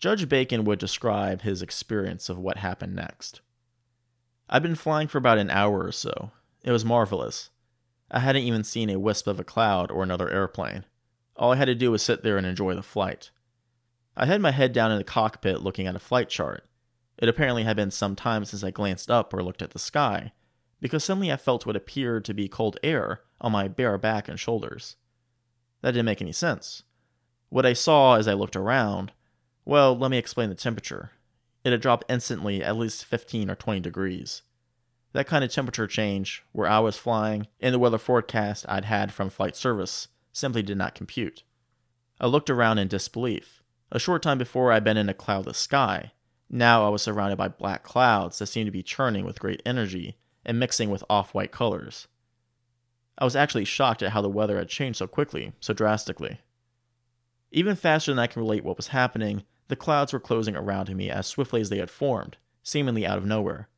Judge 0.00 0.30
Bacon 0.30 0.64
would 0.64 0.78
describe 0.78 1.42
his 1.42 1.60
experience 1.60 2.30
of 2.30 2.38
what 2.38 2.56
happened 2.56 2.96
next. 2.96 3.42
I'd 4.48 4.62
been 4.62 4.74
flying 4.74 5.08
for 5.08 5.18
about 5.18 5.36
an 5.36 5.50
hour 5.50 5.84
or 5.84 5.92
so. 5.92 6.30
It 6.64 6.72
was 6.72 6.86
marvelous. 6.86 7.50
I 8.10 8.20
hadn't 8.20 8.44
even 8.44 8.64
seen 8.64 8.88
a 8.88 8.98
wisp 8.98 9.26
of 9.26 9.38
a 9.38 9.44
cloud 9.44 9.90
or 9.90 10.02
another 10.02 10.30
airplane. 10.30 10.86
All 11.36 11.52
I 11.52 11.56
had 11.56 11.66
to 11.66 11.74
do 11.74 11.90
was 11.90 12.02
sit 12.02 12.22
there 12.22 12.38
and 12.38 12.46
enjoy 12.46 12.74
the 12.74 12.82
flight. 12.82 13.30
I 14.16 14.24
had 14.24 14.40
my 14.40 14.52
head 14.52 14.72
down 14.72 14.90
in 14.90 14.96
the 14.96 15.04
cockpit 15.04 15.60
looking 15.60 15.86
at 15.86 15.94
a 15.94 16.00
flight 16.00 16.30
chart. 16.30 16.66
It 17.18 17.28
apparently 17.28 17.64
had 17.64 17.76
been 17.76 17.90
some 17.90 18.16
time 18.16 18.46
since 18.46 18.64
I 18.64 18.70
glanced 18.70 19.10
up 19.10 19.34
or 19.34 19.42
looked 19.42 19.60
at 19.60 19.70
the 19.70 19.78
sky, 19.78 20.32
because 20.80 21.04
suddenly 21.04 21.30
I 21.30 21.36
felt 21.36 21.66
what 21.66 21.76
appeared 21.76 22.24
to 22.24 22.34
be 22.34 22.48
cold 22.48 22.78
air 22.82 23.20
on 23.38 23.52
my 23.52 23.68
bare 23.68 23.98
back 23.98 24.28
and 24.28 24.40
shoulders. 24.40 24.96
That 25.82 25.92
didn't 25.92 26.06
make 26.06 26.22
any 26.22 26.32
sense. 26.32 26.84
What 27.50 27.66
I 27.66 27.74
saw 27.74 28.16
as 28.16 28.26
I 28.26 28.32
looked 28.32 28.56
around, 28.56 29.12
well, 29.64 29.96
let 29.96 30.10
me 30.10 30.18
explain 30.18 30.48
the 30.48 30.54
temperature. 30.54 31.10
It 31.64 31.72
had 31.72 31.80
dropped 31.80 32.10
instantly 32.10 32.62
at 32.62 32.76
least 32.76 33.04
15 33.04 33.50
or 33.50 33.54
20 33.54 33.80
degrees. 33.80 34.42
That 35.12 35.26
kind 35.26 35.44
of 35.44 35.52
temperature 35.52 35.86
change, 35.86 36.44
where 36.52 36.68
I 36.68 36.78
was 36.78 36.96
flying, 36.96 37.48
and 37.60 37.74
the 37.74 37.78
weather 37.78 37.98
forecast 37.98 38.64
I'd 38.68 38.84
had 38.84 39.12
from 39.12 39.28
flight 39.28 39.56
service, 39.56 40.08
simply 40.32 40.62
did 40.62 40.78
not 40.78 40.94
compute. 40.94 41.42
I 42.20 42.26
looked 42.26 42.50
around 42.50 42.78
in 42.78 42.88
disbelief. 42.88 43.62
A 43.90 43.98
short 43.98 44.22
time 44.22 44.38
before 44.38 44.70
I'd 44.70 44.84
been 44.84 44.96
in 44.96 45.08
a 45.08 45.14
cloudless 45.14 45.58
sky. 45.58 46.12
Now 46.48 46.86
I 46.86 46.90
was 46.90 47.02
surrounded 47.02 47.36
by 47.36 47.48
black 47.48 47.82
clouds 47.82 48.38
that 48.38 48.46
seemed 48.46 48.66
to 48.66 48.72
be 48.72 48.82
churning 48.82 49.24
with 49.24 49.40
great 49.40 49.62
energy 49.66 50.16
and 50.44 50.58
mixing 50.58 50.90
with 50.90 51.04
off 51.10 51.34
white 51.34 51.52
colors. 51.52 52.06
I 53.18 53.24
was 53.24 53.36
actually 53.36 53.64
shocked 53.64 54.02
at 54.02 54.12
how 54.12 54.22
the 54.22 54.28
weather 54.28 54.58
had 54.58 54.68
changed 54.68 54.98
so 54.98 55.06
quickly, 55.06 55.52
so 55.60 55.74
drastically. 55.74 56.40
Even 57.52 57.76
faster 57.76 58.12
than 58.12 58.18
I 58.18 58.26
can 58.26 58.42
relate 58.42 58.64
what 58.64 58.76
was 58.76 58.88
happening, 58.88 59.44
the 59.68 59.76
clouds 59.76 60.12
were 60.12 60.20
closing 60.20 60.56
around 60.56 60.94
me 60.94 61.10
as 61.10 61.26
swiftly 61.26 61.60
as 61.60 61.68
they 61.68 61.78
had 61.78 61.90
formed, 61.90 62.36
seemingly 62.62 63.06
out 63.06 63.18
of 63.18 63.26
nowhere. 63.26 63.68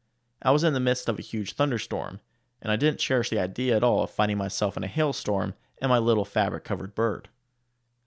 I 0.43 0.51
was 0.51 0.65
in 0.65 0.75
the 0.75 0.81
midst 0.81 1.09
of 1.09 1.19
a 1.19 1.23
huge 1.23 1.55
thunderstorm, 1.55 2.21
and 2.61 2.71
I 2.71 2.77
didn't 2.77 3.01
cherish 3.01 3.31
the 3.31 3.39
idea 3.39 3.77
at 3.77 3.85
all 3.85 4.03
of 4.03 4.11
finding 4.11 4.39
myself 4.39 4.77
in 4.77 4.85
a 4.85 4.89
hailstorm 4.89 5.55
and 5.81 5.89
my 5.89 5.99
little 5.99 6.25
fabric 6.25 6.65
covered 6.65 6.95
bird. 6.95 7.29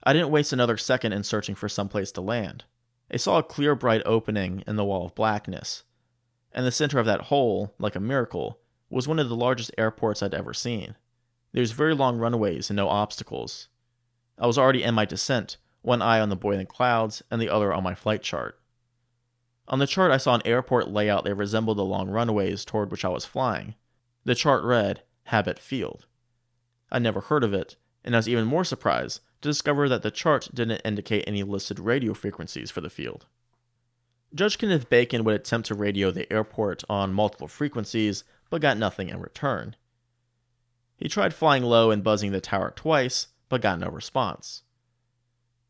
I 0.04 0.12
didn't 0.12 0.30
waste 0.30 0.52
another 0.52 0.76
second 0.76 1.12
in 1.12 1.24
searching 1.24 1.54
for 1.54 1.68
some 1.68 1.88
place 1.88 2.12
to 2.12 2.20
land. 2.20 2.64
I 3.12 3.16
saw 3.16 3.38
a 3.38 3.42
clear, 3.42 3.74
bright 3.74 4.02
opening 4.04 4.62
in 4.66 4.76
the 4.76 4.84
wall 4.84 5.06
of 5.06 5.14
blackness, 5.14 5.84
and 6.52 6.64
the 6.64 6.72
center 6.72 6.98
of 6.98 7.06
that 7.06 7.22
hole, 7.22 7.74
like 7.78 7.96
a 7.96 8.00
miracle, 8.00 8.58
was 8.88 9.08
one 9.08 9.18
of 9.18 9.28
the 9.28 9.36
largest 9.36 9.72
airports 9.76 10.22
I'd 10.22 10.34
ever 10.34 10.54
seen. 10.54 10.96
There's 11.52 11.72
very 11.72 11.94
long 11.94 12.18
runways 12.18 12.70
and 12.70 12.76
no 12.76 12.88
obstacles. 12.88 13.68
I 14.38 14.46
was 14.46 14.58
already 14.58 14.82
in 14.82 14.94
my 14.94 15.04
descent, 15.04 15.56
one 15.82 16.02
eye 16.02 16.20
on 16.20 16.28
the 16.28 16.36
boiling 16.36 16.66
clouds 16.66 17.22
and 17.30 17.40
the 17.40 17.48
other 17.48 17.72
on 17.72 17.82
my 17.82 17.94
flight 17.94 18.22
chart. 18.22 18.58
On 19.68 19.78
the 19.78 19.86
chart, 19.86 20.12
I 20.12 20.16
saw 20.16 20.34
an 20.34 20.42
airport 20.44 20.88
layout 20.88 21.24
that 21.24 21.34
resembled 21.34 21.78
the 21.78 21.84
long 21.84 22.08
runways 22.08 22.64
toward 22.64 22.90
which 22.90 23.04
I 23.04 23.08
was 23.08 23.24
flying. 23.24 23.74
The 24.24 24.34
chart 24.34 24.62
read 24.62 25.02
Habit 25.24 25.58
Field. 25.58 26.06
I'd 26.90 27.02
never 27.02 27.20
heard 27.20 27.42
of 27.42 27.52
it, 27.52 27.76
and 28.04 28.14
I 28.14 28.18
was 28.18 28.28
even 28.28 28.44
more 28.44 28.64
surprised 28.64 29.20
to 29.42 29.48
discover 29.48 29.88
that 29.88 30.02
the 30.02 30.10
chart 30.10 30.48
didn't 30.54 30.82
indicate 30.84 31.24
any 31.26 31.42
listed 31.42 31.80
radio 31.80 32.14
frequencies 32.14 32.70
for 32.70 32.80
the 32.80 32.90
field. 32.90 33.26
Judge 34.34 34.58
Kenneth 34.58 34.88
Bacon 34.88 35.24
would 35.24 35.34
attempt 35.34 35.68
to 35.68 35.74
radio 35.74 36.10
the 36.10 36.30
airport 36.32 36.84
on 36.88 37.12
multiple 37.12 37.48
frequencies, 37.48 38.22
but 38.50 38.60
got 38.60 38.76
nothing 38.76 39.08
in 39.08 39.18
return. 39.18 39.76
He 40.96 41.08
tried 41.08 41.34
flying 41.34 41.62
low 41.62 41.90
and 41.90 42.04
buzzing 42.04 42.32
the 42.32 42.40
tower 42.40 42.72
twice, 42.74 43.28
but 43.48 43.60
got 43.60 43.78
no 43.78 43.88
response. 43.88 44.62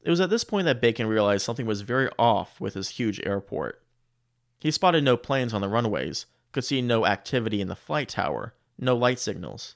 It 0.02 0.10
was 0.10 0.20
at 0.20 0.30
this 0.30 0.44
point 0.44 0.66
that 0.66 0.80
Bacon 0.80 1.06
realized 1.06 1.44
something 1.44 1.66
was 1.66 1.80
very 1.80 2.08
off 2.18 2.60
with 2.60 2.74
his 2.74 2.90
huge 2.90 3.20
airport. 3.26 3.82
He 4.60 4.70
spotted 4.70 5.04
no 5.04 5.16
planes 5.16 5.52
on 5.52 5.60
the 5.60 5.68
runways, 5.68 6.26
could 6.52 6.64
see 6.64 6.80
no 6.80 7.04
activity 7.04 7.60
in 7.60 7.68
the 7.68 7.76
flight 7.76 8.08
tower, 8.08 8.54
no 8.78 8.96
light 8.96 9.18
signals. 9.18 9.74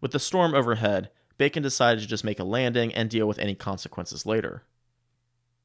With 0.00 0.12
the 0.12 0.18
storm 0.18 0.54
overhead, 0.54 1.10
Bacon 1.38 1.62
decided 1.62 2.00
to 2.00 2.06
just 2.06 2.24
make 2.24 2.38
a 2.38 2.44
landing 2.44 2.94
and 2.94 3.10
deal 3.10 3.26
with 3.26 3.38
any 3.38 3.54
consequences 3.54 4.26
later. 4.26 4.64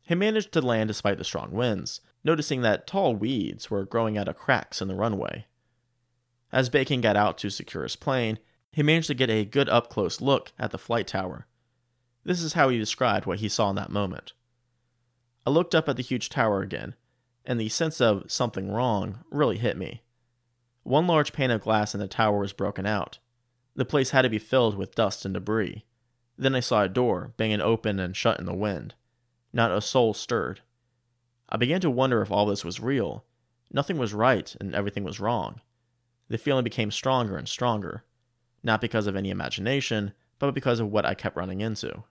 He 0.01 0.15
managed 0.15 0.51
to 0.53 0.61
land 0.61 0.87
despite 0.87 1.17
the 1.17 1.23
strong 1.23 1.51
winds, 1.51 2.01
noticing 2.23 2.61
that 2.61 2.87
tall 2.87 3.15
weeds 3.15 3.69
were 3.69 3.85
growing 3.85 4.17
out 4.17 4.27
of 4.27 4.37
cracks 4.37 4.81
in 4.81 4.87
the 4.87 4.95
runway. 4.95 5.45
As 6.51 6.69
Bacon 6.69 7.01
got 7.01 7.15
out 7.15 7.37
to 7.39 7.49
secure 7.51 7.83
his 7.83 7.95
plane, 7.95 8.39
he 8.71 8.83
managed 8.83 9.07
to 9.07 9.13
get 9.13 9.29
a 9.29 9.45
good 9.45 9.67
up 9.69 9.89
close 9.89 10.21
look 10.21 10.51
at 10.59 10.71
the 10.71 10.77
flight 10.77 11.07
tower. 11.07 11.47
This 12.23 12.41
is 12.41 12.53
how 12.53 12.69
he 12.69 12.77
described 12.77 13.25
what 13.25 13.39
he 13.39 13.49
saw 13.49 13.69
in 13.69 13.75
that 13.77 13.91
moment. 13.91 14.33
I 15.45 15.49
looked 15.49 15.73
up 15.73 15.89
at 15.89 15.95
the 15.95 16.03
huge 16.03 16.29
tower 16.29 16.61
again, 16.61 16.95
and 17.45 17.59
the 17.59 17.69
sense 17.69 17.99
of 17.99 18.31
something 18.31 18.71
wrong 18.71 19.23
really 19.31 19.57
hit 19.57 19.77
me. 19.77 20.03
One 20.83 21.07
large 21.07 21.33
pane 21.33 21.51
of 21.51 21.61
glass 21.61 21.93
in 21.93 21.99
the 21.99 22.07
tower 22.07 22.39
was 22.39 22.53
broken 22.53 22.85
out. 22.85 23.19
The 23.75 23.85
place 23.85 24.11
had 24.11 24.23
to 24.23 24.29
be 24.29 24.39
filled 24.39 24.75
with 24.75 24.95
dust 24.95 25.25
and 25.25 25.33
debris. 25.33 25.85
Then 26.37 26.55
I 26.55 26.59
saw 26.59 26.83
a 26.83 26.89
door 26.89 27.33
banging 27.37 27.61
open 27.61 27.99
and 27.99 28.15
shut 28.15 28.39
in 28.39 28.45
the 28.45 28.53
wind. 28.53 28.93
Not 29.51 29.71
a 29.71 29.81
soul 29.81 30.13
stirred. 30.13 30.61
I 31.49 31.57
began 31.57 31.81
to 31.81 31.89
wonder 31.89 32.21
if 32.21 32.31
all 32.31 32.45
this 32.45 32.63
was 32.63 32.79
real. 32.79 33.25
Nothing 33.71 33.97
was 33.97 34.13
right 34.13 34.55
and 34.59 34.75
everything 34.75 35.03
was 35.03 35.19
wrong. 35.19 35.61
The 36.27 36.37
feeling 36.37 36.63
became 36.63 36.91
stronger 36.91 37.37
and 37.37 37.47
stronger 37.47 38.03
not 38.63 38.81
because 38.81 39.07
of 39.07 39.15
any 39.15 39.29
imagination, 39.29 40.13
but 40.37 40.53
because 40.53 40.79
of 40.79 40.91
what 40.91 41.05
I 41.05 41.13
kept 41.13 41.35
running 41.35 41.61
into. 41.61 42.03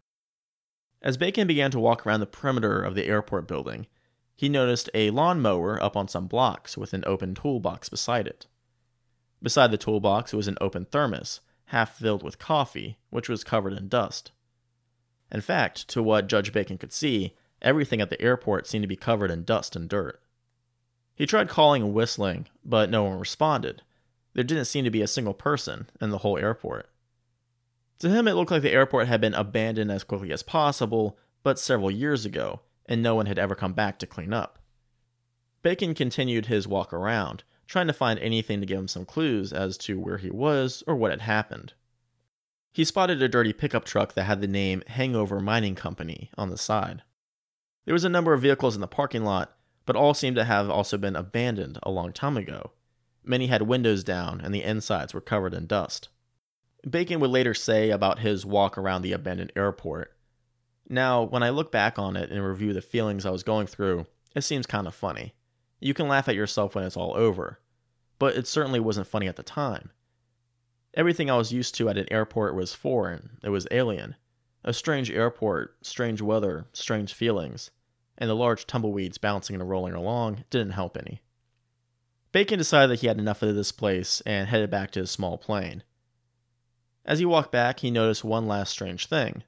As 1.01 1.17
Bacon 1.17 1.47
began 1.47 1.71
to 1.71 1.81
walk 1.81 2.07
around 2.07 2.21
the 2.21 2.27
perimeter 2.27 2.83
of 2.83 2.95
the 2.95 3.07
airport 3.07 3.47
building, 3.47 3.87
he 4.35 4.49
noticed 4.49 4.91
a 4.95 5.11
lawn 5.11 5.41
mower 5.41 5.83
up 5.83 5.97
on 5.97 6.09
some 6.09 6.27
blocks 6.27 6.77
with 6.77 6.93
an 6.93 7.05
open 7.07 7.35
toolbox 7.35 7.89
beside 7.89 8.27
it. 8.27 8.47
Beside 9.43 9.71
the 9.71 9.79
toolbox 9.79 10.33
was 10.33 10.49
an 10.49 10.59
open 10.61 10.85
thermos, 10.85 11.41
half 11.67 11.97
filled 11.97 12.23
with 12.23 12.39
coffee, 12.39 12.99
which 13.11 13.29
was 13.29 13.45
covered 13.45 13.73
in 13.73 13.89
dust. 13.89 14.33
In 15.31 15.41
fact, 15.41 15.89
to 15.89 16.03
what 16.03 16.27
Judge 16.27 16.53
Bacon 16.53 16.79
could 16.79 16.93
see, 16.93 17.35
everything 17.61 18.01
at 18.01 18.11
the 18.11 18.21
airport 18.21 18.67
seemed 18.67 18.83
to 18.83 18.89
be 18.89 18.97
covered 18.97 19.31
in 19.31 19.45
dust 19.45 19.77
and 19.77 19.89
dirt. 19.89 20.21
He 21.15 21.27
tried 21.27 21.49
calling 21.49 21.83
and 21.83 21.93
whistling, 21.93 22.47
but 22.65 22.91
no 22.91 23.05
one 23.05 23.19
responded, 23.19 23.83
there 24.39 24.45
didn't 24.45 24.67
seem 24.67 24.85
to 24.85 24.91
be 24.91 25.03
a 25.03 25.09
single 25.09 25.35
person 25.35 25.91
in 26.01 26.11
the 26.11 26.19
whole 26.19 26.39
airport. 26.39 26.89
To 27.99 28.09
him, 28.09 28.29
it 28.29 28.35
looked 28.35 28.53
like 28.53 28.63
the 28.63 28.71
airport 28.71 29.09
had 29.09 29.21
been 29.21 29.35
abandoned 29.35 29.91
as 29.91 30.05
quickly 30.05 30.31
as 30.31 30.45
possible, 30.45 31.19
but 31.43 31.59
several 31.59 31.91
years 31.91 32.25
ago, 32.25 32.61
and 32.87 33.03
no 33.03 33.17
one 33.17 33.27
had 33.27 33.37
ever 33.37 33.57
come 33.57 33.73
back 33.73 33.99
to 33.99 34.07
clean 34.07 34.33
up. 34.33 34.61
Bacon 35.63 35.93
continued 35.93 36.47
his 36.47 36.69
walk 36.69 36.93
around, 36.93 37.43
trying 37.67 37.89
to 37.89 37.93
find 37.93 38.21
anything 38.21 38.61
to 38.61 38.67
give 38.67 38.79
him 38.79 38.87
some 38.87 39.05
clues 39.05 39.53
as 39.53 39.77
to 39.79 39.99
where 39.99 40.19
he 40.19 40.31
was 40.31 40.85
or 40.87 40.95
what 40.95 41.11
had 41.11 41.23
happened. 41.23 41.73
He 42.73 42.85
spotted 42.85 43.21
a 43.21 43.29
dirty 43.29 43.53
pickup 43.53 43.85
truck 43.85 44.15
that 44.15 44.23
had 44.23 44.41
the 44.41 44.47
name 44.47 44.85
Hangover 44.87 45.41
Mining 45.41 45.75
Company 45.75 46.31
on 46.39 46.51
the 46.51 46.57
side. 46.57 47.03
There 47.87 47.93
was 47.93 48.05
a 48.05 48.09
number 48.09 48.35
of 48.35 48.43
vehicles 48.43 48.77
in 48.77 48.81
the 48.81 48.87
parking 48.87 49.25
lot, 49.25 49.57
but 49.85 49.97
all 49.97 50.15
seemed 50.15 50.37
to 50.37 50.45
have 50.45 50.71
also 50.71 50.97
been 50.97 51.17
abandoned 51.17 51.81
a 51.83 51.91
long 51.91 52.13
time 52.13 52.37
ago. 52.37 52.71
Many 53.29 53.49
had 53.49 53.61
windows 53.61 54.03
down 54.03 54.41
and 54.41 54.55
the 54.55 54.63
insides 54.63 55.13
were 55.13 55.21
covered 55.21 55.53
in 55.53 55.67
dust. 55.67 56.09
Bacon 56.89 57.21
would 57.21 57.29
later 57.31 57.53
say 57.53 57.91
about 57.91 58.21
his 58.21 58.47
walk 58.47 58.79
around 58.79 59.03
the 59.03 59.13
abandoned 59.13 59.53
airport. 59.55 60.17
Now, 60.89 61.25
when 61.25 61.43
I 61.43 61.51
look 61.51 61.71
back 61.71 61.99
on 61.99 62.17
it 62.17 62.31
and 62.31 62.43
review 62.43 62.73
the 62.73 62.81
feelings 62.81 63.27
I 63.27 63.31
was 63.31 63.43
going 63.43 63.67
through, 63.67 64.07
it 64.35 64.45
seems 64.45 64.65
kind 64.65 64.87
of 64.87 64.95
funny. 64.95 65.35
You 65.79 65.93
can 65.93 66.09
laugh 66.09 66.27
at 66.31 66.37
yourself 66.37 66.75
when 66.75 66.85
it's 66.85 66.97
all 66.97 67.15
over, 67.17 67.61
but 68.19 68.35
it 68.35 68.47
certainly 68.47 68.81
wasn't 68.81 69.07
funny 69.07 69.29
at 69.29 69.37
the 69.37 69.43
time. 69.43 69.91
Everything 70.95 71.31
I 71.31 71.37
was 71.37 71.53
used 71.53 71.75
to 71.75 71.91
at 71.91 71.99
an 71.99 72.11
airport 72.11 72.55
was 72.55 72.73
foreign, 72.73 73.39
it 73.43 73.51
was 73.51 73.69
alien. 73.71 74.17
A 74.65 74.73
strange 74.73 75.11
airport, 75.11 75.77
strange 75.83 76.23
weather, 76.23 76.67
strange 76.73 77.13
feelings, 77.13 77.71
and 78.17 78.31
the 78.31 78.35
large 78.35 78.67
tumbleweeds 78.67 79.19
bouncing 79.19 79.55
and 79.55 79.69
rolling 79.69 79.93
along 79.93 80.45
didn't 80.49 80.73
help 80.73 80.97
any. 80.97 81.21
Bacon 82.31 82.59
decided 82.59 82.91
that 82.91 83.01
he 83.01 83.07
had 83.07 83.19
enough 83.19 83.43
of 83.43 83.55
this 83.55 83.73
place 83.73 84.21
and 84.27 84.49
headed 84.49 84.71
back 84.71 84.91
to 84.93 85.01
his 85.01 85.11
small 85.11 85.39
plane. 85.39 85.83
As 87.05 87.19
he 87.19 87.25
walked 87.25 87.51
back, 87.51 87.81
he 87.81 87.91
noticed 87.91 88.23
one 88.23 88.47
last 88.47 88.71
strange 88.71 89.07
thing. 89.07 89.45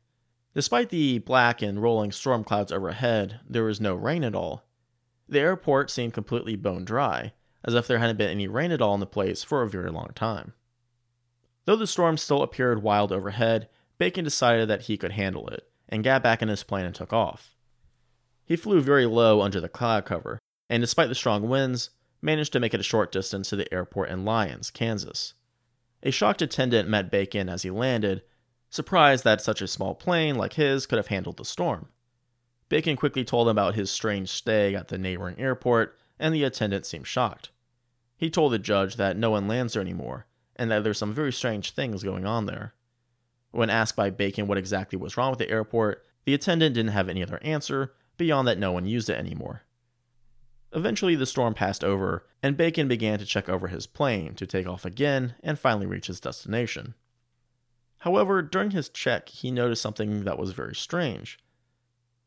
Despite 0.55 0.89
the 0.89 1.18
black 1.18 1.62
and 1.62 1.83
rolling 1.83 2.11
storm 2.11 2.43
clouds 2.43 2.72
overhead, 2.72 3.41
there 3.49 3.64
was 3.64 3.81
no 3.81 3.95
rain 3.95 4.24
at 4.24 4.35
all. 4.35 4.64
The 5.28 5.41
airport 5.41 5.91
seemed 5.91 6.14
completely 6.14 6.57
bone 6.57 6.85
dry, 6.85 7.35
as 7.62 7.74
if 7.74 7.87
there 7.87 7.99
hadn't 7.99 8.16
been 8.16 8.31
any 8.31 8.49
rain 8.49 8.72
at 8.72 8.81
all 8.81 8.95
in 8.95 9.01
the 9.01 9.07
place 9.07 9.45
for 9.45 9.62
a 9.62 9.68
very 9.68 9.91
long 9.91 10.11
time. 10.14 10.55
Though 11.66 11.76
the 11.76 11.87
storm 11.87 12.16
still 12.16 12.43
appeared 12.43 12.83
wild 12.83 13.12
overhead, 13.12 13.68
Bacon 13.99 14.24
decided 14.24 14.68
that 14.68 14.83
he 14.83 14.97
could 14.97 15.12
handle 15.12 15.47
it, 15.49 15.70
and 15.89 16.03
got 16.03 16.22
back 16.22 16.41
in 16.41 16.49
his 16.49 16.64
plane 16.64 16.87
and 16.87 16.95
took 16.95 17.12
off. 17.12 17.55
He 18.45 18.57
flew 18.57 18.81
very 18.81 19.07
low 19.07 19.43
under 19.43 19.61
the 19.61 19.68
cloud 19.68 20.07
cover, 20.07 20.39
and 20.68 20.81
despite 20.81 21.09
the 21.11 21.14
strong 21.14 21.49
winds, 21.49 21.91
managed 22.23 22.53
to 22.53 22.61
make 22.61 22.75
it 22.75 22.81
a 22.81 22.85
short 22.85 23.12
distance 23.12 23.49
to 23.49 23.57
the 23.57 23.73
airport 23.73 24.11
in 24.11 24.25
Lyons, 24.25 24.71
Kansas. 24.71 25.35
A 26.03 26.11
shocked 26.11 26.43
attendant 26.43 26.89
met 26.89 27.11
Bacon 27.11 27.49
as 27.49 27.62
he 27.62 27.71
landed, 27.71 28.23
surprised 28.71 29.25
that 29.25 29.41
such 29.41 29.61
a 29.61 29.68
small 29.68 29.95
plane 29.95 30.37
like 30.37 30.55
his 30.55 30.87
could 30.87 30.97
have 30.97 31.09
handled 31.09 31.37
the 31.37 31.45
storm. 31.45 31.89
Bacon 32.68 32.97
quickly 32.97 33.25
told 33.25 33.49
him 33.49 33.53
about 33.53 33.75
his 33.75 33.91
strange 33.91 34.29
stay 34.29 34.75
at 34.75 34.89
the 34.89 34.99
neighboring 34.99 35.39
airport, 35.39 35.99
and 36.18 36.35
the 36.35 36.45
attendant 36.45 36.87
seemed 36.87 37.07
shocked. 37.07 37.51
He 38.16 38.31
told 38.31 38.53
the 38.53 38.59
judge 38.59 38.97
that 38.97 39.16
no 39.16 39.31
one 39.31 39.49
lands 39.49 39.73
there 39.73 39.83
anymore, 39.83 40.27
and 40.57 40.71
that 40.71 40.85
there's 40.85 40.99
some 40.99 41.12
very 41.12 41.33
strange 41.33 41.73
things 41.73 42.03
going 42.03 42.27
on 42.27 42.47
there. 42.47 42.75
When 43.51 43.71
asked 43.71 43.97
by 43.97 44.11
Bacon 44.11 44.47
what 44.47 44.59
exactly 44.59 44.99
was 44.99 45.16
wrong 45.16 45.31
with 45.31 45.39
the 45.41 45.51
airport, 45.51 46.05
the 46.25 46.35
attendant 46.35 46.75
didn't 46.75 46.93
have 46.93 47.09
any 47.09 47.23
other 47.23 47.41
answer 47.43 47.95
beyond 48.16 48.47
that 48.47 48.59
no 48.59 48.71
one 48.71 48.87
used 48.87 49.11
it 49.11 49.18
anymore. 49.18 49.62
Eventually, 50.73 51.16
the 51.16 51.27
storm 51.27 51.55
passed 51.55 51.83
over, 51.83 52.27
and 52.43 52.57
Bacon 52.57 52.87
began 52.87 53.18
to 53.18 53.27
check 53.27 53.49
over 53.49 53.68
his 53.68 53.87
plane 53.87 54.35
to 54.37 54.47
take 54.47 54.68
off 54.68 54.85
again 54.85 55.35
and 55.43 55.59
finally 55.59 55.87
reach 55.87 56.07
his 56.07 56.21
destination. 56.21 56.95
However, 57.99 58.41
during 58.41 58.71
his 58.71 58.89
check, 58.89 59.29
he 59.29 59.51
noticed 59.51 59.83
something 59.83 60.25
that 60.25 60.39
was 60.39 60.53
very 60.53 60.75
strange. 60.75 61.39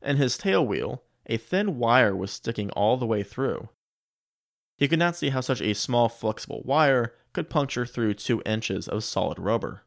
In 0.01 0.17
his 0.17 0.37
tail 0.37 0.65
wheel, 0.65 1.03
a 1.25 1.37
thin 1.37 1.79
wire 1.79 2.15
was 2.15 2.31
sticking 2.31 2.69
all 2.71 2.97
the 2.97 3.05
way 3.05 3.23
through. 3.23 3.69
He 4.77 4.89
could 4.89 4.99
not 4.99 5.15
see 5.15 5.29
how 5.29 5.41
such 5.41 5.61
a 5.61 5.73
small 5.73 6.09
flexible 6.09 6.61
wire 6.65 7.15
could 7.31 7.49
puncture 7.49 7.85
through 7.85 8.15
two 8.15 8.41
inches 8.45 8.89
of 8.89 9.05
solid 9.05 9.39
rubber. 9.39 9.83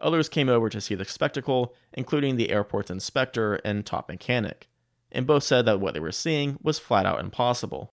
Others 0.00 0.28
came 0.28 0.48
over 0.48 0.68
to 0.68 0.80
see 0.80 0.96
the 0.96 1.04
spectacle, 1.04 1.74
including 1.92 2.36
the 2.36 2.50
airport's 2.50 2.90
inspector 2.90 3.54
and 3.64 3.86
top 3.86 4.08
mechanic 4.08 4.68
and 5.12 5.26
both 5.26 5.44
said 5.44 5.64
that 5.64 5.80
what 5.80 5.94
they 5.94 6.00
were 6.00 6.12
seeing 6.12 6.58
was 6.62 6.78
flat 6.78 7.06
out 7.06 7.20
impossible. 7.20 7.90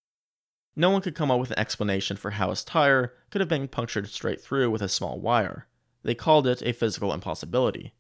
No 0.76 0.90
one 0.90 1.02
could 1.02 1.16
come 1.16 1.30
up 1.30 1.40
with 1.40 1.52
an 1.52 1.60
explanation 1.60 2.18
for 2.18 2.32
how 2.32 2.50
his 2.50 2.64
tire 2.64 3.14
could 3.30 3.42
have 3.42 3.50
been 3.50 3.68
punctured 3.68 4.10
straight 4.10 4.42
through 4.42 4.72
with 4.72 4.82
a 4.82 4.90
small 4.90 5.20
wire. 5.20 5.68
They 6.04 6.16
called 6.16 6.48
it 6.48 6.62
a 6.64 6.74
physical 6.74 7.14
impossibility. 7.14 7.94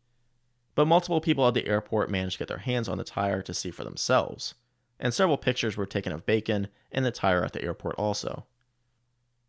But 0.76 0.88
multiple 0.88 1.22
people 1.22 1.48
at 1.48 1.54
the 1.54 1.68
airport 1.68 2.10
managed 2.10 2.34
to 2.34 2.40
get 2.40 2.48
their 2.48 2.58
hands 2.58 2.90
on 2.90 2.98
the 2.98 3.04
tire 3.04 3.42
to 3.44 3.54
see 3.54 3.70
for 3.70 3.84
themselves, 3.84 4.56
and 5.00 5.14
several 5.14 5.38
pictures 5.38 5.78
were 5.78 5.86
taken 5.86 6.12
of 6.12 6.26
Bacon 6.26 6.68
and 6.92 7.06
the 7.06 7.12
tire 7.12 7.44
at 7.44 7.54
the 7.54 7.64
airport 7.64 7.96
also. 7.96 8.46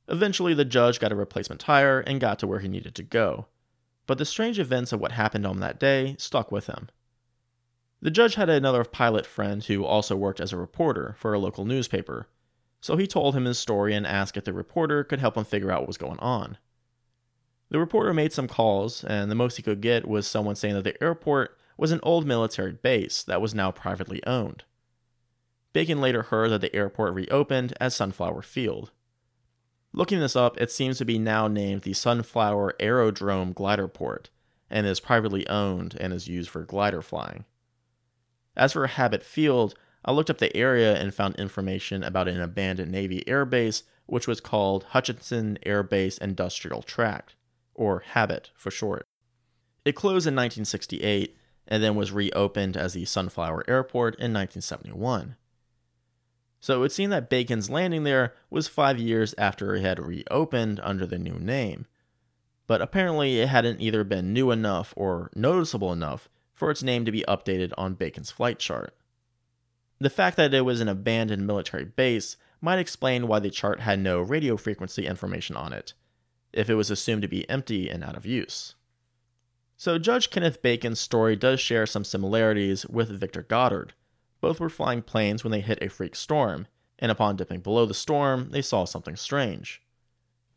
Eventually, 0.07 0.53
the 0.53 0.67
judge 0.67 1.01
got 1.01 1.13
a 1.13 1.17
replacement 1.17 1.63
tire 1.63 2.01
and 2.01 2.21
got 2.21 2.39
to 2.41 2.47
where 2.47 2.59
he 2.61 2.69
needed 2.69 2.95
to 2.97 3.03
go, 3.03 3.47
but 4.07 4.19
the 4.19 4.27
strange 4.27 4.59
events 4.59 4.93
of 4.93 5.01
what 5.01 5.13
happened 5.13 5.47
on 5.47 5.61
that 5.61 5.81
day 5.81 6.15
stuck 6.19 6.53
with 6.53 6.67
him. 6.67 6.91
The 8.05 8.11
judge 8.11 8.35
had 8.35 8.51
another 8.51 8.85
pilot 8.85 9.25
friend 9.25 9.65
who 9.65 9.83
also 9.83 10.15
worked 10.15 10.39
as 10.39 10.53
a 10.53 10.59
reporter 10.59 11.17
for 11.19 11.33
a 11.33 11.39
local 11.39 11.65
newspaper, 11.65 12.29
so 12.83 12.99
he 12.99 13.07
told 13.07 13.35
him 13.35 13.47
his 13.47 13.59
story 13.59 13.95
and 13.95 14.07
asked 14.07 14.37
if 14.37 14.45
the 14.45 14.53
reporter 14.53 15.05
could 15.05 15.21
help 15.21 15.39
him 15.39 15.45
figure 15.47 15.73
out 15.73 15.81
what 15.81 15.87
was 15.87 15.97
going 15.97 16.19
on. 16.19 16.59
The 17.71 17.79
reporter 17.79 18.13
made 18.13 18.35
some 18.35 18.47
calls, 18.47 19.05
and 19.05 19.31
the 19.31 19.35
most 19.35 19.57
he 19.57 19.63
could 19.63 19.81
get 19.81 20.07
was 20.07 20.27
someone 20.27 20.55
saying 20.55 20.75
that 20.75 20.85
the 20.85 21.03
airport 21.03 21.57
was 21.79 21.93
an 21.93 22.01
old 22.03 22.27
military 22.27 22.73
base 22.73 23.23
that 23.23 23.41
was 23.41 23.55
now 23.55 23.71
privately 23.71 24.23
owned. 24.27 24.65
Bacon 25.73 25.99
later 25.99 26.25
heard 26.25 26.51
that 26.51 26.61
the 26.61 26.77
airport 26.77 27.15
reopened 27.15 27.73
as 27.81 27.97
Sunflower 27.97 28.43
Field. 28.43 28.91
Looking 29.95 30.21
this 30.21 30.37
up, 30.37 30.61
it 30.61 30.71
seems 30.71 30.99
to 30.99 31.07
be 31.07 31.19
now 31.19 31.49
named 31.49 31.81
the 31.81 31.95
Sunflower 31.95 32.75
Aerodrome 32.79 33.55
Gliderport 33.55 34.27
and 34.69 34.87
is 34.87 35.01
privately 35.01 35.49
owned 35.49 35.97
and 35.99 36.13
is 36.13 36.29
used 36.29 36.51
for 36.51 36.65
glider 36.65 37.01
flying. 37.01 37.47
As 38.57 38.73
for 38.73 38.87
Habit 38.87 39.23
Field, 39.23 39.75
I 40.05 40.13
looked 40.13 40.31
up 40.31 40.39
the 40.39 40.55
area 40.57 40.95
and 40.95 41.15
found 41.15 41.37
information 41.37 42.05
about 42.05 42.29
an 42.29 42.41
abandoned 42.41 42.93
Navy 42.93 43.27
air 43.27 43.45
base, 43.45 43.85
which 44.07 44.27
was 44.29 44.41
called 44.41 44.85
Hutchinson 44.91 45.59
Air 45.65 45.83
Base 45.83 46.19
Industrial 46.19 46.83
Tract, 46.83 47.35
or 47.75 48.01
Habit 48.01 48.51
for 48.55 48.71
short. 48.71 49.07
It 49.85 49.95
closed 49.95 50.27
in 50.27 50.35
1968 50.35 51.37
and 51.67 51.83
then 51.83 51.97
was 51.97 52.13
reopened 52.13 52.77
as 52.77 52.93
the 52.93 53.05
Sunflower 53.07 53.65
Airport 53.67 54.15
in 54.15 54.33
1971. 54.33 55.37
So 56.61 56.83
it 56.83 56.93
seemed 56.93 57.13
that 57.13 57.29
Bacon's 57.29 57.69
landing 57.69 58.05
there 58.05 58.35
was 58.51 58.69
five 58.69 58.99
years 58.99 59.35
after 59.37 59.75
it 59.75 59.83
had 59.83 59.99
reopened 59.99 60.81
under 60.83 61.07
the 61.07 61.19
new 61.19 61.39
name. 61.39 61.87
But 62.67 62.81
apparently 62.81 63.41
it 63.41 63.49
hadn't 63.49 63.81
either 63.81 64.05
been 64.05 64.33
new 64.33 64.51
enough 64.51 64.95
or 64.97 65.31
noticeable 65.35 65.93
enough 65.93 66.29
for 66.55 66.71
its 66.71 66.83
name 66.83 67.05
to 67.05 67.13
be 67.13 67.25
updated 67.29 67.73
on 67.77 67.95
Bacon's 67.95 68.31
flight 68.31 68.59
chart. 68.59 68.97
The 69.99 70.11
fact 70.11 70.37
that 70.37 70.55
it 70.55 70.63
was 70.63 70.81
an 70.81 70.89
abandoned 70.89 71.47
military 71.47 71.85
base 71.85 72.37
might 72.61 72.79
explain 72.79 73.29
why 73.29 73.41
the 73.41 73.51
chart 73.51 73.81
had 73.81 73.99
no 73.99 74.21
radio 74.21 74.57
frequency 74.57 75.07
information 75.07 75.57
on 75.57 75.73
it, 75.73 75.93
if 76.53 76.71
it 76.71 76.75
was 76.75 76.91
assumed 76.91 77.23
to 77.23 77.29
be 77.29 77.49
empty 77.51 77.91
and 77.91 78.03
out 78.03 78.17
of 78.17 78.25
use. 78.25 78.75
So, 79.77 79.99
Judge 79.99 80.31
Kenneth 80.31 80.63
Bacon's 80.63 81.01
story 81.01 81.37
does 81.37 81.61
share 81.61 81.87
some 81.87 82.05
similarities 82.05 82.87
with 82.87 83.11
Victor 83.11 83.43
Goddard. 83.43 83.93
Both 84.41 84.61
were 84.61 84.71
flying 84.71 85.03
planes 85.03 85.43
when 85.43 85.51
they 85.51 85.61
hit 85.61 85.83
a 85.83 85.89
freak 85.89 86.15
storm, 86.15 86.67
and 86.99 87.11
upon 87.11 87.37
dipping 87.37 87.61
below 87.61 87.85
the 87.85 87.95
storm, 87.95 88.51
they 88.51 88.63
saw 88.63 88.85
something 88.85 89.17
strange. 89.17 89.83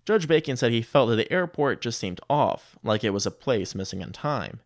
Judge 0.05 0.27
Bacon 0.27 0.55
said 0.55 0.71
he 0.71 0.81
felt 0.81 1.09
that 1.09 1.15
the 1.17 1.31
airport 1.31 1.81
just 1.81 1.99
seemed 1.99 2.21
off, 2.29 2.77
like 2.83 3.03
it 3.03 3.09
was 3.09 3.25
a 3.25 3.31
place 3.31 3.75
missing 3.75 4.01
in 4.01 4.11
time. 4.11 4.61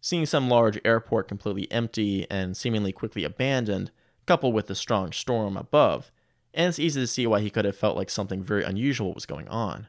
Seeing 0.00 0.24
some 0.24 0.48
large 0.48 0.80
airport 0.84 1.28
completely 1.28 1.70
empty 1.70 2.26
and 2.30 2.56
seemingly 2.56 2.92
quickly 2.92 3.22
abandoned, 3.24 3.90
coupled 4.26 4.54
with 4.54 4.66
the 4.66 4.74
strong 4.74 5.12
storm 5.12 5.56
above, 5.56 6.10
and 6.54 6.68
it's 6.68 6.78
easy 6.78 7.00
to 7.00 7.06
see 7.06 7.26
why 7.26 7.40
he 7.40 7.50
could 7.50 7.64
have 7.64 7.76
felt 7.76 7.96
like 7.96 8.10
something 8.10 8.42
very 8.42 8.64
unusual 8.64 9.12
was 9.12 9.26
going 9.26 9.48
on. 9.48 9.88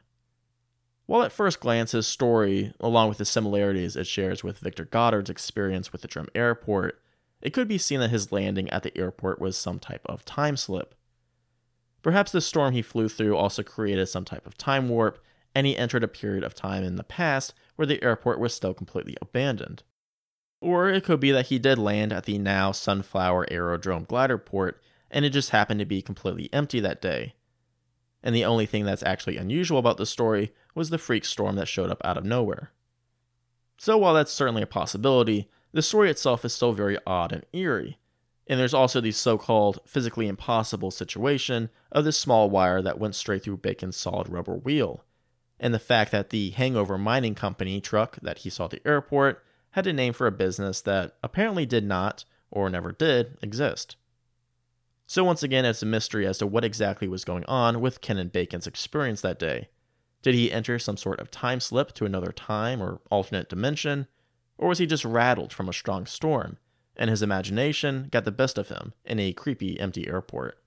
While 1.06 1.22
at 1.22 1.32
first 1.32 1.60
glance 1.60 1.92
his 1.92 2.06
story, 2.06 2.72
along 2.78 3.08
with 3.08 3.18
the 3.18 3.24
similarities 3.24 3.96
it 3.96 4.06
shares 4.06 4.44
with 4.44 4.58
Victor 4.58 4.84
Goddard's 4.84 5.30
experience 5.30 5.92
with 5.92 6.02
the 6.02 6.08
Drem 6.08 6.28
Airport, 6.34 7.00
it 7.40 7.52
could 7.52 7.66
be 7.66 7.78
seen 7.78 8.00
that 8.00 8.10
his 8.10 8.30
landing 8.30 8.70
at 8.70 8.82
the 8.82 8.96
airport 8.96 9.40
was 9.40 9.56
some 9.56 9.78
type 9.78 10.02
of 10.06 10.24
time 10.24 10.56
slip. 10.56 10.94
Perhaps 12.02 12.32
the 12.32 12.40
storm 12.40 12.72
he 12.72 12.82
flew 12.82 13.08
through 13.08 13.36
also 13.36 13.62
created 13.62 14.06
some 14.06 14.24
type 14.24 14.46
of 14.46 14.56
time 14.56 14.88
warp, 14.88 15.22
and 15.54 15.66
he 15.66 15.76
entered 15.76 16.04
a 16.04 16.08
period 16.08 16.44
of 16.44 16.54
time 16.54 16.84
in 16.84 16.96
the 16.96 17.02
past 17.02 17.54
where 17.76 17.86
the 17.86 18.02
airport 18.02 18.38
was 18.38 18.54
still 18.54 18.74
completely 18.74 19.16
abandoned. 19.20 19.82
Or 20.62 20.88
it 20.88 21.02
could 21.02 21.18
be 21.18 21.32
that 21.32 21.46
he 21.46 21.58
did 21.58 21.76
land 21.76 22.12
at 22.12 22.24
the 22.24 22.38
now 22.38 22.70
Sunflower 22.70 23.48
Aerodrome 23.50 24.04
glider 24.04 24.38
port 24.38 24.80
and 25.10 25.24
it 25.24 25.30
just 25.30 25.50
happened 25.50 25.80
to 25.80 25.84
be 25.84 26.00
completely 26.00 26.48
empty 26.52 26.78
that 26.78 27.02
day. 27.02 27.34
And 28.22 28.32
the 28.32 28.44
only 28.44 28.64
thing 28.64 28.84
that's 28.84 29.02
actually 29.02 29.36
unusual 29.36 29.78
about 29.78 29.96
the 29.96 30.06
story 30.06 30.52
was 30.72 30.90
the 30.90 30.98
freak 30.98 31.24
storm 31.24 31.56
that 31.56 31.66
showed 31.66 31.90
up 31.90 32.00
out 32.04 32.16
of 32.16 32.24
nowhere. 32.24 32.70
So 33.76 33.98
while 33.98 34.14
that's 34.14 34.32
certainly 34.32 34.62
a 34.62 34.66
possibility, 34.66 35.50
the 35.72 35.82
story 35.82 36.08
itself 36.08 36.44
is 36.44 36.54
still 36.54 36.72
very 36.72 36.96
odd 37.04 37.32
and 37.32 37.44
eerie, 37.52 37.98
And 38.46 38.58
there's 38.60 38.72
also 38.72 39.00
the 39.00 39.10
so 39.10 39.36
called 39.36 39.80
physically 39.84 40.28
impossible 40.28 40.92
situation 40.92 41.70
of 41.90 42.04
this 42.04 42.18
small 42.18 42.48
wire 42.48 42.80
that 42.82 43.00
went 43.00 43.16
straight 43.16 43.42
through 43.42 43.56
Bacon's 43.58 43.96
solid 43.96 44.28
rubber 44.28 44.54
wheel, 44.54 45.04
and 45.58 45.74
the 45.74 45.80
fact 45.80 46.12
that 46.12 46.30
the 46.30 46.50
Hangover 46.50 46.96
Mining 46.98 47.34
Company 47.34 47.80
truck 47.80 48.18
that 48.22 48.38
he 48.38 48.50
saw 48.50 48.66
at 48.66 48.70
the 48.70 48.86
airport 48.86 49.44
had 49.72 49.86
a 49.86 49.92
name 49.92 50.12
for 50.12 50.26
a 50.26 50.32
business 50.32 50.80
that 50.82 51.16
apparently 51.22 51.66
did 51.66 51.84
not, 51.84 52.24
or 52.50 52.70
never 52.70 52.92
did, 52.92 53.36
exist. 53.42 53.96
So, 55.06 55.24
once 55.24 55.42
again, 55.42 55.64
it's 55.64 55.82
a 55.82 55.86
mystery 55.86 56.26
as 56.26 56.38
to 56.38 56.46
what 56.46 56.64
exactly 56.64 57.08
was 57.08 57.24
going 57.24 57.44
on 57.46 57.80
with 57.80 58.00
Kenneth 58.00 58.32
Bacon's 58.32 58.66
experience 58.66 59.20
that 59.22 59.38
day. 59.38 59.68
Did 60.22 60.34
he 60.34 60.52
enter 60.52 60.78
some 60.78 60.96
sort 60.96 61.20
of 61.20 61.30
time 61.30 61.60
slip 61.60 61.92
to 61.94 62.04
another 62.04 62.32
time 62.32 62.82
or 62.82 63.00
alternate 63.10 63.48
dimension? 63.48 64.06
Or 64.56 64.68
was 64.68 64.78
he 64.78 64.86
just 64.86 65.04
rattled 65.04 65.52
from 65.52 65.68
a 65.68 65.72
strong 65.72 66.06
storm, 66.06 66.58
and 66.96 67.10
his 67.10 67.22
imagination 67.22 68.08
got 68.10 68.24
the 68.24 68.30
best 68.30 68.56
of 68.56 68.68
him 68.68 68.92
in 69.04 69.18
a 69.18 69.32
creepy, 69.32 69.80
empty 69.80 70.06
airport? 70.06 70.62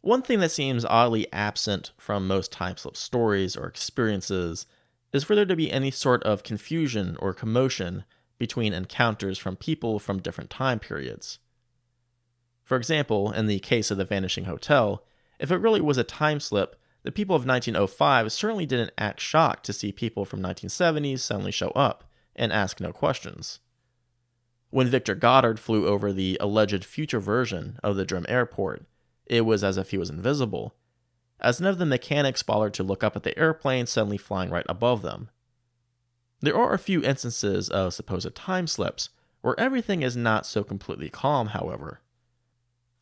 One 0.00 0.22
thing 0.22 0.40
that 0.40 0.50
seems 0.50 0.84
oddly 0.84 1.30
absent 1.32 1.92
from 1.96 2.26
most 2.26 2.52
time 2.52 2.76
slip 2.76 2.96
stories 2.96 3.56
or 3.56 3.66
experiences 3.66 4.66
is 5.12 5.24
for 5.24 5.34
there 5.34 5.46
to 5.46 5.56
be 5.56 5.72
any 5.72 5.90
sort 5.90 6.22
of 6.24 6.42
confusion 6.42 7.16
or 7.20 7.32
commotion 7.32 8.04
between 8.38 8.72
encounters 8.72 9.38
from 9.38 9.56
people 9.56 9.98
from 9.98 10.20
different 10.20 10.50
time 10.50 10.78
periods. 10.78 11.38
For 12.62 12.76
example, 12.76 13.32
in 13.32 13.46
the 13.46 13.58
case 13.58 13.90
of 13.90 13.98
the 13.98 14.04
Vanishing 14.04 14.44
Hotel, 14.44 15.02
if 15.38 15.50
it 15.50 15.56
really 15.56 15.80
was 15.80 15.98
a 15.98 16.04
time 16.04 16.40
slip, 16.40 16.76
the 17.02 17.12
people 17.12 17.34
of 17.34 17.46
1905 17.46 18.30
certainly 18.32 18.66
didn't 18.66 18.92
act 18.98 19.20
shocked 19.20 19.64
to 19.64 19.72
see 19.72 19.92
people 19.92 20.24
from 20.24 20.42
1970s 20.42 21.20
suddenly 21.20 21.52
show 21.52 21.70
up 21.70 22.04
and 22.36 22.52
ask 22.52 22.80
no 22.80 22.92
questions. 22.92 23.60
When 24.70 24.88
Victor 24.88 25.14
Goddard 25.14 25.58
flew 25.58 25.86
over 25.86 26.12
the 26.12 26.36
alleged 26.40 26.84
future 26.84 27.20
version 27.20 27.78
of 27.82 27.96
the 27.96 28.04
Drem 28.04 28.26
airport, 28.28 28.84
it 29.26 29.42
was 29.42 29.64
as 29.64 29.78
if 29.78 29.90
he 29.90 29.98
was 29.98 30.10
invisible, 30.10 30.74
as 31.40 31.60
none 31.60 31.70
of 31.70 31.78
the 31.78 31.86
mechanics 31.86 32.42
bothered 32.42 32.74
to 32.74 32.82
look 32.82 33.04
up 33.04 33.16
at 33.16 33.22
the 33.22 33.38
airplane 33.38 33.86
suddenly 33.86 34.18
flying 34.18 34.50
right 34.50 34.66
above 34.68 35.02
them. 35.02 35.30
There 36.40 36.56
are 36.56 36.72
a 36.72 36.78
few 36.78 37.02
instances 37.02 37.68
of 37.68 37.94
supposed 37.94 38.34
time 38.34 38.66
slips 38.66 39.10
where 39.40 39.58
everything 39.58 40.02
is 40.02 40.16
not 40.16 40.46
so 40.46 40.64
completely 40.64 41.08
calm, 41.08 41.48
however. 41.48 42.00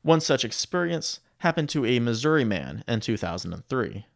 One 0.02 0.20
such 0.20 0.44
experience 0.44 1.20
happened 1.38 1.68
to 1.70 1.84
a 1.84 1.98
Missouri 1.98 2.44
man 2.44 2.84
in 2.86 3.00
2003. 3.00 4.06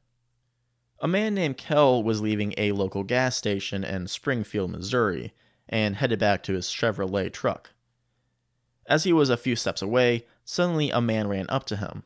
A 1.03 1.09
man 1.09 1.35
named 1.35 1.57
Kell 1.57 2.03
was 2.03 2.21
leaving 2.21 2.55
a 2.57 2.73
local 2.73 3.05
gas 3.05 3.37
station 3.37 3.85
in 3.85 4.07
Springfield, 4.07 4.71
Missouri, 4.71 5.33
and 5.69 5.97
headed 5.97 6.19
back 6.19 6.43
to 6.43 6.55
his 6.55 6.67
Chevrolet 6.67 7.33
truck. 7.33 7.71
As 8.87 9.05
he 9.05 9.13
was 9.13 9.31
a 9.31 9.37
few 9.37 9.57
steps 9.57 9.83
away, 9.83 10.27
suddenly 10.45 10.91
a 10.91 11.01
man 11.01 11.29
ran 11.29 11.47
up 11.49 11.65
to 11.67 11.77
him. 11.77 12.03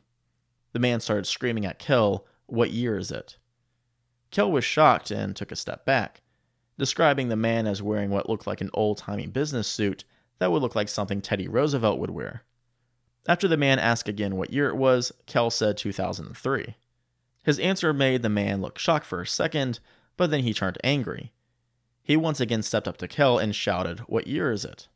The 0.75 0.79
man 0.79 0.99
started 0.99 1.25
screaming 1.25 1.65
at 1.65 1.79
Kell, 1.79 2.25
What 2.47 2.71
year 2.71 2.97
is 2.97 3.09
it? 3.09 3.37
Kell 4.29 4.51
was 4.51 4.65
shocked 4.65 5.09
and 5.09 5.33
took 5.33 5.53
a 5.53 5.55
step 5.55 5.85
back, 5.85 6.21
describing 6.77 7.29
the 7.29 7.37
man 7.37 7.65
as 7.65 7.81
wearing 7.81 8.09
what 8.09 8.27
looked 8.27 8.45
like 8.45 8.59
an 8.59 8.71
old 8.73 8.97
timey 8.97 9.25
business 9.25 9.69
suit 9.69 10.03
that 10.37 10.51
would 10.51 10.61
look 10.61 10.75
like 10.75 10.89
something 10.89 11.21
Teddy 11.21 11.47
Roosevelt 11.47 11.97
would 11.99 12.09
wear. 12.09 12.43
After 13.25 13.47
the 13.47 13.55
man 13.55 13.79
asked 13.79 14.09
again 14.09 14.35
what 14.35 14.51
year 14.51 14.67
it 14.67 14.75
was, 14.75 15.13
Kell 15.25 15.49
said 15.49 15.77
2003. 15.77 16.75
His 17.41 17.57
answer 17.59 17.93
made 17.93 18.21
the 18.21 18.27
man 18.27 18.59
look 18.59 18.77
shocked 18.77 19.05
for 19.05 19.21
a 19.21 19.25
second, 19.25 19.79
but 20.17 20.29
then 20.29 20.43
he 20.43 20.53
turned 20.53 20.77
angry. 20.83 21.31
He 22.03 22.17
once 22.17 22.41
again 22.41 22.63
stepped 22.63 22.89
up 22.89 22.97
to 22.97 23.07
Kell 23.07 23.37
and 23.37 23.55
shouted, 23.55 23.99
What 24.09 24.27
year 24.27 24.51
is 24.51 24.65
it? 24.65 24.89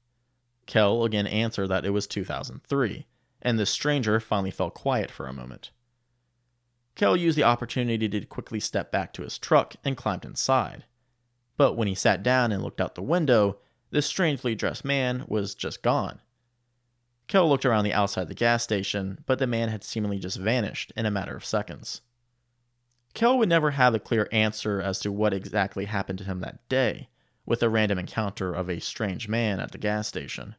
Kell 0.65 1.05
again 1.05 1.25
answered 1.25 1.67
that 1.67 1.85
it 1.85 1.91
was 1.91 2.05
2003, 2.05 3.07
and 3.41 3.57
the 3.57 3.65
stranger 3.65 4.19
finally 4.19 4.51
fell 4.51 4.69
quiet 4.69 5.09
for 5.11 5.27
a 5.27 5.33
moment. 5.33 5.71
Kell 6.95 7.15
used 7.15 7.37
the 7.37 7.43
opportunity 7.43 8.09
to 8.09 8.25
quickly 8.25 8.59
step 8.59 8.91
back 8.91 9.13
to 9.13 9.23
his 9.23 9.37
truck 9.37 9.75
and 9.85 9.95
climbed 9.95 10.25
inside. 10.25 10.85
But 11.55 11.75
when 11.75 11.87
he 11.87 11.95
sat 11.95 12.23
down 12.23 12.51
and 12.51 12.61
looked 12.61 12.81
out 12.81 12.95
the 12.95 13.01
window, 13.01 13.59
this 13.91 14.05
strangely 14.05 14.55
dressed 14.55 14.85
man 14.85 15.23
was 15.27 15.55
just 15.55 15.81
gone. 15.81 16.21
Kell 17.27 17.47
looked 17.47 17.65
around 17.65 17.83
the 17.83 17.93
outside 17.93 18.23
of 18.23 18.27
the 18.27 18.33
gas 18.33 18.63
station, 18.63 19.19
but 19.25 19.39
the 19.39 19.47
man 19.47 19.69
had 19.69 19.83
seemingly 19.83 20.19
just 20.19 20.37
vanished 20.37 20.91
in 20.95 21.05
a 21.05 21.11
matter 21.11 21.35
of 21.35 21.45
seconds. 21.45 22.01
Kell 23.13 23.37
would 23.37 23.49
never 23.49 23.71
have 23.71 23.93
a 23.93 23.99
clear 23.99 24.27
answer 24.31 24.81
as 24.81 24.99
to 24.99 25.11
what 25.11 25.33
exactly 25.33 25.85
happened 25.85 26.19
to 26.19 26.25
him 26.25 26.41
that 26.41 26.67
day, 26.69 27.09
with 27.45 27.63
a 27.63 27.69
random 27.69 27.99
encounter 27.99 28.53
of 28.53 28.69
a 28.69 28.79
strange 28.79 29.27
man 29.27 29.59
at 29.59 29.71
the 29.71 29.77
gas 29.77 30.07
station. 30.07 30.55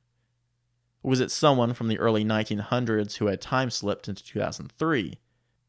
Was 1.02 1.20
it 1.20 1.30
someone 1.30 1.72
from 1.72 1.88
the 1.88 1.98
early 1.98 2.24
1900s 2.24 3.16
who 3.16 3.26
had 3.26 3.40
time 3.40 3.70
slipped 3.70 4.08
into 4.08 4.22
2003? 4.22 5.18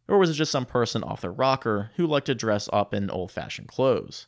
Or 0.07 0.17
was 0.17 0.29
it 0.29 0.33
just 0.33 0.51
some 0.51 0.65
person 0.65 1.03
off 1.03 1.21
their 1.21 1.31
rocker 1.31 1.91
who 1.95 2.05
liked 2.05 2.25
to 2.25 2.35
dress 2.35 2.67
up 2.73 2.93
in 2.93 3.09
old 3.09 3.31
fashioned 3.31 3.69
clothes? 3.69 4.27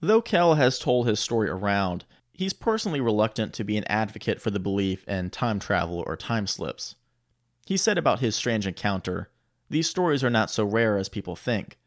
Though 0.00 0.20
Kell 0.20 0.54
has 0.54 0.78
told 0.78 1.06
his 1.06 1.18
story 1.18 1.48
around, 1.48 2.04
he's 2.32 2.52
personally 2.52 3.00
reluctant 3.00 3.54
to 3.54 3.64
be 3.64 3.78
an 3.78 3.84
advocate 3.84 4.40
for 4.40 4.50
the 4.50 4.60
belief 4.60 5.08
in 5.08 5.30
time 5.30 5.58
travel 5.58 6.04
or 6.06 6.16
time 6.16 6.46
slips. 6.46 6.96
He 7.64 7.78
said 7.78 7.96
about 7.96 8.20
his 8.20 8.36
strange 8.36 8.66
encounter 8.66 9.30
These 9.70 9.88
stories 9.88 10.22
are 10.22 10.30
not 10.30 10.50
so 10.50 10.64
rare 10.64 10.98
as 10.98 11.08
people 11.08 11.36
think, 11.36 11.78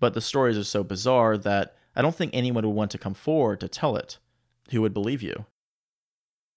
but 0.00 0.14
the 0.14 0.22
stories 0.22 0.56
are 0.56 0.64
so 0.64 0.82
bizarre 0.82 1.36
that 1.36 1.76
I 1.94 2.00
don't 2.00 2.14
think 2.14 2.30
anyone 2.32 2.66
would 2.66 2.74
want 2.74 2.90
to 2.92 2.98
come 2.98 3.14
forward 3.14 3.60
to 3.60 3.68
tell 3.68 3.96
it. 3.96 4.18
Who 4.70 4.80
would 4.80 4.94
believe 4.94 5.22
you? 5.22 5.44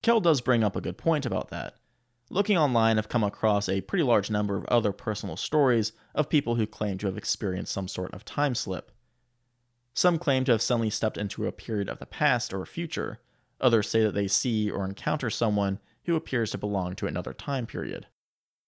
Kell 0.02 0.20
does 0.20 0.42
bring 0.42 0.64
up 0.64 0.76
a 0.76 0.82
good 0.82 0.98
point 0.98 1.26
about 1.26 1.50
that. 1.50 1.76
Looking 2.30 2.58
online, 2.58 2.98
I've 2.98 3.10
come 3.10 3.24
across 3.24 3.68
a 3.68 3.82
pretty 3.82 4.04
large 4.04 4.32
number 4.32 4.56
of 4.56 4.66
other 4.66 4.92
personal 4.92 5.38
stories 5.38 5.92
of 6.16 6.30
people 6.30 6.56
who 6.56 6.66
claim 6.66 6.98
to 7.00 7.08
have 7.08 7.18
experienced 7.18 7.74
some 7.74 7.88
sort 7.88 8.14
of 8.14 8.26
time 8.26 8.56
slip. 8.56 8.92
Some 9.94 10.18
claim 10.18 10.46
to 10.46 10.54
have 10.54 10.62
suddenly 10.62 10.90
stepped 10.90 11.18
into 11.18 11.46
a 11.46 11.52
period 11.52 11.90
of 11.90 12.00
the 12.00 12.06
past 12.06 12.54
or 12.54 12.66
future, 12.66 13.20
Others 13.62 13.90
say 13.90 14.02
that 14.02 14.16
they 14.16 14.28
see 14.28 14.72
or 14.72 14.84
encounter 14.84 15.30
someone 15.30 15.80
who 16.06 16.16
appears 16.16 16.52
to 16.52 16.58
belong 16.58 16.96
to 16.96 17.06
another 17.06 17.32
time 17.32 17.68
period. 17.68 18.08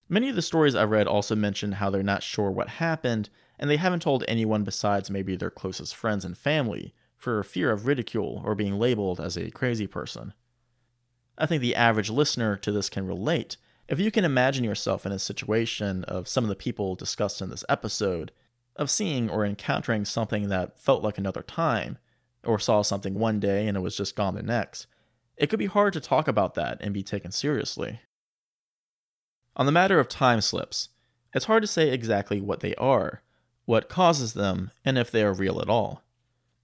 Many 0.08 0.30
of 0.30 0.36
the 0.36 0.42
stories 0.44 0.76
I've 0.76 0.92
read 0.92 1.08
also 1.08 1.36
mention 1.36 1.74
how 1.74 1.90
they're 1.90 2.04
not 2.04 2.22
sure 2.22 2.52
what 2.52 2.70
happened, 2.70 3.30
and 3.58 3.70
they 3.70 3.78
haven't 3.78 4.02
told 4.02 4.24
anyone 4.28 4.64
besides 4.64 5.10
maybe 5.10 5.36
their 5.36 5.50
closest 5.50 5.96
friends 5.96 6.24
and 6.24 6.38
family 6.38 6.94
for 7.18 7.42
fear 7.42 7.72
of 7.72 7.88
ridicule 7.88 8.42
or 8.46 8.54
being 8.54 8.78
labeled 8.78 9.20
as 9.20 9.36
a 9.36 9.50
crazy 9.50 9.88
person. 9.88 10.34
I 11.38 11.46
think 11.46 11.62
the 11.62 11.76
average 11.76 12.10
listener 12.10 12.58
to 12.58 12.72
this 12.72 12.90
can 12.90 13.08
relate. 13.08 13.58
If 13.88 14.00
you 14.00 14.12
can 14.12 14.26
imagine 14.26 14.64
yourself 14.64 15.06
in 15.06 15.12
a 15.12 15.20
situation 15.20 16.04
of 16.06 16.28
some 16.28 16.44
of 16.44 16.50
the 16.50 16.56
people 16.56 16.96
discussed 16.96 17.42
in 17.42 17.50
this 17.50 17.66
episode, 17.68 18.32
of 18.76 18.90
seeing 18.90 19.30
or 19.30 19.46
encountering 19.46 20.06
something 20.06 20.50
that 20.50 20.80
felt 20.80 21.04
like 21.04 21.18
another 21.18 21.44
time, 21.44 21.98
or 22.44 22.60
saw 22.60 22.82
something 22.82 23.16
one 23.16 23.40
day 23.40 23.68
and 23.68 23.78
it 23.78 23.82
was 23.82 23.98
just 23.98 24.16
gone 24.16 24.36
the 24.36 24.44
next, 24.44 24.88
it 25.38 25.48
could 25.48 25.60
be 25.60 25.66
hard 25.66 25.94
to 25.94 26.00
talk 26.00 26.28
about 26.28 26.54
that 26.54 26.78
and 26.82 26.94
be 26.94 27.04
taken 27.04 27.32
seriously. 27.32 28.00
On 29.56 29.66
the 29.66 29.72
matter 29.72 30.00
of 30.00 30.08
time 30.08 30.42
slips, 30.42 30.90
it's 31.34 31.46
hard 31.46 31.64
to 31.64 31.68
say 31.68 31.90
exactly 31.90 32.40
what 32.40 32.60
they 32.60 32.76
are, 32.76 33.22
what 33.66 33.90
causes 33.90 34.34
them, 34.34 34.72
and 34.86 34.98
if 34.98 35.10
they 35.10 35.24
are 35.24 35.34
real 35.34 35.60
at 35.60 35.70
all. 35.70 36.03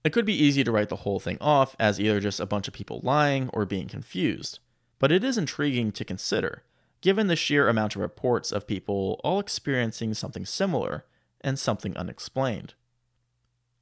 It 0.02 0.12
could 0.12 0.24
be 0.24 0.42
easy 0.42 0.64
to 0.64 0.72
write 0.72 0.88
the 0.88 0.96
whole 0.96 1.20
thing 1.20 1.36
off 1.40 1.76
as 1.78 2.00
either 2.00 2.20
just 2.20 2.40
a 2.40 2.46
bunch 2.46 2.68
of 2.68 2.74
people 2.74 3.00
lying 3.02 3.50
or 3.52 3.66
being 3.66 3.86
confused, 3.86 4.58
but 4.98 5.12
it 5.12 5.22
is 5.22 5.36
intriguing 5.36 5.92
to 5.92 6.04
consider, 6.04 6.62
given 7.00 7.26
the 7.26 7.36
sheer 7.36 7.68
amount 7.68 7.96
of 7.96 8.02
reports 8.02 8.50
of 8.50 8.66
people 8.66 9.20
all 9.22 9.38
experiencing 9.38 10.14
something 10.14 10.46
similar 10.46 11.04
and 11.42 11.58
something 11.58 11.96
unexplained. 11.96 12.74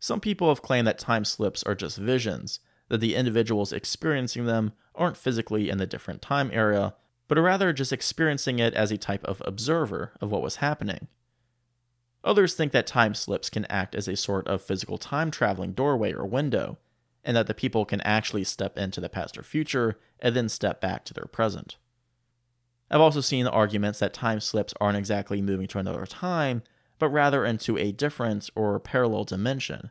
Some 0.01 0.21
people 0.21 0.49
have 0.49 0.63
claimed 0.63 0.87
that 0.87 0.99
time 0.99 1.25
slips 1.25 1.63
are 1.65 1.75
just 1.75 1.99
visions, 1.99 2.61
that 2.89 2.99
the 2.99 3.15
individuals 3.15 3.73
experiencing 3.73 4.47
them 4.47 4.73
aren't 4.95 5.17
physically 5.17 5.71
in 5.71 5.79
the 5.79 5.87
different 5.87 6.23
time 6.23 6.51
area, 6.53 6.95
but 7.29 7.39
are 7.39 7.43
rather 7.43 7.73
just 7.73 7.93
experiencing 7.93 8.59
it 8.59 8.75
as 8.75 8.91
a 8.91 8.97
type 8.97 9.25
of 9.25 9.43
observer 9.45 10.13
of 10.21 10.31
what 10.31 10.43
was 10.43 10.57
happening. 10.57 11.09
Others 12.25 12.55
think 12.55 12.73
that 12.73 12.87
time 12.87 13.15
slips 13.15 13.49
can 13.49 13.65
act 13.67 13.95
as 13.95 14.09
a 14.09 14.17
sort 14.17 14.47
of 14.49 14.63
physical 14.63 14.99
time 14.99 15.31
traveling 15.31 15.73
doorway 15.73 16.13
or 16.13 16.27
window, 16.27 16.79
and 17.25 17.37
that 17.37 17.47
the 17.47 17.55
people 17.55 17.85
can 17.85 18.01
actually 18.03 18.45
step 18.45 18.77
into 18.79 19.01
the 19.01 19.09
past 19.09 19.39
or 19.39 19.43
future 19.43 19.99
and 20.19 20.35
then 20.35 20.49
step 20.49 20.81
back 20.81 21.05
to 21.05 21.15
their 21.15 21.27
present. 21.27 21.77
I've 22.91 23.01
also 23.01 23.21
seen 23.21 23.47
arguments 23.47 23.99
that 23.99 24.15
time 24.15 24.41
slips 24.41 24.75
aren't 24.81 24.97
exactly 24.97 25.43
moving 25.43 25.67
to 25.69 25.79
another 25.79 26.07
time, 26.07 26.63
but 26.99 27.11
rather 27.11 27.45
into 27.45 27.77
a 27.77 27.93
different 27.93 28.51
or 28.55 28.81
parallel 28.81 29.25
dimension, 29.25 29.91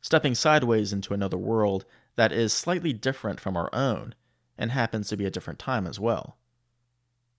stepping 0.00 0.34
sideways 0.34 0.92
into 0.92 1.14
another 1.14 1.36
world 1.36 1.84
that 2.16 2.32
is 2.32 2.52
slightly 2.52 2.92
different 2.92 3.40
from 3.40 3.56
our 3.56 3.68
own 3.72 4.14
and 4.56 4.70
happens 4.70 5.08
to 5.08 5.16
be 5.16 5.26
a 5.26 5.30
different 5.30 5.58
time 5.58 5.86
as 5.86 6.00
well. 6.00 6.36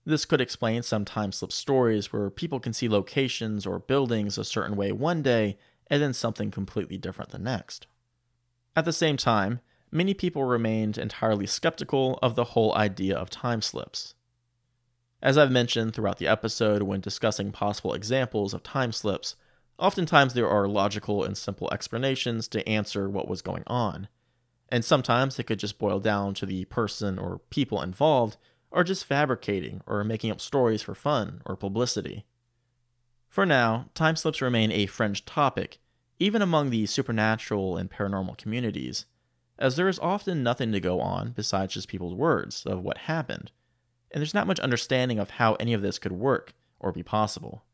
This 0.06 0.24
could 0.24 0.40
explain 0.40 0.84
some 0.84 1.04
time 1.04 1.32
slip 1.32 1.50
stories 1.50 2.12
where 2.12 2.30
people 2.30 2.60
can 2.60 2.72
see 2.72 2.88
locations 2.88 3.66
or 3.66 3.80
buildings 3.80 4.38
a 4.38 4.44
certain 4.44 4.76
way 4.76 4.92
one 4.92 5.20
day 5.20 5.58
and 5.88 6.00
then 6.00 6.14
something 6.14 6.52
completely 6.52 6.96
different 6.96 7.32
the 7.32 7.40
next. 7.40 7.88
At 8.76 8.84
the 8.84 8.92
same 8.92 9.16
time, 9.16 9.60
many 9.90 10.14
people 10.14 10.44
remained 10.44 10.96
entirely 10.96 11.46
skeptical 11.46 12.20
of 12.22 12.36
the 12.36 12.44
whole 12.44 12.72
idea 12.76 13.16
of 13.16 13.30
time 13.30 13.60
slips. 13.60 14.14
As 15.20 15.36
I've 15.36 15.50
mentioned 15.50 15.92
throughout 15.92 16.18
the 16.18 16.28
episode 16.28 16.82
when 16.82 17.00
discussing 17.00 17.50
possible 17.50 17.92
examples 17.92 18.54
of 18.54 18.62
time 18.62 18.92
slips, 18.92 19.34
oftentimes 19.76 20.34
there 20.34 20.48
are 20.48 20.68
logical 20.68 21.24
and 21.24 21.36
simple 21.36 21.68
explanations 21.72 22.46
to 22.48 22.68
answer 22.68 23.08
what 23.08 23.26
was 23.26 23.42
going 23.42 23.64
on. 23.66 24.06
And 24.68 24.84
sometimes 24.84 25.36
it 25.38 25.44
could 25.44 25.58
just 25.58 25.80
boil 25.80 25.98
down 25.98 26.34
to 26.34 26.46
the 26.46 26.64
person 26.66 27.18
or 27.18 27.40
people 27.50 27.82
involved 27.82 28.36
are 28.72 28.84
just 28.84 29.04
fabricating 29.04 29.80
or 29.86 30.04
making 30.04 30.30
up 30.30 30.40
stories 30.40 30.82
for 30.82 30.94
fun 30.94 31.42
or 31.46 31.56
publicity. 31.56 32.24
For 33.28 33.46
now, 33.46 33.90
time 33.94 34.16
slips 34.16 34.40
remain 34.40 34.72
a 34.72 34.86
fringe 34.86 35.24
topic, 35.24 35.78
even 36.18 36.42
among 36.42 36.70
the 36.70 36.86
supernatural 36.86 37.76
and 37.76 37.90
paranormal 37.90 38.38
communities, 38.38 39.06
as 39.58 39.76
there 39.76 39.88
is 39.88 39.98
often 39.98 40.42
nothing 40.42 40.72
to 40.72 40.80
go 40.80 41.00
on 41.00 41.32
besides 41.32 41.74
just 41.74 41.88
people's 41.88 42.14
words 42.14 42.64
of 42.66 42.82
what 42.82 42.98
happened, 42.98 43.50
and 44.10 44.20
there's 44.20 44.34
not 44.34 44.46
much 44.46 44.60
understanding 44.60 45.18
of 45.18 45.30
how 45.30 45.54
any 45.54 45.72
of 45.72 45.82
this 45.82 45.98
could 45.98 46.12
work 46.12 46.54
or 46.78 46.92
be 46.92 47.02
possible. 47.02 47.64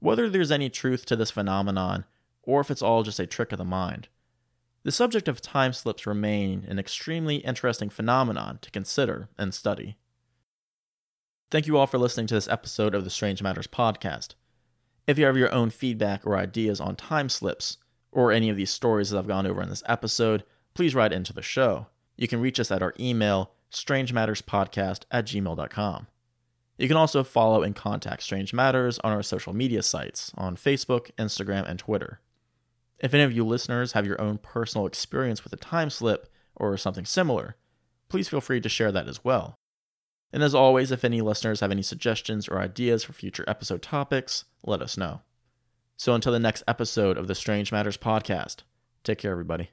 Whether 0.00 0.28
there's 0.28 0.50
any 0.50 0.68
truth 0.68 1.06
to 1.06 1.16
this 1.16 1.30
phenomenon, 1.30 2.04
or 2.42 2.60
if 2.60 2.70
it's 2.70 2.82
all 2.82 3.02
just 3.02 3.20
a 3.20 3.26
trick 3.26 3.52
of 3.52 3.58
the 3.58 3.64
mind, 3.64 4.08
the 4.86 4.92
subject 4.92 5.26
of 5.26 5.42
time 5.42 5.72
slips 5.72 6.06
remain 6.06 6.64
an 6.68 6.78
extremely 6.78 7.38
interesting 7.38 7.90
phenomenon 7.90 8.60
to 8.62 8.70
consider 8.70 9.28
and 9.36 9.52
study. 9.52 9.96
Thank 11.50 11.66
you 11.66 11.76
all 11.76 11.88
for 11.88 11.98
listening 11.98 12.28
to 12.28 12.34
this 12.34 12.46
episode 12.46 12.94
of 12.94 13.02
the 13.02 13.10
Strange 13.10 13.42
Matters 13.42 13.66
podcast. 13.66 14.36
If 15.08 15.18
you 15.18 15.24
have 15.24 15.36
your 15.36 15.52
own 15.52 15.70
feedback 15.70 16.24
or 16.24 16.36
ideas 16.36 16.80
on 16.80 16.94
time 16.94 17.28
slips, 17.28 17.78
or 18.12 18.30
any 18.30 18.48
of 18.48 18.56
these 18.56 18.70
stories 18.70 19.10
that 19.10 19.18
I've 19.18 19.26
gone 19.26 19.44
over 19.44 19.60
in 19.60 19.70
this 19.70 19.82
episode, 19.86 20.44
please 20.72 20.94
write 20.94 21.12
into 21.12 21.32
the 21.32 21.42
show. 21.42 21.88
You 22.16 22.28
can 22.28 22.40
reach 22.40 22.60
us 22.60 22.70
at 22.70 22.80
our 22.80 22.94
email, 23.00 23.50
strangematterspodcast 23.72 25.00
at 25.10 25.26
gmail.com. 25.26 26.06
You 26.78 26.86
can 26.86 26.96
also 26.96 27.24
follow 27.24 27.64
and 27.64 27.74
contact 27.74 28.22
Strange 28.22 28.54
Matters 28.54 29.00
on 29.00 29.10
our 29.10 29.24
social 29.24 29.52
media 29.52 29.82
sites 29.82 30.30
on 30.36 30.54
Facebook, 30.54 31.10
Instagram, 31.18 31.68
and 31.68 31.76
Twitter. 31.76 32.20
If 32.98 33.12
any 33.12 33.22
of 33.22 33.32
you 33.32 33.44
listeners 33.44 33.92
have 33.92 34.06
your 34.06 34.20
own 34.20 34.38
personal 34.38 34.86
experience 34.86 35.44
with 35.44 35.52
a 35.52 35.56
time 35.56 35.90
slip 35.90 36.28
or 36.54 36.76
something 36.76 37.04
similar, 37.04 37.56
please 38.08 38.28
feel 38.28 38.40
free 38.40 38.60
to 38.60 38.68
share 38.68 38.92
that 38.92 39.08
as 39.08 39.24
well. 39.24 39.58
And 40.32 40.42
as 40.42 40.54
always, 40.54 40.90
if 40.90 41.04
any 41.04 41.20
listeners 41.20 41.60
have 41.60 41.70
any 41.70 41.82
suggestions 41.82 42.48
or 42.48 42.58
ideas 42.58 43.04
for 43.04 43.12
future 43.12 43.44
episode 43.46 43.82
topics, 43.82 44.44
let 44.64 44.82
us 44.82 44.96
know. 44.96 45.20
So 45.96 46.14
until 46.14 46.32
the 46.32 46.38
next 46.38 46.62
episode 46.66 47.16
of 47.16 47.26
the 47.26 47.34
Strange 47.34 47.72
Matters 47.72 47.96
podcast, 47.96 48.58
take 49.04 49.18
care, 49.18 49.32
everybody. 49.32 49.70